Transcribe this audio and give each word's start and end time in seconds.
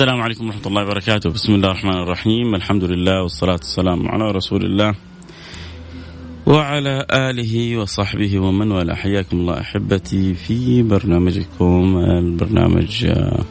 السلام 0.00 0.22
عليكم 0.22 0.46
ورحمة 0.46 0.66
الله 0.66 0.82
وبركاته. 0.82 1.30
بسم 1.30 1.54
الله 1.54 1.70
الرحمن 1.70 2.02
الرحيم. 2.02 2.54
الحمد 2.54 2.84
لله 2.84 3.22
والصلاة 3.22 3.60
والسلام 3.60 4.08
على 4.08 4.30
رسول 4.30 4.64
الله 4.64 4.94
وعلى 6.46 7.06
آله 7.10 7.76
وصحبه 7.76 8.38
ومن 8.38 8.72
والاه. 8.72 8.94
حياكم 8.94 9.36
الله 9.36 9.60
أحبتي 9.60 10.34
في 10.34 10.82
برنامجكم 10.82 11.98
البرنامج 11.98 13.04
آه، 13.04 13.44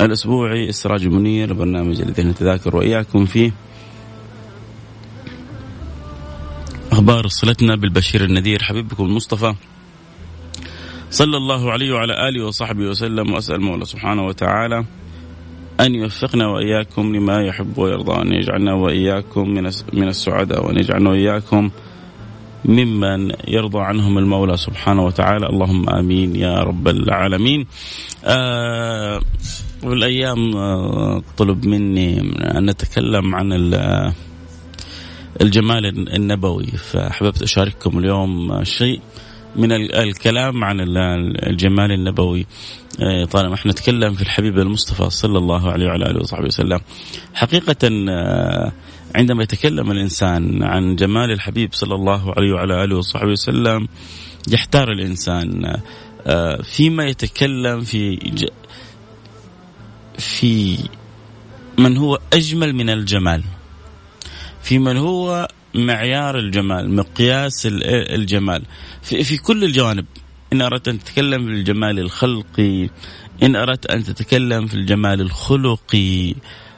الأسبوعي 0.00 0.68
السراج 0.68 1.02
المنير 1.02 1.48
البرنامج 1.48 2.00
الذي 2.00 2.22
نتذاكر 2.22 2.76
وإياكم 2.76 3.26
فيه. 3.26 3.52
أخبار 6.92 7.26
صلتنا 7.26 7.76
بالبشير 7.76 8.24
النذير. 8.24 8.62
حبيبكم 8.62 9.04
المصطفى 9.04 9.54
صلى 11.10 11.36
الله 11.36 11.72
عليه 11.72 11.92
وعلى 11.94 12.28
آله 12.28 12.46
وصحبه 12.46 12.84
وسلم. 12.84 13.32
وأسأل 13.32 13.54
المولى 13.54 13.84
سبحانه 13.84 14.26
وتعالى 14.26 14.84
أن 15.80 15.94
يوفقنا 15.94 16.46
وإياكم 16.46 17.16
لما 17.16 17.42
يحب 17.42 17.78
ويرضى 17.78 18.12
وأن 18.12 18.32
يجعلنا 18.32 18.74
وإياكم 18.74 19.48
من 19.48 19.70
من 19.92 20.08
السعداء 20.08 20.66
وأن 20.66 20.78
يجعلنا 20.78 21.10
وإياكم 21.10 21.70
ممن 22.64 23.32
يرضى 23.48 23.80
عنهم 23.80 24.18
المولى 24.18 24.56
سبحانه 24.56 25.04
وتعالى. 25.04 25.46
اللهم 25.46 25.90
آمين 25.90 26.36
يا 26.36 26.54
رب 26.54 26.88
العالمين. 26.88 27.66
آه 28.24 29.20
والأيام 29.82 30.56
آه 30.56 31.22
طلب 31.36 31.66
مني 31.66 32.20
أن 32.58 32.70
نتكلم 32.70 33.34
عن 33.34 33.52
الجمال 35.40 35.86
النبوي 36.14 36.66
فأحببت 36.66 37.42
أشارككم 37.42 37.98
اليوم 37.98 38.64
شيء 38.64 39.00
من 39.60 39.72
الكلام 39.72 40.64
عن 40.64 40.80
الجمال 41.46 41.92
النبوي. 41.92 42.46
آه، 43.00 43.24
طالما 43.24 43.54
إحنا 43.54 43.72
نتكلم 43.72 44.14
في 44.14 44.22
الحبيب 44.22 44.58
المصطفى 44.58 45.10
صلى 45.10 45.38
الله 45.38 45.72
عليه 45.72 45.86
وعلى 45.86 46.10
آله 46.10 46.20
وصحبه 46.20 46.46
وسلم. 46.46 46.80
حقيقة 47.34 47.88
آه، 48.10 48.72
عندما 49.14 49.42
يتكلم 49.42 49.90
الإنسان 49.90 50.62
عن 50.62 50.96
جمال 50.96 51.30
الحبيب 51.30 51.72
صلى 51.72 51.94
الله 51.94 52.34
عليه 52.36 52.52
وعلى 52.52 52.84
آله 52.84 52.96
وصحبه 52.96 53.30
وسلم 53.30 53.88
يحتار 54.48 54.92
الإنسان 54.92 55.76
آه، 56.26 56.62
فيما 56.62 57.04
يتكلم 57.06 57.80
في 57.80 58.18
في 60.18 60.78
من 61.78 61.96
هو 61.96 62.18
أجمل 62.32 62.72
من 62.74 62.90
الجمال. 62.90 63.42
في 64.62 64.78
من 64.78 64.96
هو 64.96 65.48
معيار 65.74 66.38
الجمال 66.38 66.94
مقياس 66.96 67.68
الجمال. 67.90 68.62
في, 69.02 69.24
في 69.24 69.36
كل 69.36 69.64
الجوانب. 69.64 70.04
إن 70.52 70.62
أردت 70.62 70.88
أن 70.88 70.98
تتكلم 70.98 71.46
في 71.46 71.52
الجمال 71.52 71.98
الخلقي 71.98 72.88
إن 73.42 73.56
أردت 73.56 73.86
أن 73.86 74.04
تتكلم 74.04 74.66
في 74.66 74.74
الجمال 74.74 75.20
الخلقي 75.20 76.34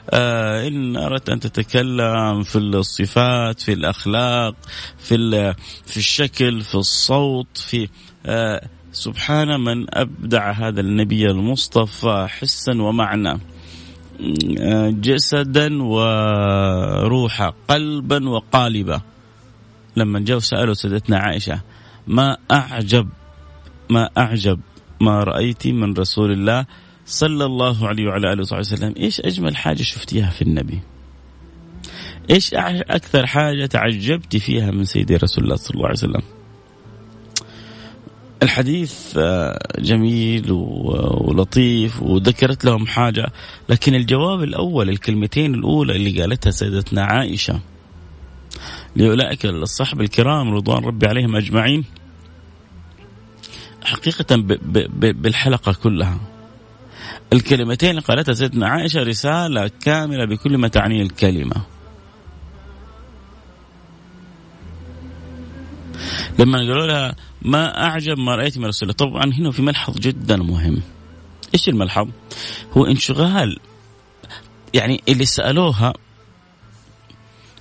آه 0.09 0.67
إن 0.67 0.97
أردت 0.97 1.29
أن 1.29 1.39
تتكلم 1.39 2.43
في 2.43 2.57
الصفات 2.57 3.61
في 3.61 3.73
الأخلاق 3.73 4.55
في 4.97 5.53
في 5.85 5.97
الشكل 5.97 6.61
في 6.61 6.75
الصوت 6.75 7.57
في 7.57 7.89
آه 8.25 8.67
سبحان 8.91 9.59
من 9.59 9.85
أبدع 9.89 10.51
هذا 10.51 10.81
النبي 10.81 11.31
المصطفى 11.31 12.27
حسا 12.29 12.81
ومعنى 12.81 13.39
آه، 14.59 14.89
جسدا 14.89 15.83
وروحا 15.83 17.53
قلبا 17.67 18.29
وقالبا. 18.29 19.01
لما 19.97 20.19
جاءوا 20.19 20.41
سألوا 20.41 20.73
سيدتنا 20.73 21.17
عائشة 21.17 21.61
ما 22.07 22.37
أعجب 22.51 23.09
ما 23.89 24.09
أعجب 24.17 24.59
ما 25.01 25.23
رأيت 25.23 25.67
من 25.67 25.93
رسول 25.93 26.31
الله 26.31 26.65
صلى 27.05 27.45
الله 27.45 27.87
عليه 27.87 28.07
وعلى 28.07 28.33
آله 28.33 28.41
وصحبه 28.41 28.59
وسلم. 28.59 28.93
إيش 28.97 29.21
أجمل 29.21 29.55
حاجة 29.55 29.81
شفتيها 29.83 30.29
في 30.29 30.41
النبي؟ 30.41 30.79
إيش 32.29 32.53
أكثر 32.53 33.25
حاجة 33.25 33.65
تعجبت 33.65 34.37
فيها 34.37 34.71
من 34.71 34.85
سيدي 34.85 35.15
رسول 35.15 35.43
الله 35.43 35.55
صلى 35.55 35.75
الله 35.75 35.85
عليه 35.85 35.97
وسلم؟ 35.97 36.21
الحديث 38.43 39.17
آه، 39.17 39.59
جميل 39.79 40.51
ولطيف 40.51 42.01
وذكرت 42.01 42.65
لهم 42.65 42.87
حاجة 42.87 43.25
لكن 43.69 43.95
الجواب 43.95 44.43
الأول 44.43 44.89
الكلمتين 44.89 45.55
الأولى 45.55 45.95
اللي 45.95 46.21
قالتها 46.21 46.51
سيدتنا 46.51 47.03
عائشة 47.03 47.59
لأولئك 48.95 49.45
الصحب 49.45 50.01
الكرام 50.01 50.53
رضوان 50.53 50.83
ربي 50.83 51.07
عليهم 51.07 51.35
أجمعين 51.35 51.83
حقيقة 53.83 54.35
بالحلقة 54.95 55.73
كلها. 55.73 56.19
الكلمتين 57.33 57.89
اللي 57.89 58.01
قالتها 58.01 58.33
سيدنا 58.33 58.67
عائشة 58.67 59.03
رسالة 59.03 59.71
كاملة 59.81 60.25
بكل 60.25 60.57
ما 60.57 60.67
تعنيه 60.67 61.01
الكلمة. 61.01 61.55
لما 66.39 66.57
قالوا 66.57 66.87
لها 66.87 67.15
ما 67.41 67.83
أعجب 67.83 68.17
ما 68.17 68.35
رأيت 68.35 68.57
من 68.57 68.65
رسول 68.65 68.89
الله. 68.89 68.93
طبعا 68.93 69.33
هنا 69.33 69.51
في 69.51 69.61
ملحظ 69.61 69.99
جدا 69.99 70.37
مهم. 70.37 70.81
إيش 71.53 71.69
الملحظ؟ 71.69 72.07
هو 72.77 72.85
انشغال. 72.85 73.59
يعني 74.73 75.01
اللي 75.09 75.25
سألوها 75.25 75.93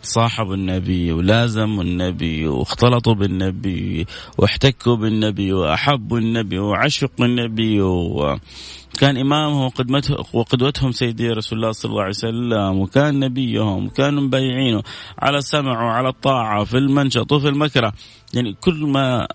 صاحبوا 0.03 0.55
النبي 0.55 1.13
ولازموا 1.13 1.83
النبي 1.83 2.47
واختلطوا 2.47 3.15
بالنبي 3.15 4.07
واحتكوا 4.39 4.97
بالنبي 4.97 5.53
وأحبوا 5.53 6.19
النبي 6.19 6.59
وعشقوا 6.59 7.27
النبي 7.27 7.81
وكان 7.81 9.17
إمامهم 9.17 9.65
وقدمته 9.65 10.17
وقدوتهم 10.33 10.93
سيدي 10.93 11.29
رسول 11.29 11.59
الله 11.59 11.73
صلى 11.73 11.91
الله 11.91 12.01
عليه 12.03 12.11
وسلم 12.11 12.79
وكان 12.79 13.21
نبيهم 13.21 13.87
وكانوا 13.87 14.23
مبايعينه 14.23 14.83
على 15.19 15.39
السمع 15.39 15.85
وعلى 15.85 16.09
الطاعة 16.09 16.65
في 16.65 16.79
المنشط 16.79 17.33
وفي 17.33 17.49
المكره. 17.49 17.93
يعني 18.35 18.53
كل 18.53 18.87
ما 18.87 19.29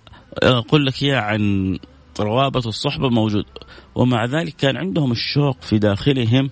أقول 0.43 0.85
لك 0.85 1.03
إياه 1.03 1.19
عن 1.19 1.77
روابط 2.19 2.67
الصحبة 2.67 3.09
موجود. 3.09 3.45
ومع 3.95 4.25
ذلك 4.25 4.55
كان 4.55 4.77
عندهم 4.77 5.11
الشوق 5.11 5.61
في 5.61 5.79
داخلهم 5.79 6.49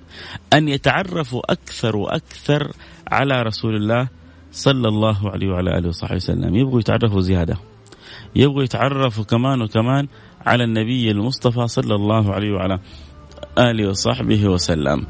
أن 0.54 0.68
يتعرفوا 0.68 1.52
أكثر 1.52 1.98
وأكثر 1.98 2.72
على 3.12 3.42
رسول 3.42 3.76
الله 3.76 4.08
صلى 4.52 4.88
الله 4.88 5.30
عليه 5.30 5.48
وعلى 5.48 5.78
آله 5.78 5.88
وصحبه 5.90 6.16
وسلم 6.16 6.56
يبغوا 6.56 6.80
يتعرفوا 6.80 7.22
زيادة 7.22 7.58
يبغوا 8.36 8.64
يتعرفوا 8.64 9.24
كمان 9.24 9.62
وكمان 9.62 10.08
على 10.46 10.64
النبي 10.64 11.12
المصطفى 11.12 11.68
صلى 11.68 11.96
الله 11.96 12.34
عليه 12.34 12.52
وعلى 12.52 12.80
آله 13.58 13.90
وصحبه 13.90 14.48
وسلم 14.48 15.06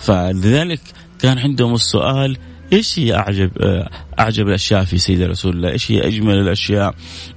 فلذلك 0.00 0.80
كان 1.18 1.38
عندهم 1.38 1.74
السؤال 1.74 2.36
إيش 2.72 2.98
هي 2.98 3.14
أعجب 3.14 3.50
أعجب 4.18 4.48
الأشياء 4.48 4.84
في 4.84 4.98
سيدنا 4.98 5.26
رسول 5.26 5.56
الله؟ 5.56 5.70
إيش 5.70 5.90
هي 5.92 6.06
أجمل 6.06 6.34
الأشياء؟ 6.34 6.94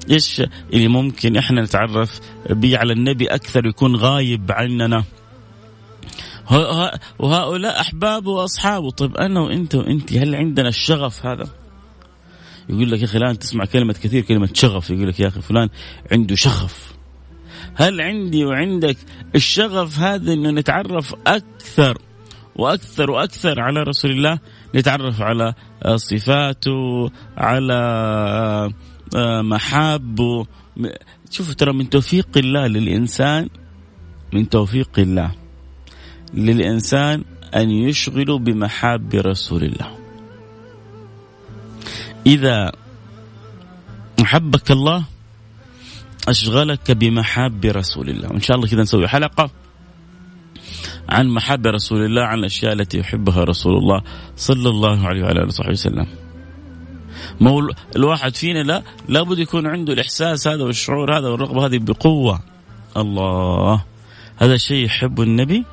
إيش 0.10 0.42
اللي 0.74 0.88
ممكن 0.88 1.38
إحنا 1.38 1.62
نتعرف 1.62 2.20
به 2.50 2.78
على 2.78 2.94
النبي 2.94 3.26
أكثر 3.28 3.66
يكون 3.66 3.96
غايب 3.96 4.52
عننا؟ 4.52 5.04
وهؤلاء 7.20 7.82
احبابه 7.82 8.32
واصحابه، 8.32 8.92
طيب 8.92 9.18
أنا 9.18 9.40
وأنت 9.40 9.76
وأنت 9.76 10.14
هل 10.14 10.36
عندنا 10.36 10.70
الشغف 10.70 11.26
هذا؟ 11.26 11.50
يقول 12.70 12.92
لك 12.92 13.00
يا 13.00 13.06
أخي 13.06 13.18
الآن 13.18 13.40
تسمع 13.40 13.66
كلمة 13.66 13.94
كثير 13.94 14.24
كلمة 14.24 14.50
شغف. 14.54 14.90
يقول 14.90 15.08
لك 15.08 15.20
يا 15.20 15.28
أخي 15.28 15.42
فلان 15.42 15.70
عنده 16.12 16.36
شغف. 16.36 16.94
هل 17.76 18.02
عندي 18.02 18.46
وعندك 18.46 18.98
الشغف 19.36 20.00
هذا 20.00 20.34
إنه 20.34 20.52
نتعرف 20.52 21.16
أكثر 21.28 21.98
وأكثر 22.56 23.12
وأكثر 23.12 23.62
على 23.62 23.84
رسول 23.84 24.12
الله؟ 24.12 24.40
نتعرف 24.76 25.22
على 25.22 25.54
صفاته 25.96 27.12
على 27.38 28.74
محابه. 29.42 30.46
شوفوا 31.30 31.54
ترى 31.54 31.74
من 31.74 31.90
توفيق 31.90 32.38
الله 32.38 32.68
للإنسان 32.68 33.50
من 34.34 34.50
توفيق 34.50 34.90
الله. 34.98 35.41
للإنسان 36.34 37.24
أن 37.56 37.72
يشغل 37.72 38.40
بمحاب 38.40 39.16
رسول 39.16 39.64
الله. 39.64 39.98
إذا 42.26 42.72
أحبك 44.22 44.72
الله 44.72 45.04
أشغلك 46.28 46.92
بمحاب 46.92 47.66
رسول 47.66 48.10
الله. 48.10 48.30
وإن 48.30 48.42
شاء 48.42 48.58
الله 48.58 48.68
كذا 48.68 48.82
نسوي 48.82 49.08
حلقة 49.08 49.50
عن 51.10 51.28
محبة 51.28 51.70
رسول 51.70 52.06
الله 52.06 52.22
عن 52.22 52.40
الأشياء 52.40 52.74
التي 52.74 53.00
يحبها 53.00 53.44
رسول 53.44 53.78
الله 53.78 54.02
صلى 54.36 54.70
الله 54.70 55.08
عليه 55.08 55.24
وعلى 55.24 55.40
آله 55.40 55.48
وصحبه 55.48 55.72
وسلم. 55.72 56.08
مو 57.42 57.70
الواحد 57.96 58.36
فينا 58.36 58.64
لا 58.64 58.84
لابد 59.08 59.40
يكون 59.40 59.68
عنده 59.68 59.94
الإحساس 59.94 60.48
هذا 60.48 60.64
والشعور 60.64 61.18
هذا 61.18 61.28
والرغبة 61.28 61.66
هذه 61.66 61.78
بقوة. 61.78 62.40
الله. 62.98 63.84
هذا 64.38 64.54
الشيء 64.54 64.86
يحبه 64.86 65.24
النبي 65.24 65.66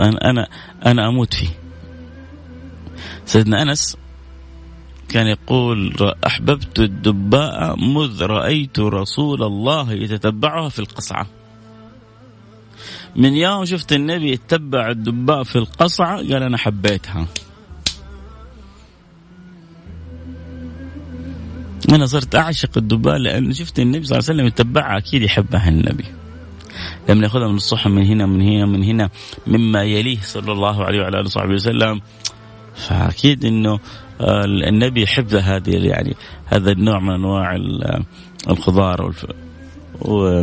أنا 0.00 0.48
أنا 0.86 1.08
أموت 1.08 1.34
فيه. 1.34 1.48
سيدنا 3.26 3.62
أنس 3.62 3.96
كان 5.08 5.26
يقول 5.26 6.14
أحببت 6.26 6.78
الدباء 6.78 7.76
مذ 7.76 8.22
رأيت 8.22 8.78
رسول 8.78 9.42
الله 9.42 9.92
يتتبعها 9.92 10.68
في 10.68 10.78
القصعة. 10.78 11.26
من 13.16 13.32
يوم 13.32 13.64
شفت 13.64 13.92
النبي 13.92 14.32
يتبع 14.32 14.90
الدباء 14.90 15.42
في 15.42 15.56
القصعة 15.56 16.16
قال 16.16 16.42
أنا 16.42 16.58
حبيتها. 16.58 17.26
أنا 21.92 22.06
صرت 22.06 22.34
أعشق 22.34 22.70
الدباء 22.78 23.16
لأن 23.16 23.52
شفت 23.52 23.78
النبي 23.78 24.06
صلى 24.06 24.18
الله 24.18 24.28
عليه 24.28 24.38
وسلم 24.38 24.46
يتبعها 24.46 24.98
أكيد 24.98 25.22
يحبها 25.22 25.68
النبي. 25.68 26.04
لما 27.08 27.22
ياخذها 27.22 27.48
من 27.48 27.56
الصحن 27.56 27.90
من 27.90 28.06
هنا 28.06 28.26
من 28.26 28.42
هنا 28.42 28.66
من 28.66 28.82
هنا 28.84 29.10
مما 29.46 29.82
يليه 29.82 30.18
صلى 30.22 30.52
الله 30.52 30.84
عليه 30.84 31.00
وعلى 31.00 31.18
آله 31.18 31.26
وصحبه 31.26 31.54
وسلم. 31.54 32.00
فأكيد 32.74 33.44
إنه 33.44 33.78
النبي 34.68 35.02
يحب 35.02 35.34
هذه 35.34 35.70
يعني 35.70 36.14
هذا 36.46 36.72
النوع 36.72 37.00
من 37.00 37.10
أنواع 37.10 37.56
الخضار 38.50 39.14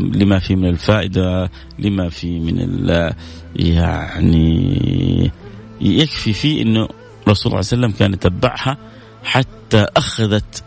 لما 0.01 0.39
فيه 0.39 0.55
من 0.55 0.69
الفائدة 0.69 1.51
لما 1.79 2.09
فيه 2.09 2.39
من 2.39 2.59
ال 2.59 3.13
يعني 3.55 5.31
يكفي 5.81 6.33
فيه 6.33 6.61
أنه 6.61 6.87
الرسول 7.23 7.35
صلى 7.35 7.45
الله 7.45 7.57
عليه 7.57 7.67
وسلم 7.67 7.91
كان 7.91 8.13
يتبعها 8.13 8.77
حتى 9.23 9.85
أخذت 9.97 10.63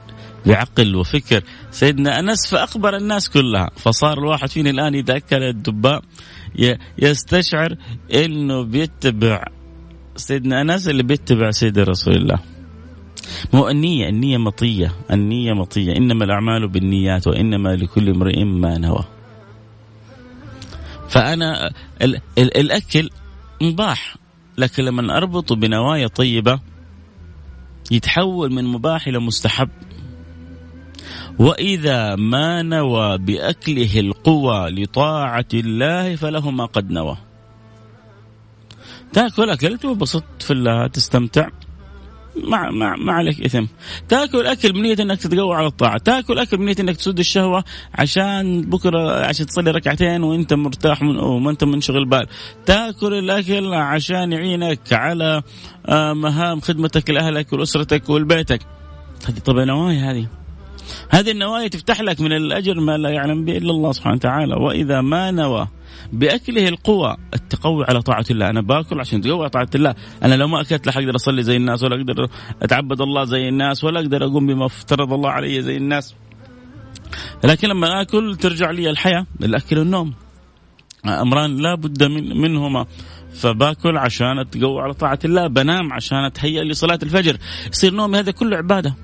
بعقل 0.46 0.96
وفكر. 0.96 1.42
سيدنا 1.70 2.18
أنس 2.18 2.46
فأخبر 2.46 2.96
الناس 2.96 3.30
كلها. 3.30 3.70
فصار 3.76 4.18
الواحد 4.18 4.48
فينا 4.48 4.70
الآن 4.70 4.94
إذا 4.94 5.16
أكل 5.16 5.42
الدباء 5.42 6.02
يستشعر 6.98 7.76
أنه 8.14 8.62
بيتبع 8.62 9.44
سيدنا 10.16 10.60
أنس 10.60 10.88
اللي 10.88 11.02
بيتبع 11.02 11.50
سيد 11.50 11.78
رسول 11.78 12.14
الله. 12.14 12.38
مو 13.52 13.68
النية 13.68 14.08
النية 14.08 14.38
مطية 14.38 14.92
النية 15.10 15.52
مطية. 15.52 15.96
إنما 15.96 16.24
الأعمال 16.24 16.68
بالنيات 16.68 17.26
وإنما 17.26 17.68
لكل 17.68 18.08
امرئ 18.08 18.44
ما 18.44 18.78
نوى. 18.78 19.04
فأنا 21.08 21.70
ال 22.02 22.20
ال 22.38 22.56
الأكل 22.56 23.10
مباح 23.62 24.16
لكن 24.58 24.84
لما 24.84 25.16
أربطه 25.16 25.56
بنوايا 25.56 26.06
طيبة 26.06 26.60
يتحول 27.90 28.52
من 28.52 28.64
مباح 28.64 29.06
إلى 29.06 29.18
مستحب. 29.18 29.68
وإذا 31.38 32.16
ما 32.16 32.62
نوى 32.62 33.18
بأكله 33.18 34.00
القوى 34.00 34.70
لطاعة 34.70 35.48
الله 35.54 36.16
فله 36.16 36.50
ما 36.50 36.66
قد 36.66 36.90
نوى. 36.90 37.16
تأكل 39.12 39.50
أكلت 39.50 39.84
وبسطت 39.84 40.42
في 40.42 40.50
الله 40.50 40.86
تستمتع. 40.86 41.48
ما 42.44 42.70
ما 42.70 42.96
ما 42.96 43.12
عليك 43.12 43.44
إثم. 43.44 43.64
تأكل 44.08 44.46
أكل 44.46 44.72
بنية 44.72 44.96
إنك 45.00 45.18
تتقوى 45.18 45.56
على 45.56 45.66
الطاعة. 45.66 45.98
تأكل 45.98 46.38
أكل 46.38 46.56
بنية 46.56 46.74
إنك 46.80 46.96
تسد 46.96 47.18
الشهوة 47.18 47.64
عشان 47.94 48.60
بكرة 48.60 49.26
عشان 49.26 49.46
تصلي 49.46 49.70
ركعتين 49.70 50.22
وأنت 50.22 50.54
مرتاح 50.54 51.02
من 51.02 51.18
وما 51.18 51.50
انت 51.50 51.64
منشغل 51.64 52.04
بال. 52.04 52.26
تأكل 52.66 53.14
الأكل 53.14 53.74
عشان 53.74 54.32
يعينك 54.32 54.92
على 54.92 55.42
آه، 55.88 56.12
مهام 56.12 56.60
خدمتك 56.60 57.10
لأهلك 57.10 57.52
ولأسرتك 57.52 58.08
ولبيتك. 58.08 58.60
هذه 59.28 59.38
طبعا 59.38 59.64
نوايا 59.64 60.10
هذه. 60.10 60.28
هذه 61.10 61.30
النوايا 61.30 61.68
تفتح 61.68 62.00
لك 62.00 62.20
من 62.20 62.32
الأجر 62.32 62.80
ما 62.80 62.96
لا 62.96 63.10
يعلم 63.10 63.44
به 63.44 63.56
إلا 63.56 63.70
الله 63.70 63.92
سبحانه 63.92 64.16
وتعالى. 64.16 64.54
وإذا 64.54 65.00
ما 65.00 65.30
نوى 65.30 65.68
بأكله 66.12 66.68
القوى 66.68 67.16
التقوي 67.34 67.84
على 67.88 68.02
طاعة 68.02 68.24
الله. 68.30 68.50
أنا 68.50 68.60
باكل 68.60 69.00
عشان 69.00 69.20
تقوي 69.20 69.40
على 69.40 69.50
طاعة 69.50 69.68
الله. 69.74 69.94
أنا 70.22 70.34
لو 70.34 70.48
ما 70.48 70.60
أكلت 70.60 70.86
لا 70.86 70.98
أقدر 70.98 71.16
أصلي 71.16 71.42
زي 71.42 71.56
الناس 71.56 71.82
ولا 71.82 71.96
أقدر 71.96 72.28
أتعبد 72.62 73.00
الله 73.00 73.24
زي 73.24 73.48
الناس 73.48 73.84
ولا 73.84 74.00
أقدر 74.00 74.24
أقوم 74.24 74.46
بما 74.46 74.66
افترض 74.66 75.12
الله 75.12 75.30
علي 75.30 75.62
زي 75.62 75.76
الناس. 75.76 76.14
لكن 77.44 77.68
لما 77.68 78.00
آكل 78.00 78.36
ترجع 78.36 78.70
لي 78.70 78.90
الحياة 78.90 79.26
الأكل 79.42 79.78
والنوم. 79.78 80.14
أمران 81.06 81.56
لا 81.56 81.74
بد 81.74 82.04
من 82.04 82.36
منهما. 82.36 82.86
فباكل 83.34 83.96
عشان 83.96 84.38
أتقوى 84.38 84.82
على 84.82 84.94
طاعة 84.94 85.18
الله 85.24 85.46
بنام 85.46 85.92
عشان 85.92 86.24
أتهيأ 86.24 86.64
لصلاة 86.64 86.98
الفجر. 87.02 87.36
يصير 87.72 87.94
نومي 87.94 88.18
هذا 88.18 88.30
كله 88.30 88.56
عبادة. 88.56 88.94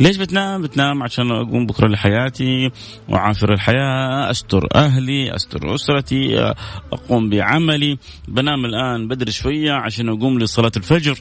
ليش 0.00 0.16
بتنام؟ 0.16 0.62
بتنام 0.62 1.02
عشان 1.02 1.30
أقوم 1.30 1.66
بكرة 1.66 1.88
لحياتي 1.88 2.70
واعافر 3.08 3.52
الحياة، 3.52 4.30
أستر 4.30 4.68
أهلي، 4.74 5.34
أستر 5.34 5.74
أسرتي، 5.74 6.54
أقوم 6.92 7.30
بعملي، 7.30 7.98
بنام 8.28 8.64
الآن 8.64 9.08
بدري 9.08 9.32
شوية 9.32 9.72
عشان 9.72 10.08
أقوم 10.08 10.38
لصلاة 10.38 10.72
الفجر. 10.76 11.18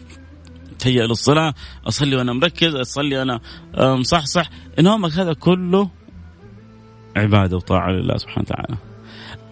تهيأ 0.79 1.07
للصلاة 1.07 1.53
أصلي 1.87 2.15
وأنا 2.15 2.33
مركز 2.33 2.75
أصلي 2.75 3.17
وأنا 3.17 3.39
مصحصح 3.77 4.49
نومك 4.79 5.11
هذا 5.11 5.33
كله 5.33 5.89
عبادة 7.17 7.57
وطاعة 7.57 7.91
لله 7.91 8.17
سبحانه 8.17 8.45
وتعالى 8.49 8.77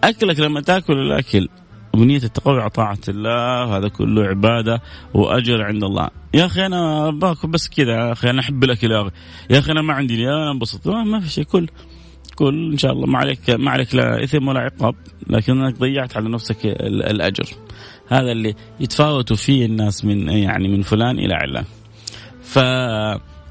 أكلك 0.04 0.40
لما 0.40 0.60
تأكل 0.60 0.92
الأكل 0.92 1.48
بنية 1.94 2.16
التقوي 2.16 2.60
على 2.60 2.70
طاعة 2.70 2.98
الله 3.08 3.76
هذا 3.76 3.88
كله 3.88 4.24
عبادة 4.24 4.82
وأجر 5.14 5.62
عند 5.62 5.84
الله. 5.84 6.08
يا 6.34 6.46
أخي 6.46 6.66
أنا 6.66 7.10
باكل 7.10 7.48
بس 7.48 7.68
كذا 7.68 7.92
يا 7.92 8.12
أخي 8.12 8.30
أنا 8.30 8.40
أحب 8.40 8.64
الأكل 8.64 8.90
يا 8.90 9.00
أخي. 9.02 9.10
يا 9.50 9.58
أخي 9.58 9.72
أنا 9.72 9.82
ما 9.82 9.94
عندي 9.94 10.28
أنا 10.28 10.50
انبسط 10.50 10.88
ما 10.88 11.20
في 11.20 11.28
شيء 11.28 11.44
كل 11.44 11.68
كل 12.34 12.72
إن 12.72 12.78
شاء 12.78 12.92
الله 12.92 13.06
ما 13.06 13.18
عليك 13.18 13.50
ما 13.50 13.70
عليك 13.70 13.94
لا 13.94 14.24
إثم 14.24 14.48
ولا 14.48 14.60
عقاب 14.60 14.94
لكنك 15.26 15.78
ضيعت 15.78 16.16
على 16.16 16.28
نفسك 16.28 16.66
الأجر. 16.86 17.46
هذا 18.08 18.32
اللي 18.32 18.54
يتفاوتوا 18.80 19.36
فيه 19.36 19.66
الناس 19.66 20.04
من 20.04 20.28
يعني 20.28 20.68
من 20.68 20.82
فلان 20.82 21.18
إلى 21.18 21.34
علان. 21.34 21.64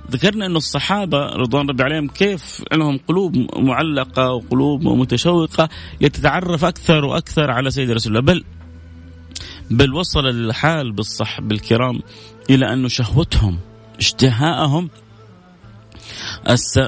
فذكرنا 0.10 0.46
إنه 0.46 0.58
الصحابة 0.58 1.26
رضوان 1.26 1.70
ربي 1.70 1.84
عليهم 1.84 2.08
كيف 2.08 2.64
لهم 2.74 3.00
قلوب 3.08 3.58
معلقة 3.58 4.32
وقلوب 4.32 4.88
متشوقة 4.88 5.70
لتتعرف 6.02 6.66
أكثر 6.66 7.06
وأكثر 7.06 7.52
على 7.52 7.72
سيد 7.72 7.92
رسول 7.92 8.18
الله. 8.18 8.34
بل 8.34 8.44
بل 9.72 9.94
وصل 9.94 10.28
الحال 10.28 10.92
بالصحب 10.92 11.52
الكرام 11.52 12.00
إلى 12.50 12.74
انه 12.74 12.88
شهوتهم 12.88 13.60
اشتهاءهم 13.98 14.90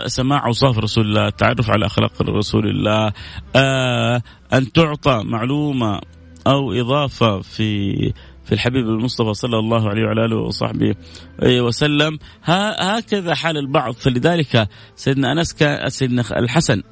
سماع 0.08 0.46
أوصاف 0.48 0.78
رسول 0.78 1.06
الله، 1.06 1.28
التعرف 1.28 1.70
على 1.70 1.86
أخلاق 1.86 2.22
رسول 2.22 2.68
الله، 2.68 3.14
آه 3.56 4.22
أن 4.54 4.72
تعطى 4.72 5.24
معلومة 5.26 6.02
أو 6.48 6.74
إضافة 6.74 7.42
في 7.42 8.14
في 8.52 8.56
الحبيب 8.56 8.86
المصطفى 8.86 9.34
صلى 9.34 9.60
الله 9.60 9.90
عليه 9.90 10.04
وعلى 10.04 10.26
آله 10.26 10.36
وصحبه 10.36 10.96
وسلم. 11.44 12.20
هكذا 12.44 13.36
حال 13.36 13.58
البعض. 13.58 13.94
فلذلك 13.94 14.70
سيدنا 14.96 15.32
أنس 15.32 15.56
سيدنا 15.88 16.40
الحسن 16.40 16.84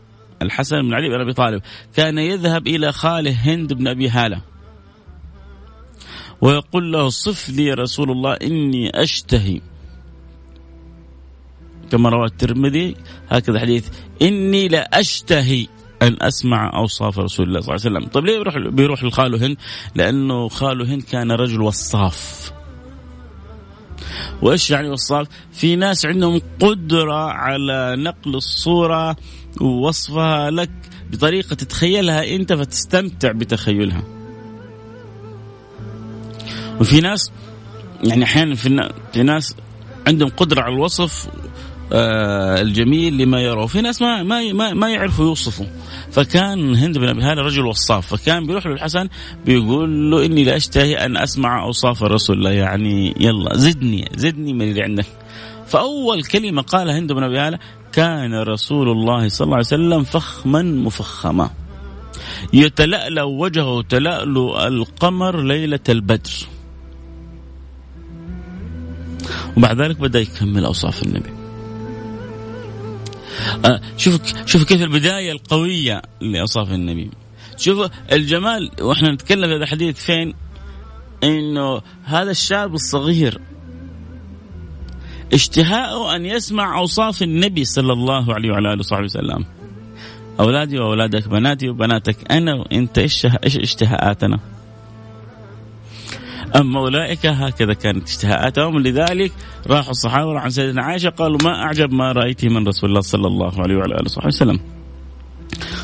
الحسن 0.42 0.82
بن 0.82 0.94
علي 0.94 1.10
بن 1.10 1.22
أبي 1.22 1.34
طالب 1.34 1.62
كان 1.96 2.18
يذهب 2.18 2.68
إلى 2.68 2.92
خاله 2.92 3.32
هند 3.32 3.74
بن 3.74 3.88
أبي 3.88 4.10
هالة. 4.10 4.42
ويقول 6.42 6.94
له 6.94 7.10
صف 7.10 7.50
لي 7.50 7.74
رسول 7.74 8.12
الله 8.12 8.34
إني 8.34 9.04
أشتهي. 9.04 9.62
كما 11.92 12.10
روى 12.10 12.26
الترمذي 12.26 12.96
هكذا 13.30 13.60
حديث 13.60 13.90
إني 14.22 14.68
لا 14.68 15.00
اشتهي 15.00 15.68
أن 16.02 16.18
أسمع 16.22 16.72
أوصاف 16.76 17.20
رسول 17.20 17.48
الله 17.48 17.62
صلى 17.62 17.76
الله 17.76 17.86
عليه 17.86 17.98
وسلم، 17.98 18.12
طيب 18.12 18.26
ليه 18.26 18.38
بيروح 18.38 18.58
بيروح 18.58 19.04
لخاله 19.04 19.46
هند؟ 19.48 19.58
لأنه 19.96 20.48
خاله 20.50 20.94
هند 20.94 21.02
كان 21.04 21.32
رجل 21.32 21.62
وصاف. 21.62 22.52
وإيش 24.42 24.72
يعني 24.72 24.90
وصاف؟ 24.90 25.28
في 25.52 25.76
ناس 25.76 26.06
عندهم 26.06 26.42
قدرة 26.60 27.32
على 27.32 27.96
نقل 27.98 28.36
الصورة 28.36 29.16
ووصفها 29.62 30.52
لك 30.52 30.72
بطريقة 31.12 31.56
تتخيلها 31.56 32.36
أنت 32.36 32.54
فتستمتع 32.54 33.32
بتخيلها. 33.32 34.04
وفي 36.80 37.02
ناس 37.02 37.32
يعني 38.04 38.24
أحيانا 38.24 38.56
في 39.14 39.24
ناس 39.24 39.56
عندهم 40.08 40.30
قدرة 40.30 40.62
على 40.62 40.74
الوصف 40.74 41.30
آه 41.94 42.62
الجميل 42.62 43.18
لما 43.18 43.42
يراه 43.42 43.66
في 43.66 43.82
ناس 43.82 44.02
ما 44.02 44.24
ما 44.24 44.54
ما, 44.54 44.74
ما 44.74 44.90
يعرفوا 44.90 45.26
يوصفوا 45.26 45.66
فكان 46.12 46.76
هند 46.76 46.98
بن 46.98 47.10
أبي 47.10 47.22
هالة 47.22 47.42
رجل 47.42 47.66
وصاف. 47.66 48.16
فكان 48.16 48.48
بيروح 48.48 48.66
له 48.66 48.74
الحسن 48.74 49.10
بيقول 49.46 50.12
له 50.12 50.26
إني 50.26 50.44
لا 50.44 50.56
أشتهي 50.56 51.06
أن 51.06 51.18
أسمع 51.18 51.64
أوصاف 51.64 52.04
الرسول. 52.04 52.38
الله 52.38 52.52
يعني 52.52 53.16
يلا 53.20 53.58
زدني 53.58 54.10
زدني 54.16 54.54
من 54.54 54.62
اللي 54.62 54.84
عندك. 54.84 55.06
فأول 55.68 56.24
كلمة 56.24 56.62
قالها 56.62 57.00
هند 57.00 57.12
بن 57.12 57.24
أبي 57.24 57.40
هالة 57.40 57.60
كان 57.92 58.34
رسول 58.34 58.90
الله 58.90 59.30
صلى 59.30 59.46
الله 59.46 59.56
عليه 59.56 59.66
وسلم 59.66 60.04
فخما 60.04 60.62
مفخما. 60.62 61.50
يتلألأ 62.54 63.24
وجهه 63.24 63.82
تلألؤ 63.82 64.68
القمر 64.68 65.42
ليلة 65.42 65.80
البدر. 65.90 66.32
وبعد 69.58 69.82
ذلك 69.82 70.00
بدأ 70.00 70.20
يكمل 70.20 70.66
أوصاف 70.66 71.04
النبي. 71.04 71.39
شوف 73.98 74.22
شوف 74.46 74.64
كيف 74.64 74.82
البداية 74.82 75.32
القوية 75.32 76.02
لإوصاف 76.22 76.72
النبي. 76.72 77.12
شوف 77.58 77.90
الجمال 78.12 78.72
وإحنا 78.82 79.12
نتكلم 79.12 79.52
هذا 79.52 79.64
الحديث 79.64 80.00
فين؟ 80.00 80.34
إنه 81.24 81.82
هذا 82.04 82.32
الشاب 82.32 82.74
الصغير 82.74 83.42
اشتهاءه 85.34 86.16
أن 86.16 86.26
يسمع 86.26 86.80
أوصاف 86.80 87.24
النبي 87.24 87.66
صلى 87.66 87.94
الله 87.94 88.34
عليه 88.34 88.52
وعلى 88.52 88.74
آله 88.74 88.80
وصحبه 88.80 89.04
وسلم. 89.04 89.46
أولادي 90.40 90.80
وأولادك 90.80 91.28
بناتي 91.28 91.70
وبناتك 91.70 92.32
أنا 92.32 92.54
وإنت 92.56 92.98
إيش 92.98 93.26
اشتهاءاتنا؟ 93.46 94.40
أما 96.56 96.80
أولئك 96.80 97.26
هكذا 97.26 97.74
كانت 97.74 98.08
اشتهاءاتهم. 98.08 98.80
لذلك 98.80 99.32
راحوا 99.68 99.92
الصحابة 99.92 100.40
عن 100.40 100.50
سيدنا 100.50 100.84
عائشة 100.84 101.10
قالوا 101.10 101.38
ما 101.44 101.64
أعجب 101.64 101.94
ما 101.94 102.12
رأيته 102.12 102.50
من 102.50 102.68
رسول 102.68 102.90
الله 102.90 103.02
صلى 103.02 103.28
الله 103.28 103.62
عليه 103.62 103.76
وعلى 103.76 103.96
آله 103.96 104.06
وصحبه 104.06 104.28
وسلم. 104.28 104.60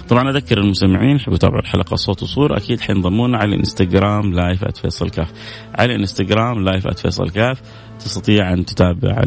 طبعا 0.10 0.30
أذكر 0.30 0.58
المستمعين 0.58 1.16
يحبوا 1.16 1.36
يتابعوا 1.36 1.62
الحلقة 1.62 1.96
صوت 1.96 2.24
وصوره 2.24 2.58
أكيد 2.58 2.82
حينضمونا 2.82 3.38
على 3.38 3.50
الإنستغرام 3.50 4.34
live 4.34 4.66
@فيصل 4.82 5.10
كاف. 5.10 5.32
على 5.76 5.96
الإنستغرام 5.96 6.64
live 6.64 6.88
@فيصل 6.88 7.30
كاف. 7.30 7.62
تستطيع 8.00 8.54
أن 8.54 8.66
تتابع 8.66 9.22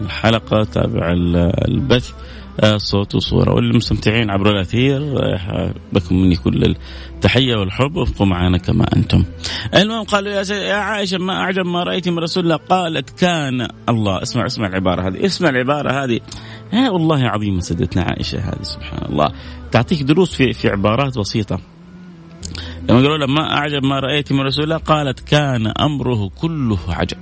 الحلقة 0.00 0.64
تتابع 0.64 1.12
البث. 1.68 2.12
صوت 2.76 3.14
وصورة. 3.14 3.54
والمستمتعين 3.54 4.30
عبر 4.30 4.50
الأثير 4.50 5.22
آه، 5.22 5.74
بكم 5.92 6.16
مني 6.16 6.36
كل 6.36 6.76
التحية 7.14 7.56
والحب 7.56 7.96
وابقوا 7.96 8.26
معنا 8.26 8.58
كما 8.58 8.96
أنتم. 8.96 9.24
المهم 9.74 10.04
قالوا 10.04 10.32
يا, 10.32 10.54
يا 10.54 10.74
عائشة 10.74 11.18
ما 11.18 11.32
أعجب 11.32 11.66
ما 11.66 11.82
رأيت 11.82 12.08
من 12.08 12.18
رسول 12.18 12.44
الله. 12.44 12.56
قالت 12.56 13.10
كان 13.10 13.68
الله. 13.88 14.22
اسمع 14.22 14.46
اسمع 14.46 14.66
العبارة 14.66 15.08
هذه 15.08 15.26
اسمع 15.26 15.48
العبارة 15.48 16.04
هذه. 16.04 16.20
يا 16.72 16.90
والله 16.90 17.24
عظيمة 17.24 17.60
سيدتنا 17.60 18.02
عائشة 18.02 18.38
هذه 18.38 18.62
سبحان 18.62 19.12
الله. 19.12 19.32
تعطيك 19.72 20.02
دروس 20.02 20.34
في 20.34 20.52
في 20.52 20.68
عبارات 20.68 21.18
بسيطة. 21.18 21.60
لما 22.88 23.00
قالوا 23.00 23.18
لها 23.18 23.26
ما 23.26 23.56
أعجب 23.56 23.84
ما 23.84 24.00
رأيت 24.00 24.32
من 24.32 24.40
رسول 24.40 24.64
الله 24.64 24.76
قالت 24.76 25.20
كان 25.20 25.66
أمره 25.66 26.30
كله 26.40 26.78
عجب. 26.88 27.18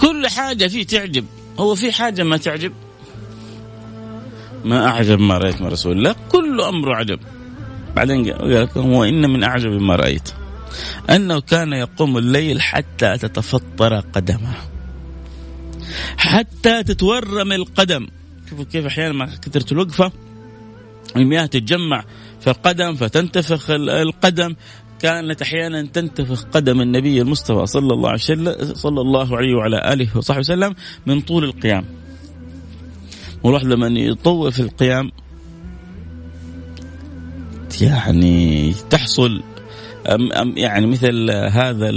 كل 0.00 0.28
حاجة 0.28 0.66
فيه 0.66 0.86
تعجب. 0.86 1.24
هو 1.58 1.74
في 1.74 1.92
حاجة 1.92 2.22
ما 2.22 2.36
تعجب؟ 2.36 2.72
ما 4.64 4.86
أعجب 4.86 5.20
ما 5.20 5.38
رأيت 5.38 5.62
من 5.62 5.66
رسول 5.66 5.98
الله. 5.98 6.14
كل 6.28 6.60
أمره 6.60 6.94
عجب. 6.94 7.18
بعدين 7.96 8.30
قال 8.30 8.68
وإن 8.76 9.30
من 9.30 9.42
أعجب 9.42 9.70
ما 9.70 9.96
رأيت. 9.96 10.30
أنه 11.10 11.40
كان 11.40 11.72
يقوم 11.72 12.18
الليل 12.18 12.62
حتى 12.62 13.18
تتفطر 13.18 14.00
قدمه. 14.00 14.54
حتى 16.16 16.82
تتورم 16.82 17.52
القدم. 17.52 18.06
شوفوا 18.50 18.64
كيف 18.64 18.86
أحيانا 18.86 19.14
مع 19.14 19.26
كثرة 19.26 19.72
الوقفة. 19.72 20.12
المياه 21.16 21.46
تتجمع 21.46 22.04
في 22.40 22.50
القدم 22.50 22.94
فتنتفخ 22.94 23.70
القدم. 23.70 24.54
كانت 25.00 25.42
أحيانا 25.42 25.82
تنتفخ 25.82 26.44
قدم 26.44 26.80
النبي 26.80 27.20
المصطفى 27.20 27.66
صلى 27.66 27.94
الله 27.94 28.08
عليه 28.08 28.20
وسلم 28.20 28.74
صلى 28.74 29.00
الله 29.00 29.36
عليه 29.36 29.54
وعلى 29.54 29.92
آله 29.92 30.16
وصحبه 30.16 30.40
وسلم 30.40 30.74
من 31.06 31.20
طول 31.20 31.44
القيام. 31.44 31.84
والواحد 33.44 33.66
لما 33.66 33.86
يطول 34.00 34.52
في 34.52 34.60
القيام 34.60 35.10
يعني 37.80 38.74
تحصل 38.90 39.42
يعني 40.56 40.86
مثل 40.86 41.30
هذا 41.30 41.90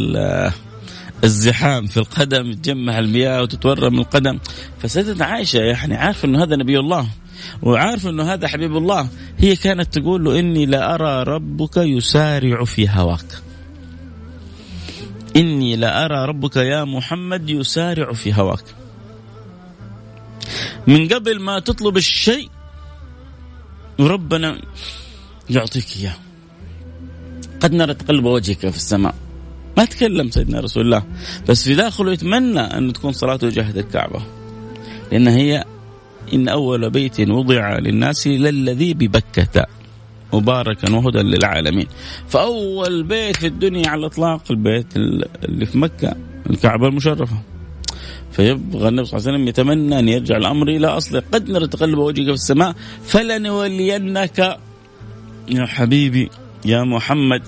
الزحام 1.23 1.85
في 1.85 1.97
القدم 1.97 2.53
تجمع 2.53 2.99
المياه 2.99 3.41
وتتورم 3.41 3.99
القدم. 3.99 4.39
فسيدتنا 4.79 5.25
عائشة 5.25 5.57
يعني 5.57 5.95
عارفة 5.95 6.25
أنه 6.25 6.43
هذا 6.43 6.55
نبي 6.55 6.79
الله 6.79 7.07
وعارفة 7.61 8.09
أنه 8.09 8.33
هذا 8.33 8.47
حبيب 8.47 8.77
الله. 8.77 9.09
هي 9.37 9.55
كانت 9.55 9.99
تقول 9.99 10.23
له 10.23 10.39
إني 10.39 10.65
لأرى 10.65 11.23
ربك 11.23 11.77
يسارع 11.77 12.63
في 12.63 12.89
هواك. 12.89 13.41
إني 15.35 15.75
لأرى 15.75 16.25
ربك 16.25 16.55
يا 16.55 16.83
محمد 16.83 17.49
يسارع 17.49 18.13
في 18.13 18.33
هواك. 18.33 18.63
من 20.87 21.07
قبل 21.07 21.39
ما 21.39 21.59
تطلب 21.59 21.97
الشيء 21.97 22.49
ربنا 23.99 24.61
يعطيك 25.49 25.85
إياه. 25.97 26.15
قد 27.59 27.73
نرى 27.73 27.93
تقلب 27.93 28.25
وجهك 28.25 28.69
في 28.69 28.77
السماء. 28.77 29.15
ما 29.77 29.85
تكلم 29.85 30.29
سيدنا 30.29 30.59
رسول 30.59 30.85
الله 30.85 31.03
بس 31.49 31.63
في 31.63 31.75
داخله 31.75 32.11
يتمنى 32.11 32.59
أن 32.59 32.93
تكون 32.93 33.11
صلاته 33.11 33.49
جهد 33.49 33.77
الكعبة. 33.77 34.21
لأن 35.11 35.27
هي 35.27 35.65
إن 36.33 36.47
أول 36.47 36.89
بيت 36.89 37.19
وضع 37.19 37.77
للناس 37.77 38.27
للذي 38.27 38.93
ببكة 38.93 39.65
مباركا 40.33 40.95
وهدى 40.95 41.17
للعالمين. 41.17 41.87
فأول 42.27 43.03
بيت 43.03 43.35
في 43.35 43.47
الدنيا 43.47 43.89
على 43.89 43.99
الإطلاق 43.99 44.41
البيت 44.51 44.97
اللي 44.97 45.65
في 45.65 45.77
مكة 45.77 46.15
الكعبة 46.49 46.87
المشرفة. 46.87 47.37
فيبغى 48.37 48.87
النبي 48.89 49.05
صلى 49.05 49.17
الله 49.17 49.27
عليه 49.27 49.33
وسلم 49.33 49.47
يتمنى 49.47 49.99
أن 49.99 50.09
يرجع 50.09 50.37
الأمر 50.37 50.67
إلى 50.67 50.87
أصله. 50.87 51.23
قد 51.33 51.49
نرى 51.49 51.67
تقلب 51.67 51.97
وجهك 51.97 52.25
في 52.25 52.33
السماء 52.33 52.75
فلنولينك 53.03 54.39
يا 55.49 55.65
حبيبي 55.65 56.29
يا 56.65 56.83
محمد 56.83 57.43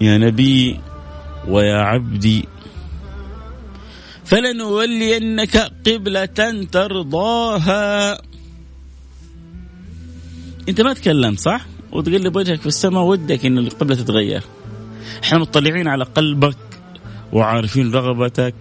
يا 0.00 0.18
نبي 0.18 0.80
ويا 1.48 1.76
عبدي. 1.76 2.48
فلنولينك 4.24 5.56
قبلة 5.86 6.66
ترضاها. 6.72 8.20
أنت 10.68 10.80
ما 10.80 10.92
تكلمت 10.92 11.40
صح؟ 11.40 11.66
وتقلب 11.92 12.36
وجهك 12.36 12.60
في 12.60 12.66
السماء 12.66 13.02
ودك 13.02 13.46
إن 13.46 13.58
القبلة 13.58 13.96
تتغير. 13.96 14.42
إحنا 15.24 15.38
مطلعين 15.38 15.88
على 15.88 16.04
قلبك 16.04 16.58
وعارفين 17.32 17.92
رغبتك. 17.92 18.54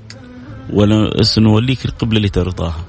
ونوليك 0.74 1.86
القبلة 1.86 2.19
لترضاها 2.19 2.86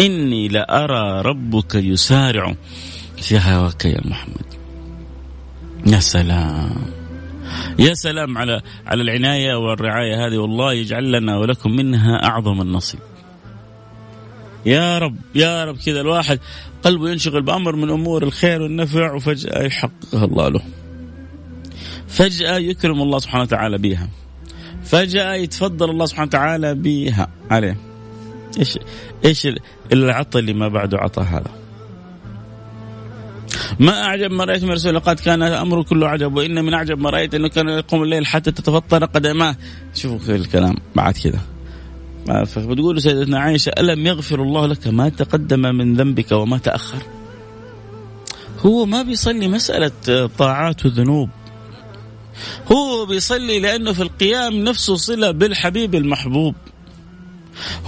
إني 0.00 0.48
لأرى 0.48 1.22
ربك 1.22 1.74
يسارع 1.74 2.54
في 3.16 3.38
هواك 3.38 3.84
يا 3.84 4.00
محمد. 4.04 4.46
يا 5.86 6.00
سلام. 6.00 6.76
يا 7.78 7.94
سلام 7.94 8.38
على 8.38 8.62
على 8.86 9.02
العناية 9.02 9.54
والرعاية 9.54 10.26
هذه. 10.26 10.38
والله 10.38 10.72
يجعل 10.72 11.12
لنا 11.12 11.38
ولكم 11.38 11.70
منها 11.70 12.24
أعظم 12.24 12.60
النصيب. 12.60 13.00
يا 14.66 14.98
رب 14.98 15.16
يا 15.34 15.64
رب 15.64 15.76
كذا 15.76 16.00
الواحد 16.00 16.40
قلبه 16.82 17.10
ينشغل 17.10 17.42
بأمر 17.42 17.76
من 17.76 17.90
أمور 17.90 18.22
الخير 18.22 18.62
والنفع 18.62 19.12
وفجأة 19.12 19.62
يحققها 19.62 20.24
الله 20.24 20.48
له. 20.48 20.62
فجأة 22.08 22.56
يكرم 22.56 23.02
الله 23.02 23.18
سبحانه 23.18 23.42
وتعالى 23.42 23.78
بها. 23.78 24.08
فجأة 24.86 25.34
يتفضل 25.34 25.90
الله 25.90 26.06
سبحانه 26.06 26.26
وتعالى 26.26 26.74
بها. 26.74 27.28
عليه. 27.50 27.76
إيش 28.58 28.78
إيش 29.24 29.48
العطى 29.92 30.38
اللي 30.38 30.52
ما 30.52 30.68
بعده 30.68 30.98
عطى 30.98 31.22
هذا. 31.22 31.50
ما 33.80 34.02
أعجب 34.02 34.30
ما 34.30 34.44
رأيت 34.44 34.64
من 34.64 34.70
رسول 34.70 34.98
قد 34.98 35.20
كان 35.20 35.42
أمره 35.42 35.82
كله 35.82 36.08
عجب 36.08 36.36
وإن 36.36 36.64
من 36.64 36.74
أعجب 36.74 36.98
ما 36.98 37.10
رأيت 37.10 37.34
أنه 37.34 37.48
كان 37.48 37.68
يقوم 37.68 38.02
الليل 38.02 38.26
حتى 38.26 38.50
تتفطر 38.50 39.04
قدماه. 39.04 39.56
شوفوا 39.94 40.34
الكلام 40.34 40.76
بعد 40.94 41.14
كذا 41.14 41.40
فبتقول 42.44 43.02
سيدتنا 43.02 43.38
عائشة 43.38 43.72
ألم 43.78 44.06
يغفر 44.06 44.42
الله 44.42 44.66
لك 44.66 44.86
ما 44.86 45.08
تقدم 45.08 45.60
من 45.60 45.94
ذنبك 45.94 46.32
وما 46.32 46.58
تأخر؟ 46.58 47.02
هو 48.66 48.86
ما 48.86 49.02
بيصلي 49.02 49.48
مسألة 49.48 50.26
طاعات 50.38 50.86
وذنوب. 50.86 51.30
هو 52.72 53.06
بيصلي 53.06 53.60
لأنه 53.60 53.92
في 53.92 54.02
القيام 54.02 54.54
نفسه 54.54 54.96
صلة 54.96 55.30
بالحبيب 55.30 55.94
المحبوب. 55.94 56.54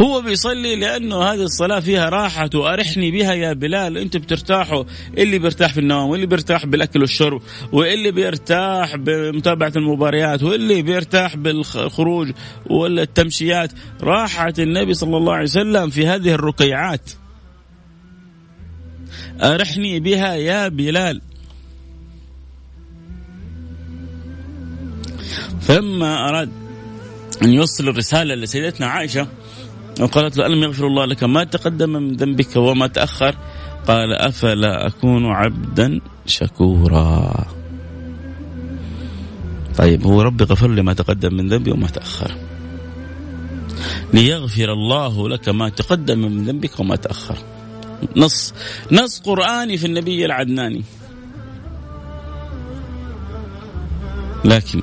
هو 0.00 0.20
بيصلي 0.20 0.76
لأنه 0.76 1.22
هذه 1.22 1.42
الصلاة 1.42 1.80
فيها 1.80 2.08
راحة 2.08 2.50
وأرحني 2.54 3.10
بها 3.10 3.34
يا 3.34 3.52
بلال 3.52 3.98
أنتم 3.98 4.18
بترتاحوا. 4.18 4.84
اللي 5.18 5.38
بيرتاح 5.38 5.72
في 5.72 5.80
النوم 5.80 6.10
واللي 6.10 6.26
بيرتاح 6.26 6.66
بالأكل 6.66 7.00
والشرب 7.00 7.42
واللي 7.72 8.10
بيرتاح 8.10 8.96
بمتابعة 8.96 9.72
المباريات 9.76 10.42
واللي 10.42 10.82
بيرتاح 10.82 11.36
بالخروج 11.36 12.32
والتمشيات. 12.66 13.72
راحة 14.02 14.54
النبي 14.58 14.94
صلى 14.94 15.16
الله 15.16 15.32
عليه 15.32 15.44
وسلم 15.44 15.90
في 15.90 16.06
هذه 16.06 16.34
الركيعات. 16.34 17.10
أرحني 19.42 20.00
بها 20.00 20.34
يا 20.34 20.68
بلال. 20.68 21.20
فلما 25.60 26.28
أراد 26.28 26.50
أن 27.42 27.52
يوصل 27.52 27.88
الرسالة 27.88 28.34
لسيدتنا 28.34 28.86
عائشة 28.86 29.26
وقالت 30.00 30.36
له 30.36 30.46
ألم 30.46 30.62
يغفر 30.62 30.86
الله 30.86 31.04
لك 31.04 31.24
ما 31.24 31.44
تقدم 31.44 31.90
من 31.90 32.16
ذنبك 32.16 32.56
وما 32.56 32.86
تأخر؟ 32.86 33.34
قال 33.88 34.12
أفلا 34.12 34.86
أكون 34.86 35.26
عبدا 35.26 36.00
شكورا. 36.26 37.46
طيب 39.78 40.06
هو 40.06 40.22
ربي 40.22 40.44
غفر 40.44 40.70
لي 40.70 40.82
ما 40.82 40.92
تقدم 40.92 41.34
من 41.34 41.48
ذنبي 41.48 41.70
وما 41.70 41.86
تأخر. 41.86 42.34
ليغفر 44.14 44.72
الله 44.72 45.28
لك 45.28 45.48
ما 45.48 45.68
تقدم 45.68 46.18
من 46.18 46.44
ذنبك 46.44 46.80
وما 46.80 46.96
تأخر. 46.96 47.36
نص 48.16 48.54
نص 48.92 49.20
قرآني 49.20 49.76
في 49.76 49.86
النبي 49.86 50.24
العدناني. 50.24 50.84
لكن 54.44 54.82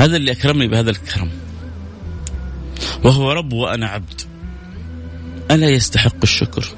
هذا 0.00 0.16
اللي 0.16 0.32
أكرمني 0.32 0.68
بهذا 0.68 0.90
الكرم. 0.90 1.30
وهو 3.04 3.32
رب 3.32 3.52
وأنا 3.52 3.86
عبد. 3.86 4.20
ألا 5.50 5.68
يستحق 5.68 6.16
الشكر؟ 6.22 6.68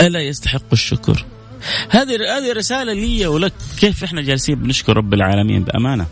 ألا 0.00 0.20
يستحق 0.20 0.72
الشكر؟ 0.72 1.24
هذه 1.90 2.14
هذه 2.38 2.52
رسالة 2.52 2.92
لي 2.92 3.26
ولك. 3.26 3.52
كيف 3.78 4.04
إحنا 4.04 4.22
جالسين 4.22 4.54
بنشكر 4.54 4.96
رب 4.96 5.14
العالمين 5.14 5.64
بأمانة؟ 5.64 6.06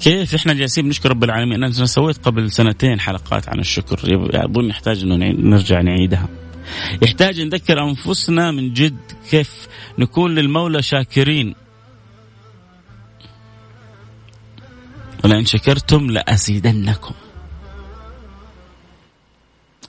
كيف 0.00 0.34
إحنا 0.34 0.54
جالسين 0.54 0.84
بنشكر 0.84 1.10
رب 1.10 1.24
العالمين؟ 1.24 1.64
أنا 1.64 1.72
سويت 1.72 2.18
قبل 2.18 2.52
سنتين 2.52 3.00
حلقات 3.00 3.48
عن 3.48 3.58
الشكر. 3.58 3.98
اظن 4.34 4.64
يحتاج 4.64 5.02
إنه 5.02 5.16
نرجع 5.16 5.80
نعيدها. 5.80 6.28
يحتاج 7.02 7.40
نذكر 7.40 7.82
أنفسنا 7.82 8.50
من 8.50 8.72
جد 8.72 8.98
كيف 9.30 9.68
نكون 9.98 10.34
للمولى 10.34 10.82
شاكرين. 10.82 11.54
ولئن 15.26 15.44
شكرتم 15.44 16.10
لأزيدنكم. 16.10 17.14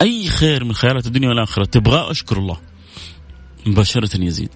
أي 0.02 0.30
خير 0.30 0.64
من 0.64 0.74
خيرات 0.74 1.06
الدنيا 1.08 1.30
والآخرة؟ 1.30 1.66
تبغاه 1.66 2.12
أشكر 2.12 2.38
الله. 2.38 2.58
مباشرة 3.66 4.24
يزيد 4.24 4.50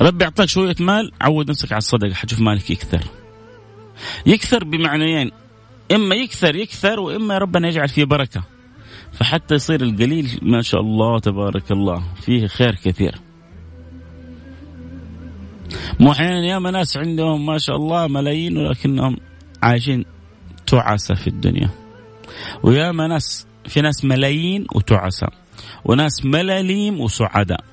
ربي 0.00 0.24
أعطاك 0.24 0.48
شوية 0.48 0.74
مال 0.80 1.12
عود 1.20 1.50
نفسك 1.50 1.72
على 1.72 1.78
الصدقة. 1.78 2.14
حتشوف 2.14 2.40
مالك 2.40 2.70
يكثر. 2.70 3.04
يكثر 4.26 4.64
بمعنيين. 4.64 5.30
إما 5.92 6.14
يكثر 6.14 6.56
يكثر 6.56 7.00
وإما 7.00 7.38
ربنا 7.38 7.68
يجعل 7.68 7.88
فيه 7.88 8.04
بركة. 8.04 8.42
فحتى 9.12 9.54
يصير 9.54 9.82
القليل 9.82 10.38
ما 10.42 10.62
شاء 10.62 10.80
الله 10.80 11.18
تبارك 11.18 11.72
الله. 11.72 12.02
فيه 12.22 12.46
خير 12.46 12.74
كثير. 12.74 13.29
مو 16.00 16.12
أحيانا 16.12 16.46
ياما 16.46 16.70
ناس 16.70 16.96
عندهم 16.96 17.46
ما 17.46 17.58
شاء 17.58 17.76
الله 17.76 18.06
ملايين 18.06 18.58
ولكنهم 18.58 19.16
عايشين 19.62 20.04
تعسة 20.66 21.14
في 21.14 21.26
الدنيا. 21.26 21.70
وياما 22.62 23.06
ناس 23.06 23.46
في 23.68 23.80
ناس 23.80 24.04
ملايين 24.04 24.66
وتعسة 24.74 25.28
وناس 25.84 26.24
ملاليم 26.24 27.00
وسعداء. 27.00 27.64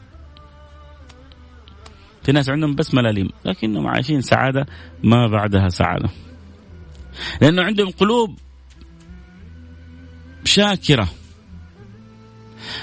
في 2.24 2.32
ناس 2.32 2.50
عندهم 2.50 2.76
بس 2.76 2.94
ملاليم 2.94 3.30
لكنهم 3.46 3.88
عايشين 3.88 4.22
سعادة 4.22 4.66
ما 5.04 5.28
بعدها 5.28 5.70
سعادة. 5.70 6.10
لأنه 7.42 7.64
عندهم 7.64 7.90
قلوب 7.90 8.40
شاكرة. 10.44 11.08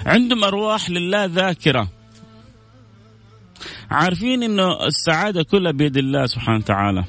عندهم 0.06 0.44
أرواح 0.44 0.90
لله 0.90 1.24
ذاكرة. 1.24 1.88
عارفين 3.94 4.42
إنه 4.42 4.86
السعادة 4.86 5.42
كلها 5.42 5.72
بيد 5.72 5.96
الله 5.96 6.26
سبحانه 6.26 6.58
وتعالى. 6.58 7.04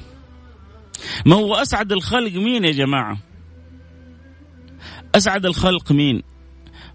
ما 1.26 1.36
هو 1.36 1.54
أسعد 1.54 1.92
الخلق 1.92 2.32
مين 2.32 2.64
يا 2.64 2.72
جماعة؟ 2.72 3.18
أسعد 5.14 5.46
الخلق 5.46 5.92
مين؟ 5.92 6.22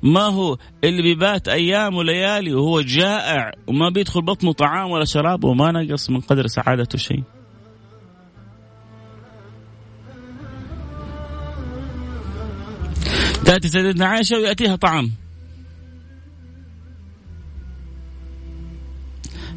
ما 0.03 0.21
هو 0.21 0.57
اللي 0.83 1.01
بيبات 1.01 1.47
أيام 1.47 1.95
وليالي 1.95 2.53
وهو 2.53 2.81
جائع 2.81 3.51
وما 3.67 3.89
بيدخل 3.89 4.21
بطنه 4.21 4.53
طعام 4.53 4.91
ولا 4.91 5.05
شراب 5.05 5.43
وما 5.43 5.71
نقص 5.71 6.09
من 6.09 6.19
قدر 6.19 6.47
سعادته 6.47 6.97
شيء. 6.97 7.23
تأتي 13.45 13.67
سيدتنا 13.67 14.05
عائشة 14.05 14.37
ويأتيها 14.37 14.75
طعام. 14.75 15.11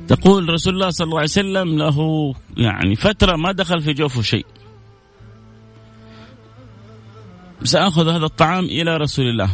تقول 0.08 0.48
رسول 0.48 0.74
الله 0.74 0.90
صلى 0.90 1.04
الله 1.04 1.16
عليه 1.16 1.24
وسلم 1.24 1.78
له 1.78 2.34
يعني 2.56 2.96
فترة 2.96 3.36
ما 3.36 3.52
دخل 3.52 3.82
في 3.82 3.92
جوفه 3.92 4.22
شيء. 4.22 4.46
سأخذ 7.64 8.08
هذا 8.08 8.26
الطعام 8.26 8.64
إلى 8.64 8.96
رسول 8.96 9.26
الله. 9.26 9.50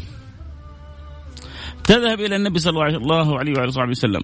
تذهب 1.85 2.21
إلى 2.21 2.37
النبي 2.37 2.59
صلى 2.59 2.71
الله 2.71 3.39
عليه 3.39 3.53
وعلى 3.53 3.91
وسلم. 3.91 4.23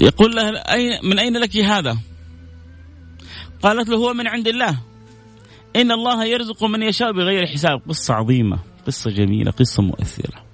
يقول 0.00 0.36
له 0.36 0.48
أين 0.48 0.98
من 1.02 1.18
أين 1.18 1.36
لك 1.36 1.56
هذا؟ 1.56 1.98
قالت 3.62 3.88
له 3.88 3.96
هو 3.96 4.14
من 4.14 4.26
عند 4.26 4.48
الله. 4.48 4.78
إن 5.76 5.92
الله 5.92 6.24
يرزق 6.24 6.64
من 6.64 6.82
يشاء 6.82 7.12
بغير 7.12 7.46
حساب. 7.46 7.82
قصة 7.88 8.14
عظيمة 8.14 8.58
قصة 8.86 9.10
جميلة 9.10 9.50
قصة 9.50 9.82
مؤثرة. 9.82 10.44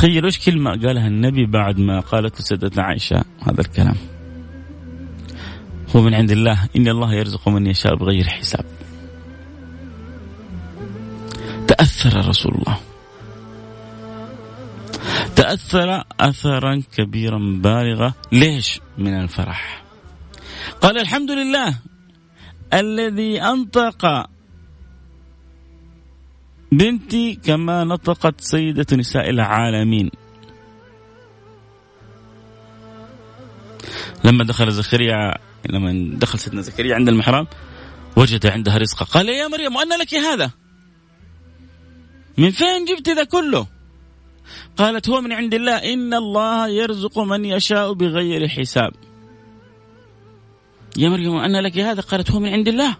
تخيل 0.00 0.24
إيش 0.24 0.38
كلمة 0.38 0.70
قالها 0.70 1.08
النبي 1.08 1.46
بعد 1.46 1.78
ما 1.78 2.00
قالت 2.00 2.42
سيدتنا 2.42 2.82
عائشة 2.82 3.24
هذا 3.42 3.60
الكلام. 3.60 3.96
هو 5.96 6.02
من 6.02 6.14
عند 6.14 6.30
الله 6.30 6.68
إن 6.76 6.88
الله 6.88 7.14
يرزق 7.14 7.48
من 7.48 7.66
يشاء 7.66 7.94
بغير 7.94 8.24
حساب. 8.24 8.64
تأثر 11.68 12.28
رسول 12.28 12.52
الله. 12.54 12.78
تأثر 15.36 16.04
أثرا 16.20 16.82
كبيرا 16.96 17.38
بالغا 17.38 18.12
ليش؟ 18.32 18.80
من 18.98 19.20
الفرح. 19.20 19.82
قال 20.80 20.98
الحمد 20.98 21.30
لله 21.30 21.74
الذي 22.72 23.42
أنطق 23.42 24.26
بنتي 26.72 27.34
كما 27.34 27.84
نطقت 27.84 28.40
سيدة 28.40 28.86
نساء 28.96 29.30
العالمين. 29.30 30.10
لما 34.24 34.44
دخل 34.44 34.70
زكريا 34.70 35.34
لما 35.70 36.18
دخل 36.18 36.38
سيدنا 36.38 36.62
زكريا 36.62 36.94
عند 36.94 37.08
المحرام 37.08 37.46
وجد 38.16 38.46
عندها 38.46 38.76
رزقه 38.76 39.04
قال 39.04 39.28
يا 39.28 39.48
مريم 39.48 39.78
أن 39.78 40.00
لك 40.00 40.14
هذا؟ 40.14 40.50
من 42.38 42.50
فين 42.50 42.84
جبت 42.84 43.08
ذا 43.08 43.24
كله؟ 43.24 43.66
قالت 44.76 45.08
هو 45.08 45.20
من 45.20 45.32
عند 45.32 45.54
الله. 45.54 45.76
إن 45.92 46.14
الله 46.14 46.68
يرزق 46.68 47.18
من 47.18 47.44
يشاء 47.44 47.92
بغير 47.92 48.48
حساب. 48.48 48.92
يا 50.96 51.08
مريم 51.08 51.36
أن 51.36 51.64
لك 51.64 51.78
هذا؟ 51.78 52.00
قالت 52.00 52.30
هو 52.30 52.40
من 52.40 52.48
عند 52.48 52.68
الله. 52.68 52.96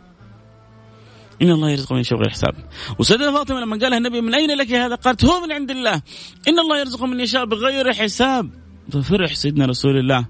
إن 1.43 1.51
الله 1.51 1.71
يرزق 1.71 1.93
من 1.93 2.01
يشاء 2.01 2.19
بغير 2.19 2.31
حساب 2.31 2.55
وسيدنا 2.99 3.33
فاطمة 3.33 3.61
لما 3.61 3.77
قالها 3.77 3.99
النبي 3.99 4.21
من 4.21 4.35
أين 4.35 4.51
لك 4.51 4.73
هذا؟ 4.73 4.95
قالت 4.95 5.25
هو 5.25 5.41
من 5.41 5.53
عند 5.53 5.71
الله. 5.71 6.03
إن 6.49 6.59
الله 6.59 6.79
يرزق 6.79 7.03
من 7.05 7.21
يشاء 7.21 7.45
بغير 7.45 7.93
حساب. 7.93 8.51
ففرح 8.93 9.35
سيدنا 9.35 9.67
رسول 9.67 9.99
الله. 9.99 10.27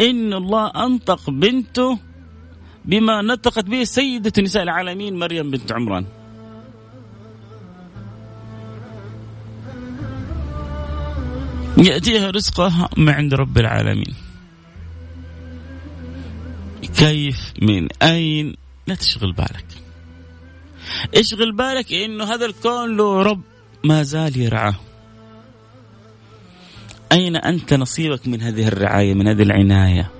إن 0.00 0.32
الله 0.32 0.66
أنطق 0.66 1.30
بنته 1.30 1.98
بما 2.84 3.22
نطقت 3.22 3.64
به 3.64 3.84
سيدة 3.84 4.32
نساء 4.42 4.62
العالمين 4.62 5.18
مريم 5.18 5.50
بنت 5.50 5.72
عمران. 5.72 6.06
يأتيها 11.78 12.30
رزقها 12.30 12.88
من 12.96 13.08
عند 13.08 13.34
رب 13.34 13.58
العالمين. 13.58 14.14
كيف؟ 16.96 17.52
من 17.62 17.88
أين؟ 18.02 18.56
لا 18.86 18.94
تشغل 18.94 19.32
بالك. 19.32 19.71
اشغل 21.14 21.52
بالك 21.52 21.92
إنه 21.92 22.24
هذا 22.24 22.46
الكون 22.46 22.96
له 22.96 23.22
رب 23.22 23.40
ما 23.84 24.02
زال 24.02 24.36
يرعاه. 24.36 24.74
أين 27.12 27.36
أنت 27.36 27.74
نصيبك 27.74 28.28
من 28.28 28.42
هذه 28.42 28.68
الرعاية 28.68 29.14
من 29.14 29.28
هذه 29.28 29.42
العناية؟ 29.42 30.10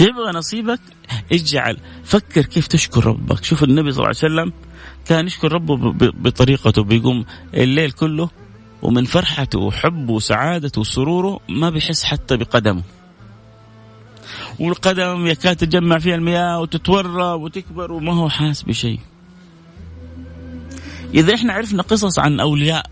يبغى 0.00 0.32
نصيبك؟ 0.34 0.80
اجعل 1.32 1.76
فكر 2.04 2.42
كيف 2.42 2.66
تشكر 2.66 3.06
ربك. 3.06 3.44
شوف 3.44 3.64
النبي 3.64 3.92
صلى 3.92 3.98
الله 3.98 4.16
عليه 4.22 4.34
وسلم 4.34 4.52
كان 5.06 5.26
يشكر 5.26 5.52
ربه 5.52 5.76
بطريقته 6.10 6.82
بيقوم 6.82 7.24
الليل 7.54 7.90
كله 7.90 8.30
ومن 8.82 9.04
فرحته 9.04 9.58
وحبه 9.58 10.12
وسعادته 10.12 10.80
وسروره 10.80 11.40
ما 11.48 11.70
بيحس 11.70 12.04
حتى 12.04 12.36
بقدمه. 12.36 12.82
والقدم 14.58 15.26
يكاد 15.26 15.56
تجمع 15.56 15.98
فيها 15.98 16.14
المياه 16.14 16.60
وتتورى 16.60 17.32
وتكبر 17.32 17.92
وما 17.92 18.12
هو 18.14 18.28
حاس 18.28 18.62
بشيء. 18.62 19.00
إذا 21.14 21.34
إحنا 21.34 21.52
عرفنا 21.52 21.82
قصص 21.82 22.18
عن 22.18 22.40
أولياء 22.40 22.90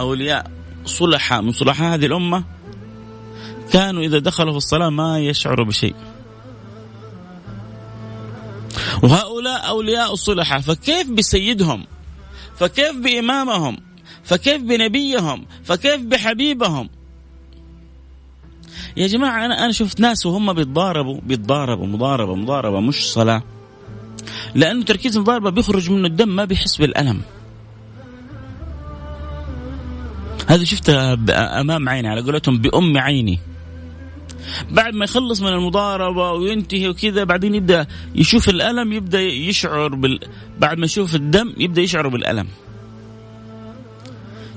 أولياء 0.00 0.50
صلحاء. 0.84 1.42
من 1.42 1.52
صلحاء 1.52 1.94
هذه 1.94 2.06
الأمة 2.06 2.44
كانوا 3.72 4.02
إذا 4.02 4.18
دخلوا 4.18 4.52
في 4.52 4.56
الصلاة 4.56 4.90
ما 4.90 5.18
يشعروا 5.18 5.66
بشيء. 5.66 5.94
وهؤلاء 9.02 9.68
أولياء 9.68 10.12
الصلحاء 10.12 10.60
فكيف 10.60 11.10
بسيدهم؟ 11.10 11.86
فكيف 12.56 12.96
بإمامهم؟ 12.96 13.76
فكيف 14.24 14.62
بنبيهم؟ 14.62 15.46
فكيف 15.64 16.00
بحبيبهم؟ 16.00 16.88
يا 18.96 19.06
جماعة 19.06 19.46
أنا 19.46 19.64
أنا 19.64 19.72
شفت 19.72 20.00
ناس 20.00 20.26
وهم 20.26 20.52
بيتضاربوا 20.52 21.20
بيتضاربوا 21.22 21.86
مضاربة 21.86 22.34
مضاربة 22.34 22.80
مش 22.80 23.12
صلاة. 23.12 23.42
لأنه 24.54 24.84
تركيز 24.84 25.16
المضاربة 25.16 25.50
بيخرج 25.50 25.90
منه 25.90 26.06
الدم 26.06 26.28
ما 26.28 26.44
بيحس 26.44 26.76
بالألم. 26.76 27.22
هذا 30.46 30.64
شفتها 30.64 31.18
أمام 31.60 31.88
عيني 31.88 32.08
على 32.08 32.20
قولتهم 32.20 32.58
بأم 32.58 32.98
عيني. 32.98 33.38
بعد 34.70 34.94
ما 34.94 35.04
يخلص 35.04 35.40
من 35.40 35.48
المضاربة 35.48 36.32
وينتهي 36.32 36.88
وكذا 36.88 37.24
بعدين 37.24 37.54
يبدأ 37.54 37.86
يشوف 38.14 38.48
الألم 38.48 38.92
يبدأ 38.92 39.20
يشعر 39.20 39.94
بال... 39.94 40.20
بعد 40.58 40.78
ما 40.78 40.84
يشوف 40.84 41.14
الدم 41.14 41.52
يبدأ 41.58 41.82
يشعر 41.82 42.08
بالألم. 42.08 42.46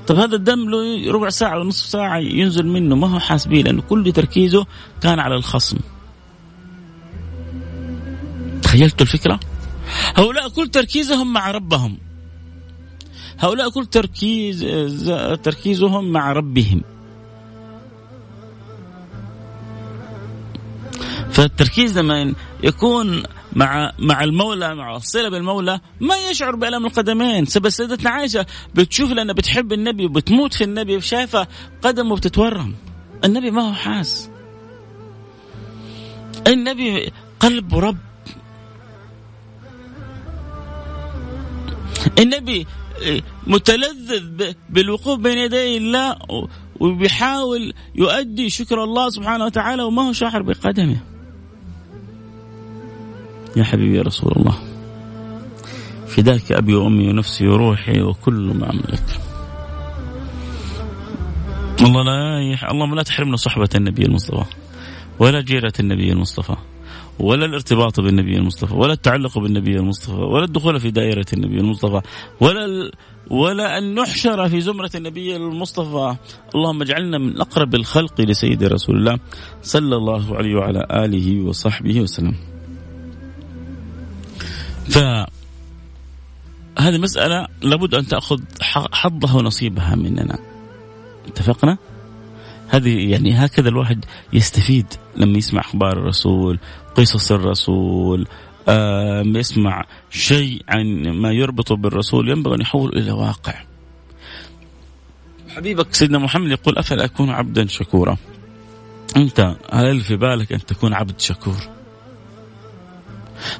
طب 0.09 0.15
هذا 0.15 0.35
الدم 0.35 0.69
له 0.69 1.11
ربع 1.11 1.29
ساعة 1.29 1.59
ونصف 1.59 1.85
ساعة 1.85 2.17
ينزل 2.17 2.67
منه 2.67 2.95
ما 2.95 3.07
هو 3.07 3.19
حاس 3.19 3.47
به 3.47 3.57
لأنه 3.57 3.81
كل 3.81 4.11
تركيزه 4.11 4.65
كان 5.01 5.19
على 5.19 5.35
الخصم. 5.35 5.77
تخيلتوا 8.61 9.01
الفكرة؟ 9.01 9.39
هؤلاء 10.15 10.49
كل 10.49 10.67
تركيزهم 10.67 11.33
مع 11.33 11.51
ربهم. 11.51 11.97
هؤلاء 13.39 13.69
كل 13.69 13.85
تركيز 13.85 14.65
تركيزهم 15.43 16.11
مع 16.11 16.31
ربهم. 16.31 16.81
فالتركيز 21.31 21.97
لما 21.97 22.33
يكون 22.63 23.23
مع 23.53 23.91
مع 23.99 24.23
المولى 24.23 24.75
مع 24.75 24.95
الصله 24.95 25.29
بالمولى 25.29 25.79
ما 25.99 26.17
يشعر 26.17 26.55
بألم 26.55 26.85
القدمين. 26.85 27.45
سبب 27.45 27.69
سيدتنا 27.69 28.09
عائشة 28.09 28.45
بتشوف 28.75 29.11
لانها 29.11 29.33
بتحب 29.33 29.73
النبي 29.73 30.05
وبتموت 30.05 30.53
في 30.53 30.63
النبي 30.63 30.97
وشايفه 30.97 31.47
قدمه 31.81 32.15
بتتورم. 32.15 32.75
النبي 33.25 33.51
ما 33.51 33.69
هو 33.69 33.73
حاس. 33.73 34.29
النبي 36.47 37.11
قلب 37.39 37.75
رب. 37.75 37.97
النبي 42.19 42.67
متلذذ 43.47 44.53
بالوقوف 44.69 45.19
بين 45.19 45.37
يدي 45.37 45.77
الله 45.77 46.17
وبيحاول 46.79 47.73
يؤدي 47.95 48.49
شكر 48.49 48.83
الله 48.83 49.09
سبحانه 49.09 49.45
وتعالى 49.45 49.83
وما 49.83 50.07
هو 50.07 50.13
شاعر 50.13 50.41
بقدمه. 50.41 51.08
يا 53.55 53.63
حبيبي 53.63 53.97
يا 53.97 54.01
رسول 54.01 54.33
الله. 54.37 54.55
فداك 56.07 56.51
أبي 56.51 56.75
وأمي 56.75 57.09
ونفسي 57.09 57.47
وروحي 57.47 58.01
وكل 58.01 58.53
ما 58.59 58.69
أملك. 58.69 59.19
الله 61.81 62.03
لا 62.03 62.51
يح... 62.53 62.69
اللهم 62.69 62.95
لا 62.95 63.03
تحرمنا 63.03 63.37
صحبة 63.37 63.69
النبي 63.75 64.05
المصطفى 64.05 64.45
ولا 65.19 65.41
جيرة 65.41 65.73
النبي 65.79 66.11
المصطفى 66.11 66.55
ولا 67.19 67.45
الارتباط 67.45 67.99
بالنبي 67.99 68.37
المصطفى 68.37 68.73
ولا 68.73 68.93
التعلق 68.93 69.39
بالنبي 69.39 69.75
المصطفى 69.75 70.21
ولا 70.21 70.43
الدخول 70.43 70.79
في 70.79 70.91
دائرة 70.91 71.25
النبي 71.33 71.59
المصطفى 71.59 72.01
ولا 72.39 72.65
ال... 72.65 72.91
ولا 73.29 73.77
أن 73.77 73.95
نحشر 73.95 74.49
في 74.49 74.61
زمرة 74.61 74.91
النبي 74.95 75.35
المصطفى. 75.35 76.15
اللهم 76.55 76.81
اجعلنا 76.81 77.17
من 77.17 77.41
أقرب 77.41 77.75
الخلق 77.75 78.21
لسيد 78.21 78.63
رسول 78.63 78.97
الله 78.97 79.19
صلى 79.61 79.95
الله 79.95 80.35
عليه 80.35 80.55
وعلى 80.55 80.87
آله 80.91 81.41
وصحبه 81.41 82.01
وسلم. 82.01 82.35
ف 84.89 84.97
هذه 86.79 86.97
مسألة 86.97 87.47
لابد 87.61 87.95
أن 87.95 88.07
تأخذ 88.07 88.39
حظها 88.91 89.37
ونصيبها 89.37 89.95
مننا. 89.95 90.39
اتفقنا؟ 91.27 91.77
هذه 92.69 93.11
يعني 93.11 93.45
هكذا 93.45 93.69
الواحد 93.69 94.05
يستفيد 94.33 94.85
لما 95.15 95.37
يسمع 95.37 95.61
أخبار 95.61 95.91
الرسول 95.91 96.59
قصص 96.95 97.31
الرسول 97.31 98.27
آه 98.67 99.21
يسمع 99.21 99.85
شيء 100.09 100.63
عن 100.69 101.09
ما 101.09 101.31
يربطه 101.31 101.75
بالرسول 101.75 102.29
ينبغي 102.29 102.55
أن 102.55 102.61
يحول 102.61 102.97
إلى 102.97 103.11
واقع. 103.11 103.53
حبيبك 105.49 105.93
سيدنا 105.93 106.17
محمد 106.17 106.51
يقول 106.51 106.77
أفلا 106.77 107.05
أكون 107.05 107.29
عبدا 107.29 107.67
شكورا؟ 107.67 108.17
أنت 109.17 109.55
هل 109.71 110.01
في 110.01 110.15
بالك 110.15 110.53
أن 110.53 110.65
تكون 110.65 110.93
عبد 110.93 111.19
شكور؟ 111.19 111.78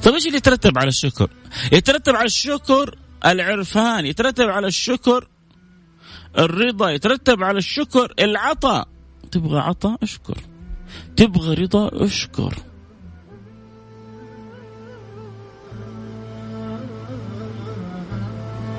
طيب 0.04 0.14
إيش 0.14 0.26
اللي 0.28 0.38
يترتب 0.38 0.78
على 0.78 0.88
الشكر. 0.88 1.30
يترتب 1.72 2.16
على 2.16 2.26
الشكر 2.26 2.96
العرفان 3.26 4.06
يترتب 4.06 4.50
على 4.50 4.68
الشكر 4.68 5.28
الرضا 6.38 6.90
يترتب 6.90 7.44
على 7.44 7.58
الشكر 7.58 8.14
العطاء. 8.20 8.88
تبغى 9.32 9.60
عطاء 9.60 9.98
اشكر. 10.04 10.38
تبغى 11.16 11.54
رضا 11.54 11.90
اشكر. 11.94 12.54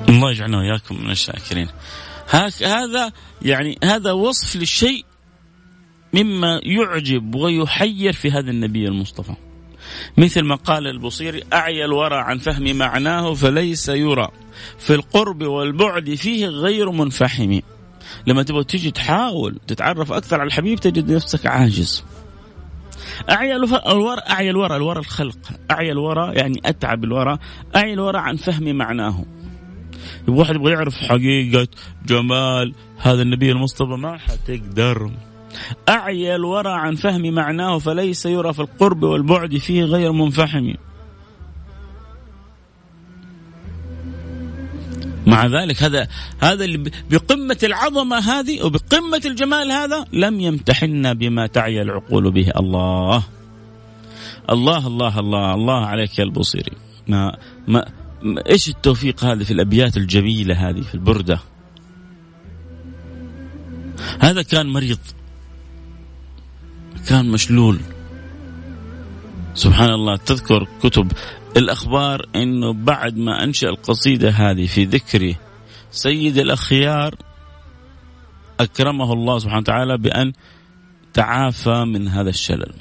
الله 0.09 0.31
يجعلنا 0.31 0.57
وإياكم 0.57 1.03
من 1.03 1.11
الشاكرين. 1.11 1.67
هذا 2.61 3.11
يعني 3.41 3.77
هذا 3.83 4.11
وصف 4.11 4.55
للشيء 4.55 5.05
مما 6.13 6.59
يعجب 6.63 7.35
ويحير 7.35 8.13
في 8.13 8.31
هذا 8.31 8.51
النبي 8.51 8.87
المصطفى. 8.87 9.35
مثل 10.17 10.41
ما 10.41 10.55
قال 10.55 10.87
البصيري 10.87 11.43
أعيا 11.53 11.85
الورى 11.85 12.15
عن 12.15 12.37
فهم 12.37 12.75
معناه 12.75 13.33
فليس 13.33 13.89
يرى. 13.89 14.27
في 14.77 14.95
القرب 14.95 15.43
والبعد 15.43 16.13
فيه 16.13 16.47
غير 16.47 16.91
منفحم. 16.91 17.59
لما 18.27 18.43
تبغى 18.43 18.63
تيجي 18.63 18.91
تحاول 18.91 19.59
تتعرف 19.67 20.11
أكثر 20.11 20.39
على 20.39 20.47
الحبيب 20.47 20.79
تجد 20.79 21.11
نفسك 21.11 21.45
عاجز. 21.45 22.03
أعيا 23.29 23.55
الورى 23.55 24.21
أعيا 24.29 24.51
الورى 24.51 24.75
الورى 24.75 24.99
الخلق. 24.99 25.37
أعيا 25.71 25.91
الورى 25.91 26.33
يعني 26.35 26.61
أتعب 26.65 27.03
الورى. 27.03 27.37
أعيا 27.75 27.93
الورى 27.93 28.17
عن 28.19 28.35
فهم 28.35 28.75
معناه. 28.75 29.25
واحد 30.27 30.55
يبغى 30.55 30.71
يعرف 30.71 30.97
حقيقة 30.97 31.67
جمال 32.05 32.73
هذا 32.97 33.21
النبي 33.21 33.51
المصطفى 33.51 33.91
ما 33.91 34.17
حتقدر. 34.17 35.11
أعيا 35.89 36.35
الورى 36.35 36.71
عن 36.71 36.95
فهم 36.95 37.33
معناه 37.33 37.77
فليس 37.77 38.25
يرى 38.25 38.53
في 38.53 38.59
القرب 38.59 39.03
والبعد 39.03 39.57
فيه 39.57 39.83
غير 39.83 40.11
منفحم 40.11 40.73
مع 45.27 45.45
ذلك 45.45 45.83
هذا 45.83 46.07
هذا 46.39 46.65
اللي 46.65 46.91
بقمة 47.09 47.57
العظمة 47.63 48.17
هذه 48.17 48.63
وبقمة 48.63 49.21
الجمال 49.25 49.71
هذا 49.71 50.05
لم 50.13 50.39
يمتحنا 50.39 51.13
بما 51.13 51.47
تعي 51.47 51.81
العقول 51.81 52.31
به. 52.31 52.51
الله. 52.57 53.23
الله 54.49 54.87
الله 54.87 55.19
الله 55.19 55.53
الله 55.53 55.85
عليك 55.85 56.19
يا 56.19 56.23
البصيري. 56.23 56.71
ما 57.07 57.37
ما 57.67 57.85
إيش 58.49 58.69
التوفيق 58.69 59.23
هذا 59.23 59.43
في 59.43 59.51
الأبيات 59.51 59.97
الجميلة 59.97 60.69
هذه 60.69 60.81
في 60.81 60.95
البردة؟ 60.95 61.39
هذا 64.19 64.41
كان 64.41 64.67
مريض. 64.67 64.99
كان 67.07 67.25
مشلول. 67.29 67.79
سبحان 69.53 69.89
الله 69.89 70.15
تذكر 70.15 70.67
كتب 70.83 71.11
الأخبار 71.57 72.25
أنه 72.35 72.73
بعد 72.73 73.17
ما 73.17 73.43
أنشأ 73.43 73.69
القصيدة 73.69 74.29
هذه 74.29 74.65
في 74.65 74.85
ذكر 74.85 75.35
سيد 75.91 76.37
الأخيار 76.37 77.15
أكرمه 78.59 79.13
الله 79.13 79.39
سبحانه 79.39 79.59
وتعالى 79.59 79.97
بأن 79.97 80.33
تعافى 81.13 81.85
من 81.85 82.07
هذا 82.07 82.29
الشلل. 82.29 82.73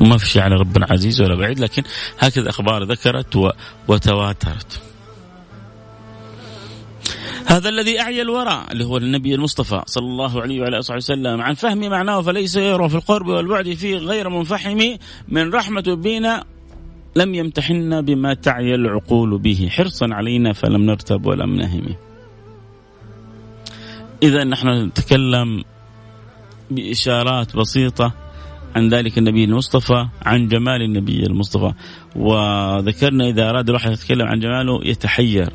ما 0.00 0.18
في 0.18 0.26
شيء 0.26 0.42
على 0.42 0.54
ربنا 0.54 0.86
عزيز 0.90 1.20
ولا 1.20 1.34
بعيد 1.34 1.58
لكن 1.58 1.82
هكذا 2.18 2.50
أخبار 2.50 2.84
ذكرت 2.84 3.52
وتواترت. 3.88 4.87
هذا 7.48 7.68
الذي 7.68 8.00
أعيا 8.00 8.22
الورى 8.22 8.64
اللي 8.72 8.84
هو 8.84 8.96
النبي 8.96 9.34
المصطفى 9.34 9.82
صلى 9.86 10.06
الله 10.06 10.42
عليه 10.42 10.60
وعلى 10.60 10.78
آله 10.78 10.96
وسلم 10.96 11.40
عن 11.40 11.54
فهم 11.54 11.90
معناه 11.90 12.20
فليس 12.20 12.56
يرى 12.56 12.88
في 12.88 12.94
القرب 12.94 13.26
والبعد 13.26 13.72
فيه 13.72 13.96
غير 13.96 14.28
منفحم 14.28 14.80
من 15.28 15.54
رحمة 15.54 15.80
بنا 15.80 16.44
لم 17.16 17.34
يمتحنا 17.34 18.00
بما 18.00 18.34
تعي 18.34 18.74
العقول 18.74 19.38
به. 19.38 19.68
حرصا 19.70 20.08
علينا 20.12 20.52
فلم 20.52 20.82
نرتب 20.82 21.26
ولم 21.26 21.56
نهم. 21.56 21.84
إذا 24.22 24.44
نحن 24.44 24.68
نتكلم 24.68 25.64
بإشارات 26.70 27.56
بسيطة 27.56 28.12
عن 28.76 28.88
ذلك 28.88 29.18
النبي 29.18 29.44
المصطفى 29.44 30.06
عن 30.22 30.48
جمال 30.48 30.82
النبي 30.82 31.26
المصطفى. 31.26 31.72
وذكرنا 32.16 33.28
إذا 33.28 33.50
أراد 33.50 33.68
الواحد 33.68 33.92
يتكلم 33.92 34.26
عن 34.26 34.40
جماله 34.40 34.80
يتحير. 34.84 35.52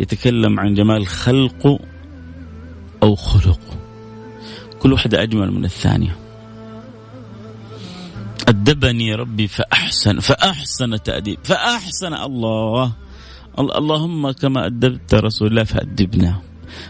يتكلم 0.00 0.60
عن 0.60 0.74
جمال 0.74 1.06
خلقه 1.06 1.78
أو 3.02 3.14
خلقه 3.14 3.76
كل 4.78 4.92
واحدة 4.92 5.22
أجمل 5.22 5.50
من 5.50 5.64
الثانية. 5.64 6.16
أدبني 8.48 9.14
ربي 9.14 9.46
فأحسن 9.48 10.20
فأحسن 10.20 11.02
تأديب 11.02 11.38
فأحسن 11.44 12.14
الله. 12.14 12.92
اللهم 13.58 14.30
كما 14.30 14.66
أدبت 14.66 15.14
رسول 15.14 15.48
الله 15.48 15.64
فأدبنا. 15.64 16.40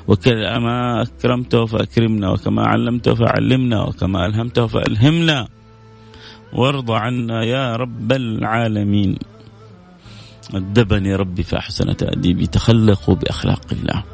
وكما 0.08 1.02
أكرمته 1.02 1.66
فأكرمنا 1.66 2.30
وكما 2.30 2.62
علمته 2.66 3.14
فعلمنا 3.14 3.82
وكما 3.82 4.26
ألهمته 4.26 4.66
فألهمنا. 4.66 5.48
وارض 6.52 6.90
عنا 6.90 7.44
يا 7.44 7.76
رب 7.76 8.12
العالمين. 8.12 9.18
أدبني 10.54 11.14
ربي 11.14 11.42
فأحسن 11.42 11.96
تأديبي. 11.96 12.46
تخلقوا 12.46 13.14
بأخلاق 13.14 13.66
الله. 13.72 14.04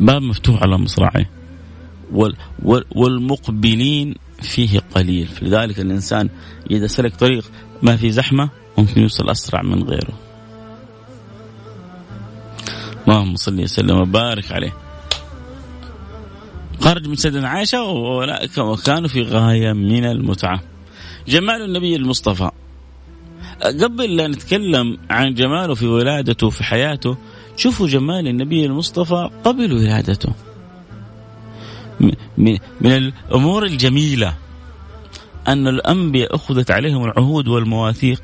باب 0.00 0.22
مفتوح 0.22 0.62
على 0.62 0.78
مصراعيه 0.78 1.30
والمقبلين 2.94 4.14
فيه 4.42 4.80
قليل. 4.94 5.28
لذلك 5.42 5.80
الإنسان 5.80 6.28
إذا 6.70 6.86
سلك 6.86 7.16
طريق 7.16 7.50
ما 7.82 7.96
في 7.96 8.10
زحمة 8.10 8.50
ممكن 8.78 9.00
يوصل 9.00 9.30
أسرع 9.30 9.62
من 9.62 9.82
غيره. 9.82 10.18
اللهم 13.08 13.36
صل 13.36 13.60
وسلم 13.60 13.96
وبارك 13.96 14.52
عليه. 14.52 14.76
خرج 16.80 17.08
من 17.08 17.16
سيدنا 17.16 17.48
عائشة 17.48 17.82
وكانوا 18.58 19.08
في 19.08 19.22
غاية 19.22 19.72
من 19.72 20.04
المتعة. 20.04 20.60
جمال 21.28 21.62
النبي 21.62 21.96
المصطفى. 21.96 22.50
قبل 23.64 24.16
لا 24.16 24.28
نتكلم 24.28 24.98
عن 25.10 25.34
جماله 25.34 25.74
في 25.74 25.86
ولادته 25.86 26.50
في 26.50 26.64
حياته 26.64 27.16
شوفوا 27.56 27.86
جمال 27.86 28.28
النبي 28.28 28.66
المصطفى 28.66 29.30
قبل 29.44 29.72
ولادته. 29.72 30.32
من 32.38 32.92
الأمور 32.92 33.64
الجميلة 33.64 34.34
أن 35.48 35.68
الأنبياء 35.68 36.34
أخذت 36.34 36.70
عليهم 36.70 37.04
العهود 37.04 37.48
والمواثيق. 37.48 38.22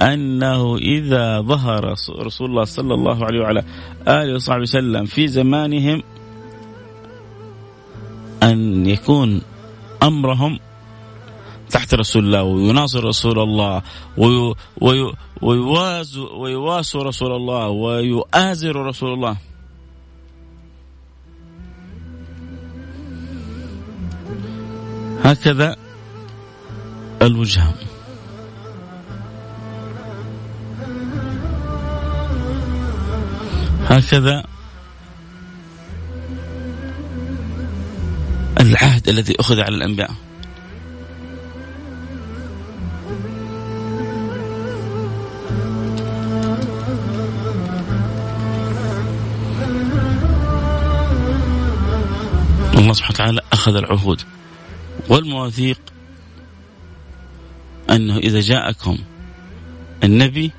أنه 0.00 0.76
إذا 0.76 1.40
ظهر 1.40 1.94
رسول 2.20 2.50
الله 2.50 2.64
صلى 2.64 2.94
الله 2.94 3.24
عليه 3.24 3.40
وعلى 3.40 3.64
آله 4.08 4.34
وصحبه 4.34 4.62
وسلم 4.62 5.04
في 5.04 5.28
زمانهم 5.28 6.02
أن 8.42 8.86
يكون 8.86 9.40
أمرهم 10.02 10.58
تحت 11.70 11.94
رسول 11.94 12.24
الله 12.24 12.42
ويناصر 12.42 13.04
رسول 13.04 13.38
الله 13.38 13.82
وي 14.16 14.54
وي 14.80 15.12
ويواز 15.42 16.18
ويواسوا 16.18 17.02
رسول 17.02 17.32
الله 17.32 17.68
ويؤازر 17.68 18.76
رسول 18.76 19.12
الله. 19.14 19.36
هكذا 25.24 25.76
الوجهة 27.22 27.74
هكذا 33.84 34.44
العهد 38.60 39.08
الذي 39.08 39.34
أخذ 39.40 39.60
على 39.60 39.76
الأنبياء. 39.76 40.27
الله 52.78 52.92
سبحانه 52.92 53.14
وتعالى 53.14 53.40
أخذ 53.52 53.76
العهود. 53.76 54.22
والمواثيق 55.08 55.80
أنه 57.90 58.16
إذا 58.16 58.40
جاءكم 58.40 58.98
النبي 60.04 60.52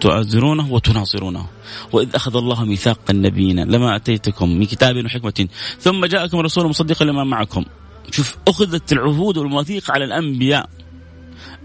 تؤازرونه 0.00 0.72
وتناصرونه. 0.72 1.46
وإذ 1.92 2.14
أخذ 2.14 2.36
الله 2.36 2.64
ميثاق 2.64 3.00
النبيين 3.10 3.60
لما 3.60 3.96
أتيتكم 3.96 4.48
من 4.50 4.64
كتاب 4.64 5.04
وحكمة. 5.04 5.48
ثم 5.80 6.06
جاءكم 6.06 6.38
رسول 6.38 6.68
مصدقا 6.68 7.04
لما 7.04 7.24
معكم. 7.24 7.64
شوف 8.10 8.36
أخذت 8.48 8.92
العهود 8.92 9.36
والمواثيق 9.36 9.90
على 9.90 10.04
الأنبياء. 10.04 10.68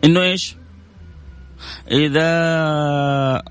إنه 0.03 0.21
إيش؟ 0.21 0.55
إذا 1.91 3.43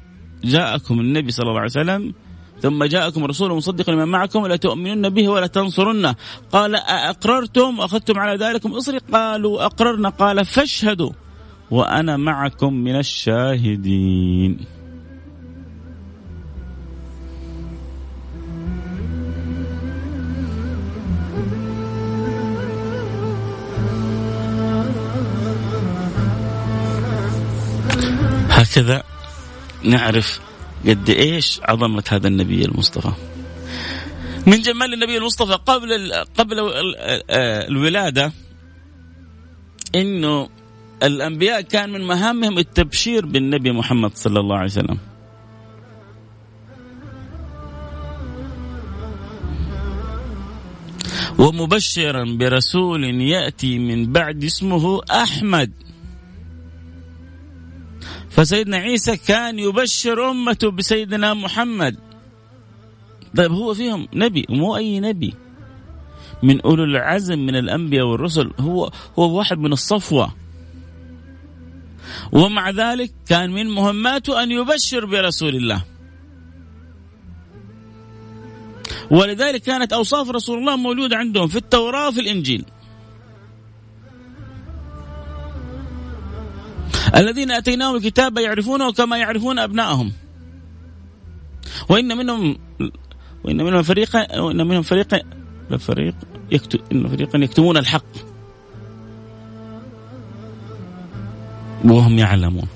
جاءكم 0.45 1.01
النبي 1.01 1.31
صلى 1.33 1.49
الله 1.49 1.61
عليه 1.61 1.71
وسلم 1.71 2.15
ثم 2.63 2.85
جاءكم 2.85 3.25
رسول 3.25 3.53
مصدق 3.53 3.91
لما 3.91 4.05
معكم 4.05 4.47
لا 4.47 4.57
تؤمنن 4.57 5.09
به 5.09 5.29
ولا 5.29 5.47
تنصرنه. 5.47 6.15
قال 6.53 6.77
أقررتم 6.77 7.79
وأخذتم 7.79 8.19
على 8.19 8.47
ذلكم 8.47 8.73
إصري 8.73 8.99
قالوا 9.13 9.67
أقررنا. 9.67 10.09
قال 10.09 10.45
فاشهدوا 10.45 11.11
وأنا 11.71 12.17
معكم 12.17 12.75
من 12.75 12.99
الشاهدين. 12.99 14.59
هكذا 28.51 29.03
نعرف 29.85 30.52
قد 30.89 31.11
إيش 31.11 31.61
عظمه 31.63 32.05
هذا 32.09 32.29
النبي 32.29 32.65
المصطفى؟ 32.65 33.13
من 34.47 34.61
جمال 34.61 34.95
النبي 34.95 35.17
المصطفى 35.17 35.53
قبل 35.53 36.13
قبل 36.39 36.57
الولادة 37.69 38.33
إنه 39.95 40.49
الأنبياء 41.03 41.61
كان 41.61 41.91
من 41.91 42.01
مهامهم 42.01 42.59
التبشير 42.59 43.27
بالنبي 43.27 43.73
محمد 43.73 44.11
صلى 44.15 44.41
الله 44.41 44.57
عليه 44.57 44.67
وسلم. 44.67 44.99
ومبشرا 51.39 52.25
برسول 52.25 53.05
يأتي 53.05 53.79
من 53.79 54.13
بعد 54.13 54.45
اسمه 54.45 55.01
أحمد. 55.11 55.73
فسيدنا 58.33 58.77
عيسى 58.77 59.17
كان 59.17 59.59
يبشر 59.59 60.31
أمته 60.31 60.71
بسيدنا 60.71 61.35
محمد. 61.35 61.97
طيب 63.37 63.53
هو 63.53 63.75
فيهم 63.75 64.09
نبي 64.15 64.47
مو 64.49 64.77
أي 64.77 65.01
نبي. 65.01 65.35
من 66.43 66.61
أولو 66.61 66.85
العزم 66.85 67.39
من 67.39 67.57
الأنبياء 67.57 68.07
والرسل. 68.07 68.51
هو 68.61 68.91
هو 69.19 69.39
واحد 69.39 69.59
من 69.59 69.73
الصفوة. 69.73 70.35
ومع 72.33 72.71
ذلك 72.71 73.13
كان 73.29 73.51
من 73.51 73.67
مهماته 73.67 74.43
أن 74.43 74.51
يبشر 74.51 75.05
برسول 75.05 75.57
الله. 75.57 75.85
ولذلك 79.11 79.63
كانت 79.63 79.93
أوصاف 79.93 80.31
رسول 80.31 80.59
الله 80.59 80.77
موجودة 80.77 81.17
عندهم 81.17 81.49
في 81.49 81.57
التوراة 81.57 82.09
وفي 82.09 82.21
الإنجيل. 82.21 82.65
الذين 87.17 87.51
آتيناهم 87.51 87.97
الكتاب 87.97 88.39
يعرفونه 88.39 88.93
كما 88.93 89.17
يعرفون 89.17 89.59
ابنائهم 89.59 90.13
وإن 91.89 92.17
منهم 92.17 92.59
وإن 93.45 93.57
منهم 93.57 93.83
فريقا 93.83 94.41
وإن 94.41 94.57
منهم 94.57 94.83
فريقا 94.83 95.21
فريق 95.79 96.15
يكتب 96.51 97.09
فريقا 97.09 97.39
يكتمون 97.39 97.77
الحق. 97.77 98.05
وهم 101.85 102.19
يعلمون. 102.19 102.69